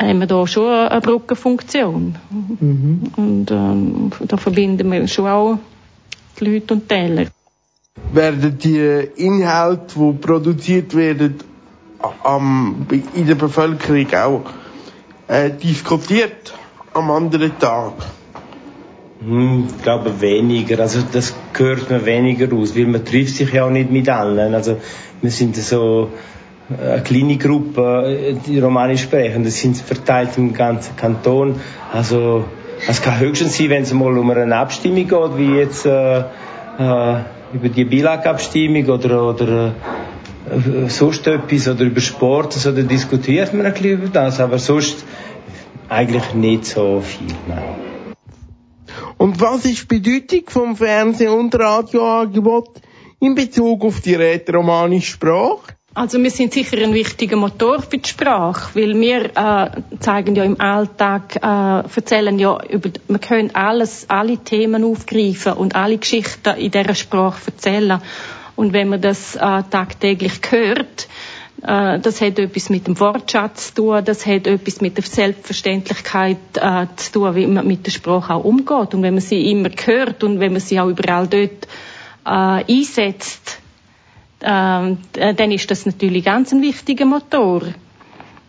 haben 0.00 0.18
wir 0.20 0.26
da 0.26 0.46
schon 0.46 0.68
eine 0.68 1.00
Brückenfunktion. 1.00 2.16
Mhm. 2.30 3.02
Und 3.16 3.50
ähm, 3.50 4.10
da 4.20 4.36
verbinden 4.36 4.90
wir 4.90 5.08
schon 5.08 5.26
auch 5.26 5.58
die 6.38 6.44
Leute 6.44 6.74
und 6.74 6.82
die 6.82 6.94
Täler. 6.94 7.26
Werden 8.12 8.58
die 8.58 9.08
Inhalte, 9.16 9.94
die 9.96 10.12
produziert 10.18 10.94
werden, 10.94 11.36
am, 12.22 12.86
in 13.14 13.26
der 13.26 13.34
Bevölkerung 13.34 14.12
auch 14.14 14.42
äh, 15.28 15.50
diskutiert 15.50 16.54
am 16.92 17.10
anderen 17.10 17.58
Tag? 17.58 17.94
Hm, 19.26 19.68
ich 19.68 19.82
glaube 19.82 20.20
weniger. 20.20 20.80
Also 20.80 21.00
das 21.10 21.34
gehört 21.52 21.90
mir 21.90 22.04
weniger 22.04 22.54
aus, 22.54 22.76
weil 22.76 22.86
man 22.86 23.04
trifft 23.04 23.36
sich 23.36 23.52
ja 23.52 23.64
auch 23.64 23.70
nicht 23.70 23.90
mit 23.90 24.08
allen. 24.08 24.54
Also 24.54 24.78
wir 25.22 25.30
sind 25.30 25.56
so 25.56 26.10
eine 26.68 27.02
kleine 27.02 27.36
Gruppe, 27.36 28.36
die 28.46 28.58
Romanisch 28.58 29.02
sprechen. 29.02 29.44
Das 29.44 29.58
sind 29.58 29.76
verteilt 29.76 30.30
im 30.36 30.52
ganzen 30.52 30.96
Kanton. 30.96 31.60
Also 31.92 32.44
es 32.86 33.00
kann 33.00 33.18
höchstens 33.18 33.56
sein, 33.56 33.70
wenn 33.70 33.82
es 33.82 33.92
mal 33.92 34.16
um 34.16 34.30
eine 34.30 34.56
Abstimmung 34.56 35.08
geht, 35.08 35.38
wie 35.38 35.56
jetzt 35.56 35.86
äh, 35.86 36.18
äh, 36.18 36.22
über 37.52 37.68
die 37.74 37.84
Bilagabstimmung 37.84 38.84
oder, 38.86 39.28
oder 39.28 39.68
äh, 40.50 40.88
sonst 40.88 41.26
etwas 41.26 41.68
oder 41.68 41.84
über 41.84 42.00
Sport, 42.00 42.52
so, 42.52 42.72
dann 42.72 42.88
diskutiert 42.88 43.54
man 43.54 43.64
ein 43.66 43.72
bisschen 43.72 43.92
über 43.92 44.08
das, 44.08 44.40
aber 44.40 44.58
sonst 44.58 45.04
eigentlich 45.88 46.34
nicht 46.34 46.66
so 46.66 47.00
viel. 47.00 47.28
Nein. 47.48 47.83
Und 49.24 49.40
was 49.40 49.64
ist 49.64 49.90
die 49.90 50.00
Bedeutung 50.00 50.50
vom 50.50 50.76
Fernseh- 50.76 51.28
und 51.28 51.54
Radioangebot 51.54 52.82
in 53.20 53.34
Bezug 53.34 53.82
auf 53.82 54.02
die 54.02 54.16
rätoromanische 54.16 55.12
Sprache? 55.12 55.62
Also 55.94 56.22
wir 56.22 56.30
sind 56.30 56.52
sicher 56.52 56.76
ein 56.76 56.92
wichtiger 56.92 57.36
Motor 57.36 57.80
für 57.80 57.96
die 57.96 58.06
Sprache, 58.06 58.78
weil 58.78 59.00
wir 59.00 59.24
äh, 59.34 59.98
zeigen 60.00 60.36
ja 60.36 60.44
im 60.44 60.60
Alltag, 60.60 61.36
äh, 61.36 61.96
erzählen 61.96 62.38
ja 62.38 62.62
über, 62.68 62.90
wir 63.08 63.18
können 63.18 63.54
alles, 63.54 64.10
alle 64.10 64.36
Themen 64.36 64.84
aufgreifen 64.84 65.54
und 65.54 65.74
alle 65.74 65.96
Geschichten 65.96 66.58
in 66.58 66.70
dieser 66.70 66.94
Sprache 66.94 67.46
erzählen. 67.46 68.02
Und 68.56 68.74
wenn 68.74 68.90
man 68.90 69.00
das 69.00 69.36
äh, 69.36 69.40
tagtäglich 69.70 70.38
hört, 70.50 71.08
das 71.66 72.20
hat 72.20 72.38
etwas 72.38 72.68
mit 72.68 72.86
dem 72.86 73.00
Wortschatz 73.00 73.68
zu 73.68 73.74
tun, 73.74 74.04
das 74.04 74.26
hat 74.26 74.46
etwas 74.46 74.82
mit 74.82 74.98
der 74.98 75.04
Selbstverständlichkeit 75.04 76.36
äh, 76.56 76.86
zu 76.96 77.12
tun, 77.12 77.34
wie 77.34 77.46
man 77.46 77.66
mit 77.66 77.86
der 77.86 77.90
Sprache 77.90 78.34
auch 78.34 78.44
umgeht. 78.44 78.94
Und 78.94 79.02
wenn 79.02 79.14
man 79.14 79.22
sie 79.22 79.50
immer 79.50 79.70
hört 79.84 80.22
und 80.24 80.40
wenn 80.40 80.52
man 80.52 80.60
sie 80.60 80.78
auch 80.78 80.88
überall 80.88 81.26
dort 81.26 81.66
äh, 82.26 82.70
einsetzt, 82.70 83.60
äh, 84.40 84.94
dann 85.34 85.52
ist 85.52 85.70
das 85.70 85.86
natürlich 85.86 86.24
ganz 86.24 86.52
ein 86.52 86.60
wichtiger 86.60 87.06
Motor. 87.06 87.62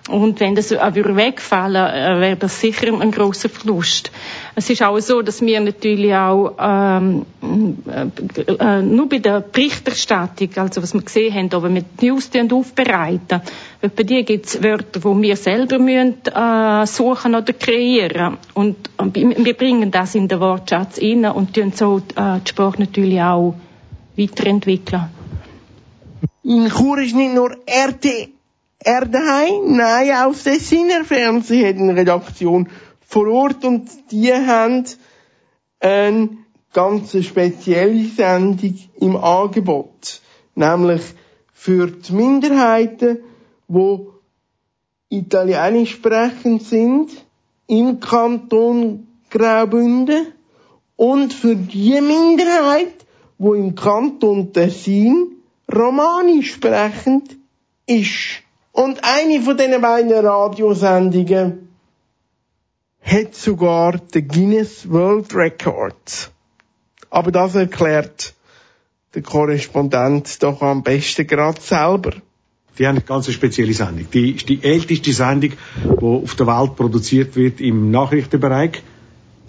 Und 0.07 0.39
wenn 0.39 0.53
das 0.53 0.69
würde 0.69 1.15
wegfallen, 1.15 1.75
äh, 1.75 2.21
wäre 2.21 2.35
das 2.35 2.61
sicher 2.61 2.93
ein 2.93 3.09
großer 3.09 3.49
Verlust. 3.49 4.11
Es 4.53 4.69
ist 4.69 4.83
auch 4.83 4.99
so, 4.99 5.23
dass 5.23 5.41
wir 5.41 5.59
natürlich 5.59 6.13
auch 6.13 6.53
ähm, 6.59 7.25
äh, 7.41 8.41
äh, 8.51 8.81
nur 8.83 9.09
bei 9.09 9.17
der 9.17 9.41
Berichterstattung, 9.41 10.49
also 10.57 10.83
was 10.83 10.93
wir 10.93 11.01
gesehen 11.01 11.33
haben, 11.33 11.49
aber 11.51 11.69
mit 11.69 12.03
News 12.03 12.29
aufbereiten, 12.51 13.41
bei 13.81 14.03
die 14.03 14.23
gibt 14.23 14.45
es 14.45 14.61
Wörter, 14.61 14.99
die 14.99 15.21
wir 15.23 15.35
selber 15.37 15.79
müssen, 15.79 16.17
äh, 16.25 16.85
suchen 16.85 17.33
oder 17.33 17.53
kreieren. 17.53 18.37
Und, 18.53 18.75
und 18.97 19.15
wir 19.15 19.53
bringen 19.55 19.89
das 19.89 20.13
in 20.13 20.27
den 20.27 20.39
Wortschatz 20.39 21.01
rein 21.01 21.25
und 21.25 21.55
tun 21.55 21.71
so 21.73 21.97
äh, 22.15 22.39
die 22.45 22.49
Sprache 22.49 22.79
natürlich 22.79 23.21
auch 23.21 23.55
weiterentwickeln. 24.15 25.05
In 26.43 26.69
Chur 26.69 26.99
ist 26.99 27.15
nicht 27.15 27.33
nur 27.33 27.49
RT 27.67 28.34
er 28.79 29.05
daheim? 29.05 29.75
Nein, 29.75 30.11
auch 30.11 30.33
das 30.33 30.43
Tessiner 30.43 31.05
Fernsehen 31.05 31.67
hat 31.67 31.75
eine 31.81 31.95
Redaktion 31.95 32.69
vor 33.01 33.27
Ort 33.27 33.63
und 33.65 33.89
die 34.11 34.33
haben 34.33 34.85
eine 35.79 36.37
ganz 36.73 37.11
spezielle 37.23 38.05
Sendung 38.05 38.77
im 38.99 39.15
Angebot. 39.15 40.21
Nämlich 40.55 41.01
für 41.53 41.87
die 41.87 42.13
Minderheiten, 42.13 43.19
wo 43.67 44.13
Italienisch 45.09 45.91
sprechend 45.91 46.63
sind, 46.63 47.11
im 47.67 47.99
Kanton 47.99 49.07
Graubünden 49.29 50.27
und 50.95 51.33
für 51.33 51.55
die 51.55 51.99
Minderheit, 52.01 53.05
wo 53.37 53.53
im 53.53 53.75
Kanton 53.75 54.53
Tessin 54.53 55.31
Romanisch 55.73 56.53
sprechend 56.53 57.37
ist. 57.87 58.43
Und 58.75 58.99
eine 59.05 59.41
von 59.41 59.55
diesen 59.55 59.79
beiden 59.79 60.11
Radiosendungen 60.11 61.69
hat 63.01 63.33
sogar 63.33 63.97
den 63.97 64.27
Guinness 64.27 64.89
World 64.89 65.33
Records. 65.33 66.29
Aber 67.09 67.31
das 67.31 67.55
erklärt 67.55 68.33
der 69.13 69.21
Korrespondent 69.21 70.43
doch 70.43 70.61
am 70.61 70.83
besten 70.83 71.25
gerade 71.25 71.61
selber. 71.61 72.11
Die 72.77 72.85
haben 72.85 72.97
eine 72.97 73.05
ganz 73.05 73.31
spezielle 73.31 73.73
Sendung. 73.73 74.07
Die 74.11 74.31
ist 74.31 74.49
die 74.49 74.61
älteste 74.61 75.13
Sendung, 75.13 75.53
die 75.81 76.03
auf 76.03 76.35
der 76.35 76.47
Welt 76.47 76.75
produziert 76.75 77.37
wird 77.37 77.61
im 77.61 77.91
Nachrichtenbereich. 77.91 78.83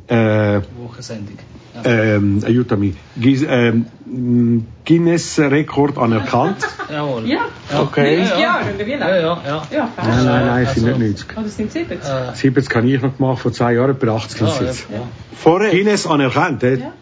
Äh, 0.07 0.61
Wochensendung. 0.79 1.37
Ähm, 1.85 2.43
aiuta 2.45 2.77
mich. 2.77 2.95
Ähm, 3.21 3.87
Guinness-Rekord 4.85 5.99
anerkannt. 5.99 6.57
Jawohl. 6.91 7.27
Ja. 7.29 7.47
Okay. 7.83 8.19
Ja, 8.21 8.39
ja, 8.39 8.61
ja, 8.79 9.43
ja, 9.45 9.63
ja. 9.71 9.89
Nein, 9.97 10.25
nein, 10.25 10.47
nein, 10.47 10.63
es 10.65 10.75
sind 10.75 10.87
Also- 10.87 10.99
nicht 10.99 11.19
90. 11.29 11.39
Oder 11.39 11.49
sind 11.49 11.73
70? 11.73 11.99
Äh, 12.05 12.35
70 12.35 12.75
habe 12.77 12.89
ich 12.91 13.03
noch 13.03 13.17
gemacht, 13.17 13.41
vor 13.41 13.53
zwei 13.53 13.75
Jahren, 13.75 13.97
bei 13.99 14.09
80 14.09 14.41
ja, 14.41 14.47
ist 14.47 14.61
ja, 14.61 14.67
jetzt. 14.67 14.87
ja. 14.93 15.03
Vorher? 15.37 15.71
Guinness 15.71 16.07
anerkannt, 16.07 16.63
eh? 16.63 16.79
Ja. 16.79 16.93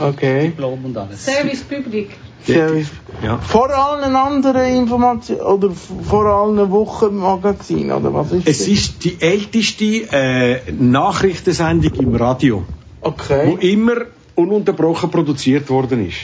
Okay. 0.00 0.48
Diplom 0.48 0.84
und 0.84 0.96
alles. 0.96 1.24
Service 1.24 1.62
Public. 1.62 2.10
Service. 2.46 2.88
Ja. 3.22 3.38
Vor 3.38 3.70
allen 3.70 4.14
anderen 4.16 4.64
Informationen, 4.76 5.40
oder 5.40 5.70
vor 5.70 6.24
allen 6.26 6.70
Wochenmagazinen, 6.70 7.92
oder 7.92 8.14
was 8.14 8.32
ist 8.32 8.46
Es 8.48 8.58
das? 8.58 8.68
ist 8.68 9.04
die 9.04 9.20
älteste 9.20 9.84
äh, 10.12 10.60
Nachrichtensendung 10.72 11.92
im 11.94 12.14
Radio, 12.14 12.64
wo 13.02 13.08
Okay. 13.08 13.56
immer 13.60 13.96
ununterbrochen 14.38 15.10
produziert 15.10 15.68
worden 15.68 16.06
ist. 16.08 16.18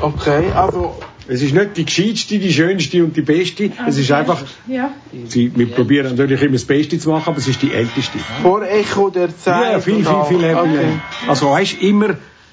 Okay, 0.00 0.44
also, 0.54 0.94
Es 1.28 1.42
ist 1.42 1.54
nicht 1.54 1.76
die 1.76 1.84
gescheitste, 1.84 2.38
die 2.38 2.52
schönste 2.52 3.02
und 3.04 3.16
die 3.16 3.22
beste. 3.22 3.70
Es 3.88 3.96
ist 3.98 4.12
einfach, 4.12 4.40
Ja. 4.68 4.90
sie, 5.32 5.50
wir 5.56 5.66
probieren 5.78 6.14
natürlich 6.14 6.42
immer 6.42 6.52
das 6.52 6.64
Beste 6.64 6.98
zu 7.00 7.10
machen, 7.10 7.30
aber 7.30 7.38
es 7.38 7.48
ist 7.48 7.60
die 7.62 7.72
älteste. 7.72 8.18
vor 8.42 8.62
Echo 8.62 9.10
der 9.10 9.30
Zeit. 9.36 9.72
Ja, 9.72 9.80
viel, 9.80 10.04
viel, 10.04 10.24
viel 10.28 10.44
all- 10.44 10.68
okay. 10.68 10.88
Also 11.26 11.50
weißt 11.50 11.82
immer 11.82 12.10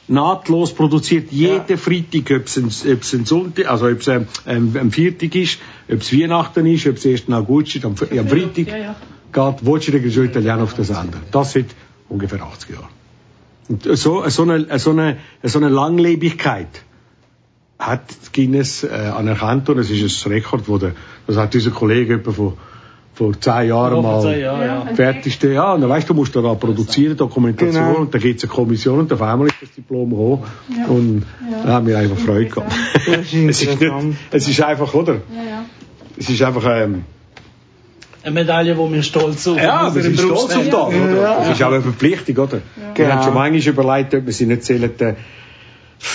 nahtlos 0.07 0.74
produziert 0.74 1.32
jeden 1.32 1.78
Freitag, 1.78 2.32
ob 2.39 2.45
es 2.47 2.57
ein, 2.57 2.66
ob 2.93 3.01
es 3.03 3.14
ein 3.14 3.26
Sonntag, 3.26 3.70
also 3.70 3.86
ob 3.88 3.99
es 4.01 4.09
ein, 4.09 4.28
ein, 4.45 4.76
ein 4.76 4.91
Viertag 4.91 5.36
ist, 5.36 5.59
ob 5.93 6.01
es 6.01 6.11
Weihnachten 6.11 6.66
ist, 6.66 6.88
ob 6.88 6.97
es 6.97 7.05
1. 7.05 7.30
August 7.32 7.76
ist, 7.76 7.86
am, 7.86 7.91
am 8.24 8.28
Freitag 8.28 8.68
Ja, 8.68 8.78
ja. 8.78 8.95
geht 9.32 9.66
Voce 9.66 9.86
Grigiò 9.91 10.24
Italiano 10.24 10.64
auf 10.64 10.74
den 10.74 10.86
Sender. 10.86 11.20
Das 11.32 11.53
seit 11.53 11.68
ungefähr 12.09 12.41
80 12.41 12.72
Jahren. 12.72 12.89
So, 13.70 14.28
so, 14.30 14.43
eine, 14.43 14.80
so, 14.80 14.91
eine, 14.91 15.18
so 15.43 15.59
eine 15.59 15.70
Langlebigkeit 15.70 16.84
hat 17.80 18.01
Guinness 18.34 18.84
äh, 18.84 18.89
anerkannt 18.89 19.70
und 19.70 19.80
es 19.80 19.89
ist 19.89 20.26
ein 20.26 20.32
Rekord, 20.34 20.68
wo 20.68 20.78
der, 20.78 20.93
das 21.28 21.38
hat 21.38 21.55
unser 21.55 21.72
Kollege 21.72 22.16
etwa 22.16 22.32
vor, 22.32 22.57
vor 23.14 23.39
zehn 23.39 23.70
Jahren 23.70 23.93
Vor 23.93 24.03
mal 24.03 24.22
zehn 24.22 24.41
Jahren, 24.41 24.88
ja. 24.88 24.95
fertigste, 24.95 25.51
ja, 25.53 25.74
und 25.74 25.82
dann 25.82 25.89
weißt 25.89 26.09
du, 26.09 26.14
musst 26.14 26.36
du 26.36 26.41
da 26.41 26.53
produzieren, 26.55 27.16
Dokumentation, 27.18 27.84
Genau. 27.84 27.99
und 27.99 28.14
dann 28.14 28.22
gibt 28.22 28.38
es 28.38 28.49
eine 28.49 28.53
Kommission 28.53 28.99
und 28.99 29.14
auf 29.14 29.22
einmal 29.22 29.47
ist 29.47 29.61
das 29.61 29.72
Diplom 29.72 30.09
gekommen. 30.09 30.43
Und 30.88 31.26
da 31.66 31.74
haben 31.74 31.88
wir 31.88 31.97
einfach 31.97 32.18
Freude 32.18 32.49
gehabt. 32.49 32.74
Es, 33.07 33.34
ist 33.61 33.80
nicht, 33.82 33.93
es 34.32 34.47
ist 34.47 34.61
einfach, 34.61 34.93
oder? 34.93 35.14
Ja, 35.14 35.43
ja. 35.43 35.66
Es 36.18 36.30
ist 36.30 36.41
einfach, 36.41 36.64
ähm, 36.68 37.03
Eine 38.24 38.34
Medaille, 38.36 38.78
wo 38.78 38.91
wir 38.91 39.03
stolz 39.03 39.43
sind. 39.43 39.57
ja, 39.57 39.93
wir 39.93 40.01
sind 40.01 40.17
stolz 40.17 40.55
auf 40.55 40.69
das, 40.69 40.88
oder? 40.88 41.15
Ja. 41.21 41.39
Das 41.39 41.49
ist 41.49 41.63
auch 41.63 41.71
eine 41.71 41.82
Verpflichtung, 41.82 42.38
oder? 42.38 42.61
Wir 42.76 42.93
Genau. 42.93 43.09
haben 43.11 43.24
schon 43.24 43.34
manchmal 43.34 43.74
überlegt, 43.74 44.15
ob 44.15 44.26
wir 44.26 44.34
sie 44.34 44.45
nicht 44.45 44.63
sollen, 44.63 44.84
äh, 44.99 45.15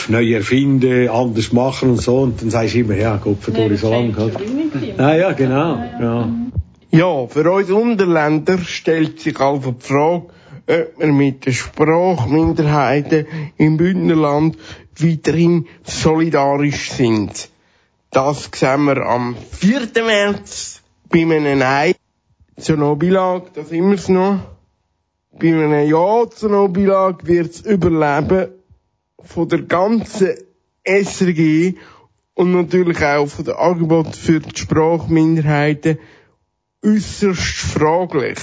neu 0.09 0.32
erfinden, 0.32 1.09
anders 1.11 1.52
machen 1.52 1.90
und 1.90 2.00
so, 2.00 2.20
und 2.20 2.40
dann 2.40 2.50
sagst 2.50 2.74
du 2.74 2.78
immer, 2.80 2.94
ja, 2.96 3.16
Gott 3.16 3.42
verdammt, 3.42 3.78
so 3.78 3.90
lang, 3.90 4.14
oder? 4.14 4.40
Ah, 4.98 5.14
ja, 5.14 5.32
genau, 5.32 5.76
ja. 6.00 6.28
Ja, 6.90 7.26
für 7.26 7.50
uns 7.52 7.70
Unterländer 7.70 8.59
stellt 8.59 9.20
sich 9.20 9.38
also 9.38 9.72
die 9.72 9.84
Frage, 9.86 10.22
ob 10.66 10.98
wir 10.98 11.06
mit 11.12 11.44
den 11.44 11.52
Sprachminderheiten 11.52 13.26
im 13.59 13.76
Bündnerland 13.76 14.56
weiterhin 14.98 15.66
solidarisch 15.84 16.90
sind. 16.92 17.50
Das 18.11 18.48
sehen 18.54 18.84
wir 18.84 19.04
am 19.04 19.36
4. 19.52 19.88
März 20.04 20.80
bei 21.11 21.20
einem 21.22 21.59
Nein 22.59 22.64
zur 22.64 22.76
No-Beilage, 22.76 23.50
da 23.54 23.64
sind 23.64 23.88
wir's 23.88 24.09
noch. 24.09 24.40
Bei 25.30 25.48
einem 25.48 25.88
Ja 25.88 26.28
zur 26.28 26.50
No-Beilage 26.50 27.26
wird's 27.28 27.61
überleben 27.61 28.48
von 29.20 29.48
der 29.48 29.62
ganzen 29.62 30.34
SRG 30.82 31.74
und 32.34 32.52
natürlich 32.52 33.00
auch 33.04 33.28
von 33.28 33.44
der 33.44 33.61
Angebot 33.61 34.16
für 34.16 34.40
die 34.40 34.59
Sprachminderheiten 34.59 35.98
äußerst 36.84 37.40
fraglich. 37.40 38.40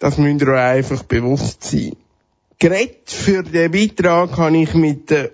Das 0.00 0.18
müsst 0.18 0.42
ihr 0.42 0.48
euch 0.48 0.58
einfach 0.58 1.04
bewusst 1.04 1.62
sein. 1.62 1.94
Geredet 2.58 3.10
für 3.10 3.44
den 3.44 3.70
Beitrag 3.70 4.36
habe 4.38 4.56
ich 4.56 4.74
mit 4.74 5.10
der 5.10 5.30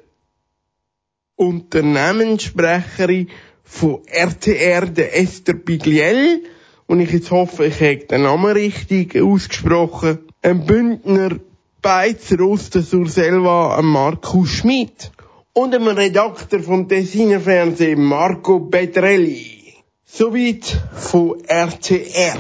Unternehmenssprecherin 1.37 3.31
von 3.65 4.03
RTR, 4.07 4.87
der 4.87 5.19
Esther 5.19 5.55
Bigliel, 5.55 6.45
und 6.93 7.01
ich 7.01 7.11
jetzt 7.11 7.31
hoffe, 7.31 7.65
ich 7.65 7.81
habe 7.81 8.05
den 8.05 8.25
Namen 8.25 8.53
richtig 8.53 9.19
ausgesprochen, 9.19 10.19
ein 10.43 10.67
Bündner 10.67 11.39
Beizer 11.81 12.43
aus 12.43 12.69
der 12.69 12.83
Surselva, 12.83 13.81
Markus 13.81 14.51
Schmidt 14.51 15.11
und 15.55 15.75
einem 15.75 15.89
Redakteur 15.89 16.61
vom 16.61 16.87
Tessiner 16.91 17.41
Fernsehen, 17.41 18.05
Marco 18.05 18.61
Petrelli. 18.61 19.73
Soweit 20.05 20.83
von 20.93 21.43
RTR. 21.47 22.37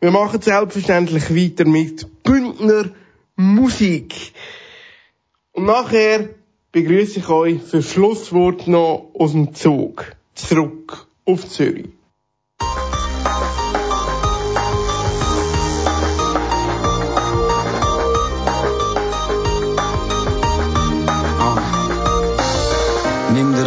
Wir 0.00 0.10
machen 0.10 0.42
selbstverständlich 0.42 1.30
weiter 1.30 1.64
mit 1.64 2.24
Bündner 2.24 2.90
Musik. 3.36 4.32
Und 5.52 5.66
nachher 5.66 6.30
begrüße 6.72 7.20
ich 7.20 7.28
euch 7.28 7.62
für 7.62 7.84
Schlusswort 7.84 8.66
noch 8.66 9.12
aus 9.16 9.30
dem 9.30 9.54
Zug 9.54 10.16
zurück 10.34 11.06
auf 11.24 11.48
Zürich. 11.48 11.90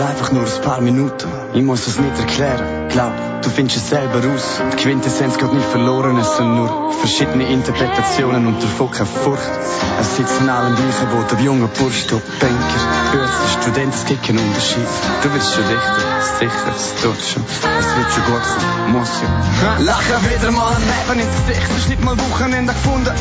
Dir 0.02 0.08
einfach 0.08 0.32
nur 0.32 0.42
ein 0.42 0.62
paar 0.64 0.82
Minuten. 0.82 1.30
Ich 1.54 1.62
muss 1.62 1.86
es 1.86 2.00
nicht 2.00 2.18
erklären. 2.18 2.90
Glaub, 2.90 3.14
du 3.44 3.50
findest 3.52 3.78
es 3.78 3.90
selber 3.92 4.26
raus. 4.26 4.60
Die 4.74 4.78
Quintessenz 4.78 5.38
geht 5.38 5.54
nicht 5.54 5.70
verloren, 5.70 6.18
es 6.18 6.38
sind 6.38 6.56
nur 6.56 6.92
verschiedene 6.94 7.44
Interpretationen 7.44 8.48
und 8.48 8.64
davon 8.64 8.90
keine 8.90 9.06
Furcht. 9.06 9.52
Es 10.00 10.18
sitzen 10.18 10.50
allen 10.50 10.76
gleichen 10.76 11.08
Boot, 11.12 11.32
der 11.32 11.40
junge 11.42 11.68
Bursch, 11.68 12.08
der 12.08 12.16
Banker, 12.40 12.82
Ärzte, 13.14 13.62
Student, 13.62 13.94
es 13.94 14.06
gibt 14.06 14.26
keinen 14.26 14.40
Unterschied. 14.40 14.90
Du 15.22 15.34
wirst 15.36 15.54
schon 15.54 15.66
Dichter, 15.70 16.04
sicher, 16.40 16.74
es 16.76 17.02
tut 17.04 17.22
schon. 17.22 17.46
Es 17.46 17.90
wird 17.96 18.12
schon 18.12 18.26
gut 18.26 18.42
kommen, 18.42 18.94
muss 18.94 19.10
ja. 19.22 19.78
Lachen 19.86 20.32
wieder 20.32 20.52
mal 20.52 20.74
ein 20.74 20.82
Leben 20.82 21.20
ins 21.20 21.46
Gesicht, 21.46 21.68
es 21.70 21.78
ist 21.78 21.90
nicht 21.90 22.04
mal 22.04 22.18
Wochenende 22.18 22.74
gefunden. 22.74 23.14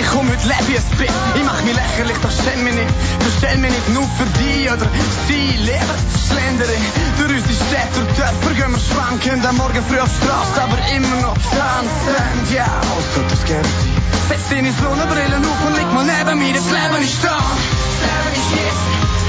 Gleich 0.00 0.12
komm 0.12 0.30
heute 0.30 0.48
lebe 0.48 0.72
ich 0.72 0.78
ein 0.78 0.96
bisschen. 0.96 1.14
Ich 1.34 1.44
mach 1.44 1.62
mich 1.62 1.76
lächerlich, 1.76 2.16
doch 2.22 2.30
stell 2.30 2.56
mich 2.64 2.74
nicht. 2.74 2.88
Verstell 3.20 3.58
mich 3.58 3.70
nicht 3.70 3.88
nur 3.90 4.08
für 4.16 4.28
die 4.40 4.70
oder 4.70 4.88
sie. 5.28 5.56
Leben 5.60 5.98
schlendere 6.24 6.72
durch 7.18 7.36
unsere 7.36 7.56
Städte 7.68 8.00
und 8.00 8.08
Dörfer 8.16 8.54
gehen 8.56 8.72
wir 8.72 8.80
schwankend. 8.80 9.44
Am 9.44 9.56
Morgen 9.56 9.84
früh 9.84 10.00
auf 10.00 10.08
die 10.08 10.24
Straße, 10.24 10.62
aber 10.62 10.78
immer 10.96 11.16
noch 11.20 11.36
tanzend. 11.36 12.48
Ja, 12.48 12.64
was 12.64 13.14
sollte 13.14 13.34
das 13.34 13.44
gerne 13.44 13.68
sein? 13.68 13.92
Setz 14.28 14.48
deine 14.48 14.72
Sonnenbrille 14.72 15.36
auf 15.36 15.60
und 15.68 15.76
leg 15.76 15.92
mal 15.92 16.06
neben 16.08 16.38
mir, 16.38 16.54
das 16.54 16.64
Leben 16.64 17.02
ist 17.04 17.20
da. 17.20 17.36
Das 17.36 18.00
Leben 18.00 18.32
ist 18.40 18.50
jetzt. 18.56 18.84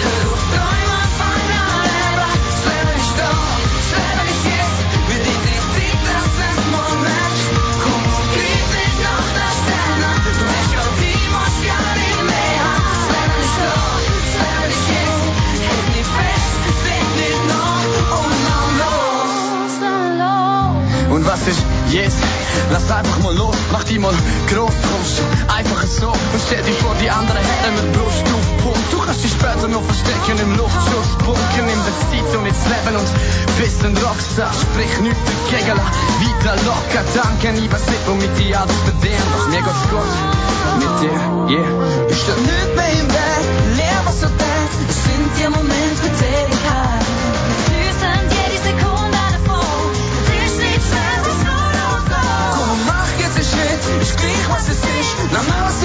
Hör 0.07 0.23
auf, 0.31 0.43
träumen, 0.55 1.03
fang 1.19 1.47
an 1.51 1.83
leben. 1.83 2.31
Das 2.47 2.59
Leben 2.71 2.95
ist 2.95 3.15
da. 3.19 3.60
Und 21.11 21.27
was 21.27 21.45
ist 21.45 21.61
jetzt? 21.91 22.17
Lass 22.71 22.89
einfach 22.89 23.19
mal 23.19 23.35
los, 23.35 23.55
mach 23.71 23.83
die 23.83 23.99
mal 23.99 24.13
groß, 24.47 24.73
kommst 24.89 25.21
einfach 25.47 25.83
so 25.83 26.07
und 26.07 26.41
stell 26.47 26.63
dich 26.63 26.77
vor 26.77 26.95
die 27.01 27.09
anderen 27.09 27.43
Herren 27.43 27.75
mit 27.75 27.93
Brust 27.93 28.23
auf 28.31 28.63
Punkt. 28.63 28.93
Du 28.93 28.99
kannst 28.99 29.23
dich 29.23 29.31
später 29.31 29.67
noch 29.67 29.83
verstecken 29.83 30.39
im 30.39 30.55
Luftschutz, 30.55 31.11
bunken 31.19 31.67
in 31.67 31.81
der 31.83 31.95
Zeit 32.07 32.31
und 32.39 32.45
ins 32.47 32.63
Leben 32.63 32.95
und 32.95 33.09
bist 33.59 33.83
ein 33.83 33.97
Rockstar, 33.97 34.51
sprich 34.55 34.93
nichts 35.03 35.19
dagegen, 35.51 35.75
lass 35.75 35.99
weiter 36.23 36.55
locker, 36.63 37.03
danke, 37.13 37.59
ich 37.59 37.71
weiß 37.71 37.85
nicht, 37.87 38.07
womit 38.07 38.39
ich 38.39 38.57
alles 38.57 38.75
verdiene, 38.87 39.23
doch 39.35 39.47
mir 39.49 39.61
geht's 39.61 39.85
gut, 39.91 40.11
mit 40.79 40.93
dir, 41.01 41.19
yeah, 41.51 42.07
ich 42.09 42.17
steh 42.17 42.39
nicht 42.39 42.75
mehr 42.75 42.91
im 42.99 43.09
Weg, 43.11 43.43
leer 43.77 44.01
was 44.05 44.19
du 44.21 44.27
denkst, 44.27 44.77
es 44.89 45.03
sind 45.03 45.29
die 45.37 45.49
Momente 45.49 46.03
mit 46.03 46.15
Ewigkeit. 46.21 46.50
Schritt, 54.11 54.17
ist 54.17 54.17
gleich 54.17 54.49
was 54.49 54.67
es 54.67 54.77
ist. 54.77 55.15
Lass 55.31 55.47
mal 55.47 55.65
was 55.65 55.81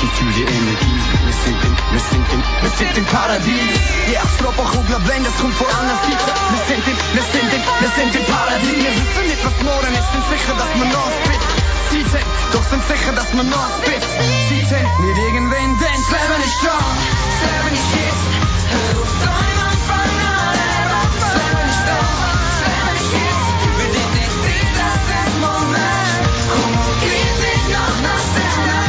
die 0.00 0.04
und 0.04 0.12
fühl 0.12 0.32
die 0.32 0.42
Energie. 0.42 1.00
Wir 1.24 1.36
sind 1.44 1.64
in, 1.64 1.74
wir 1.92 2.00
sind 2.00 2.26
in, 2.32 2.42
wir 2.62 2.70
sind 2.70 2.96
im 2.98 3.04
Paradies. 3.06 3.70
Ja, 4.06 4.12
yeah, 4.12 4.28
Stropperkugler 4.34 5.00
blend, 5.00 5.26
es 5.26 5.36
kommt 5.40 5.54
von 5.54 5.66
anderen 5.66 6.00
Seiten. 6.04 6.32
Wir 6.54 6.62
sind 6.68 6.84
in, 6.86 6.96
wir 7.14 7.26
sind 7.32 7.52
in, 7.52 7.62
wir 7.80 7.92
sind 7.96 8.14
im 8.14 8.24
Paradies. 8.24 8.76
Wir 8.84 8.92
wissen 8.94 9.26
nicht, 9.26 9.42
was 9.44 9.56
morgen 9.62 9.94
ist, 9.94 10.08
sind 10.12 10.24
sicher, 10.34 10.54
dass 10.54 10.70
wir 10.74 10.88
noch 10.88 11.10
fit 11.90 12.08
sind. 12.10 12.26
Doch 12.52 12.64
sind 12.70 12.82
sicher, 12.88 13.12
dass 13.12 13.32
wir 13.32 13.44
noch 13.44 13.70
fit 13.84 14.02
sind. 14.48 14.68
Nicht 14.70 15.18
irgendwen, 15.26 15.78
denn 15.78 15.98
das 16.00 16.10
Leben 16.10 16.42
ist 16.42 16.60
da. 16.64 16.74
Das 16.74 17.38
Leben 17.44 17.74
ist 17.74 17.90
jetzt. 17.94 18.24
Hör 18.74 19.00
auf, 19.00 19.12
träumen, 19.22 19.74
fang 19.88 20.16
an. 20.26 20.58
Das 20.94 21.34
ist 21.70 21.82
da. 21.88 22.00
Das 22.42 22.64
Leben 22.64 22.94
ist 22.98 23.12
jetzt. 23.14 23.48
Wir 23.78 23.88
sind 23.94 24.10
nicht 24.14 24.34
Zeit, 24.44 24.70
das 24.80 25.02
ist 25.22 25.36
Moment. 25.44 26.18
Komm 26.50 26.72
und 26.82 26.96
greif 27.02 27.34
nicht 27.44 27.66
nach 27.74 27.96
der 28.04 28.18
Sterne. 28.26 28.83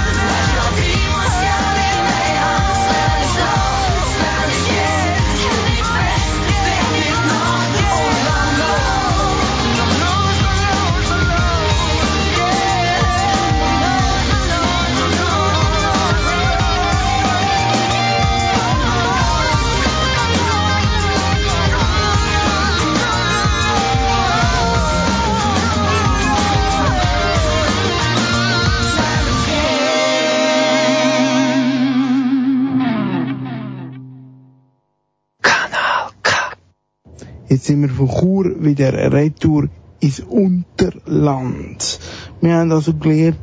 Jetzt 37.66 37.72
sind 37.72 37.82
wir 37.82 37.89
von 37.89 38.07
Chur 38.07 38.63
wieder 38.63 38.93
retour 39.11 39.70
ins 39.99 40.20
Unterland. 40.20 41.99
Wir 42.39 42.57
haben 42.57 42.72
also 42.72 42.93
gelernt, 42.93 43.39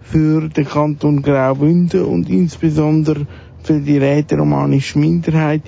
für 0.00 0.48
den 0.48 0.64
Kanton 0.64 1.22
Graubünden 1.22 2.04
und 2.04 2.30
insbesondere 2.30 3.26
für 3.64 3.80
die 3.80 3.98
rätoromanische 3.98 5.00
Minderheit 5.00 5.62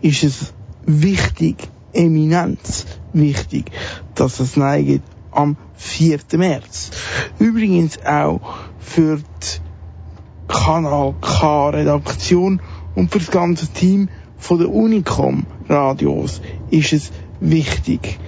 ist 0.00 0.24
es 0.24 0.54
wichtig, 0.86 1.68
eminent 1.92 2.86
wichtig, 3.12 3.70
dass 4.14 4.40
es 4.40 4.56
Nein 4.56 4.86
gibt 4.86 5.08
am 5.30 5.58
4. 5.74 6.18
März. 6.38 6.92
Übrigens 7.38 8.02
auch 8.06 8.40
für 8.78 9.18
die 9.18 10.48
Kanal 10.48 11.14
K 11.20 11.68
Redaktion 11.68 12.62
und 12.94 13.12
für 13.12 13.18
das 13.18 13.30
ganze 13.30 13.66
Team 13.66 14.08
von 14.38 14.60
der 14.60 14.70
Unicom 14.70 15.44
Radios 15.68 16.40
ist 16.70 16.94
es 16.94 17.12
wichtig. 17.40 18.18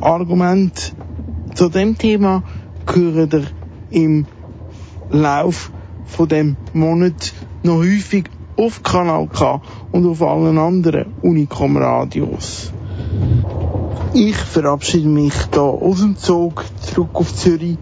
Argument 0.00 0.94
zu 1.54 1.68
dem 1.68 1.98
Thema 1.98 2.42
hören 2.86 3.30
ihr 3.90 4.02
im 4.02 4.26
Lauf 5.10 5.70
von 6.06 6.28
dem 6.28 6.56
Monat 6.72 7.32
noch 7.62 7.78
häufig 7.78 8.30
auf 8.56 8.82
Kanal 8.82 9.28
K 9.28 9.60
und 9.92 10.06
auf 10.06 10.22
allen 10.22 10.58
anderen 10.58 11.12
Unicom 11.22 11.76
Radios. 11.76 12.72
Ich 14.14 14.36
verabschiede 14.36 15.08
mich 15.08 15.34
da 15.50 15.60
aus 15.60 16.00
dem 16.00 16.16
Zug 16.16 16.64
zurück 16.80 17.10
auf 17.14 17.34
Zürich. 17.34 17.78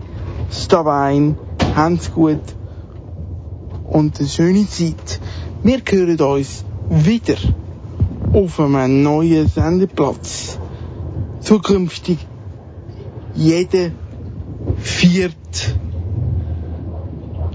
Stawein, 0.50 1.36
habt's 1.74 2.12
gut 2.12 2.40
und 3.84 4.18
eine 4.18 4.28
schöne 4.28 4.68
Zeit. 4.68 5.20
Wir 5.62 5.80
hören 5.88 6.20
uns 6.20 6.64
wieder 6.88 7.36
auf 8.36 8.60
einem 8.60 9.02
neuen 9.02 9.48
Sendeplatz. 9.48 10.58
Zukünftig 11.40 12.18
jeden 13.34 13.92
viert 14.76 15.74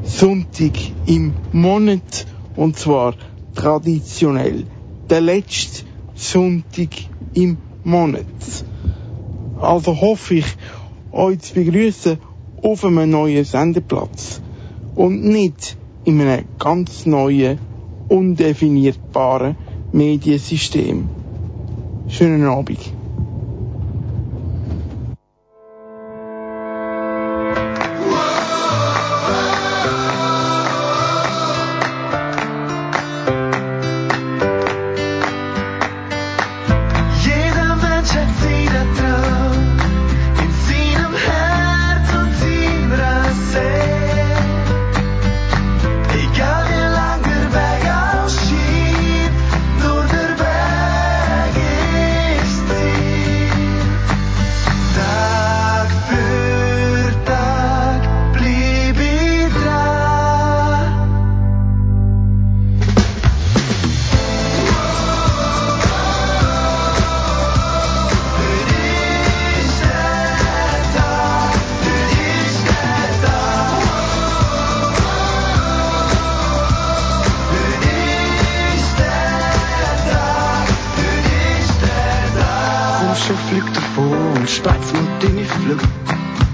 Sonntag 0.02 0.72
im 1.06 1.36
Monat 1.52 2.26
und 2.56 2.80
zwar 2.80 3.14
traditionell 3.54 4.66
der 5.08 5.22
letzte 5.22 5.84
Sonntag 6.16 6.90
im 7.36 7.58
Monat. 7.84 8.26
Also 9.60 10.02
hoffe 10.02 10.36
ich, 10.36 10.58
euch 11.12 11.42
zu 11.42 11.54
begrüßen 11.54 12.18
auf 12.64 12.84
einem 12.84 13.12
neuen 13.12 13.46
Sendeplatz 13.46 14.42
und 14.96 15.24
nicht 15.24 15.78
in 16.06 16.22
einem 16.22 16.46
ganz 16.58 17.06
neuen, 17.06 17.60
undefinierbaren 18.10 19.56
Mediensystem. 19.92 21.10
Schönen 22.08 22.46
Abend. 22.46 22.91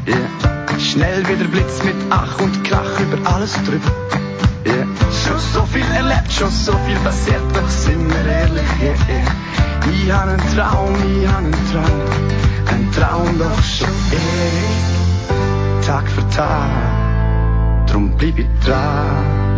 Yeah. 0.08 0.80
Schnell 0.80 1.28
wie 1.28 1.36
der 1.36 1.50
Blitz 1.50 1.84
mit 1.84 1.96
Ach 2.10 2.40
und 2.40 2.64
Krach 2.64 3.00
über 3.00 3.30
alles 3.30 3.54
drüber. 3.66 3.92
Yeah. 4.66 4.88
Schon 5.12 5.40
so 5.54 5.66
viel 5.66 5.86
erlebt, 5.94 6.32
schon 6.32 6.50
so 6.50 6.72
viel 6.86 6.96
passiert, 7.04 7.42
doch 7.54 7.70
sind 7.70 8.08
wir 8.10 8.32
ehrlich. 8.32 8.64
Yeah, 8.82 8.96
yeah. 9.10 9.48
Ich 9.92 10.12
hab 10.12 10.28
einen 10.28 10.40
Traum, 10.56 10.96
ich 10.96 11.28
hab 11.28 11.38
einen 11.40 11.52
Traum. 11.72 12.02
Ein 12.68 12.92
Traum 12.92 13.38
doch 13.38 13.64
schon 13.64 13.90
ewig. 14.12 15.86
Tag 15.86 16.08
für 16.10 16.30
Tag. 16.30 17.88
Drum 17.88 18.12
bleib 18.18 18.40
ich 18.40 18.48
dran. 18.66 19.57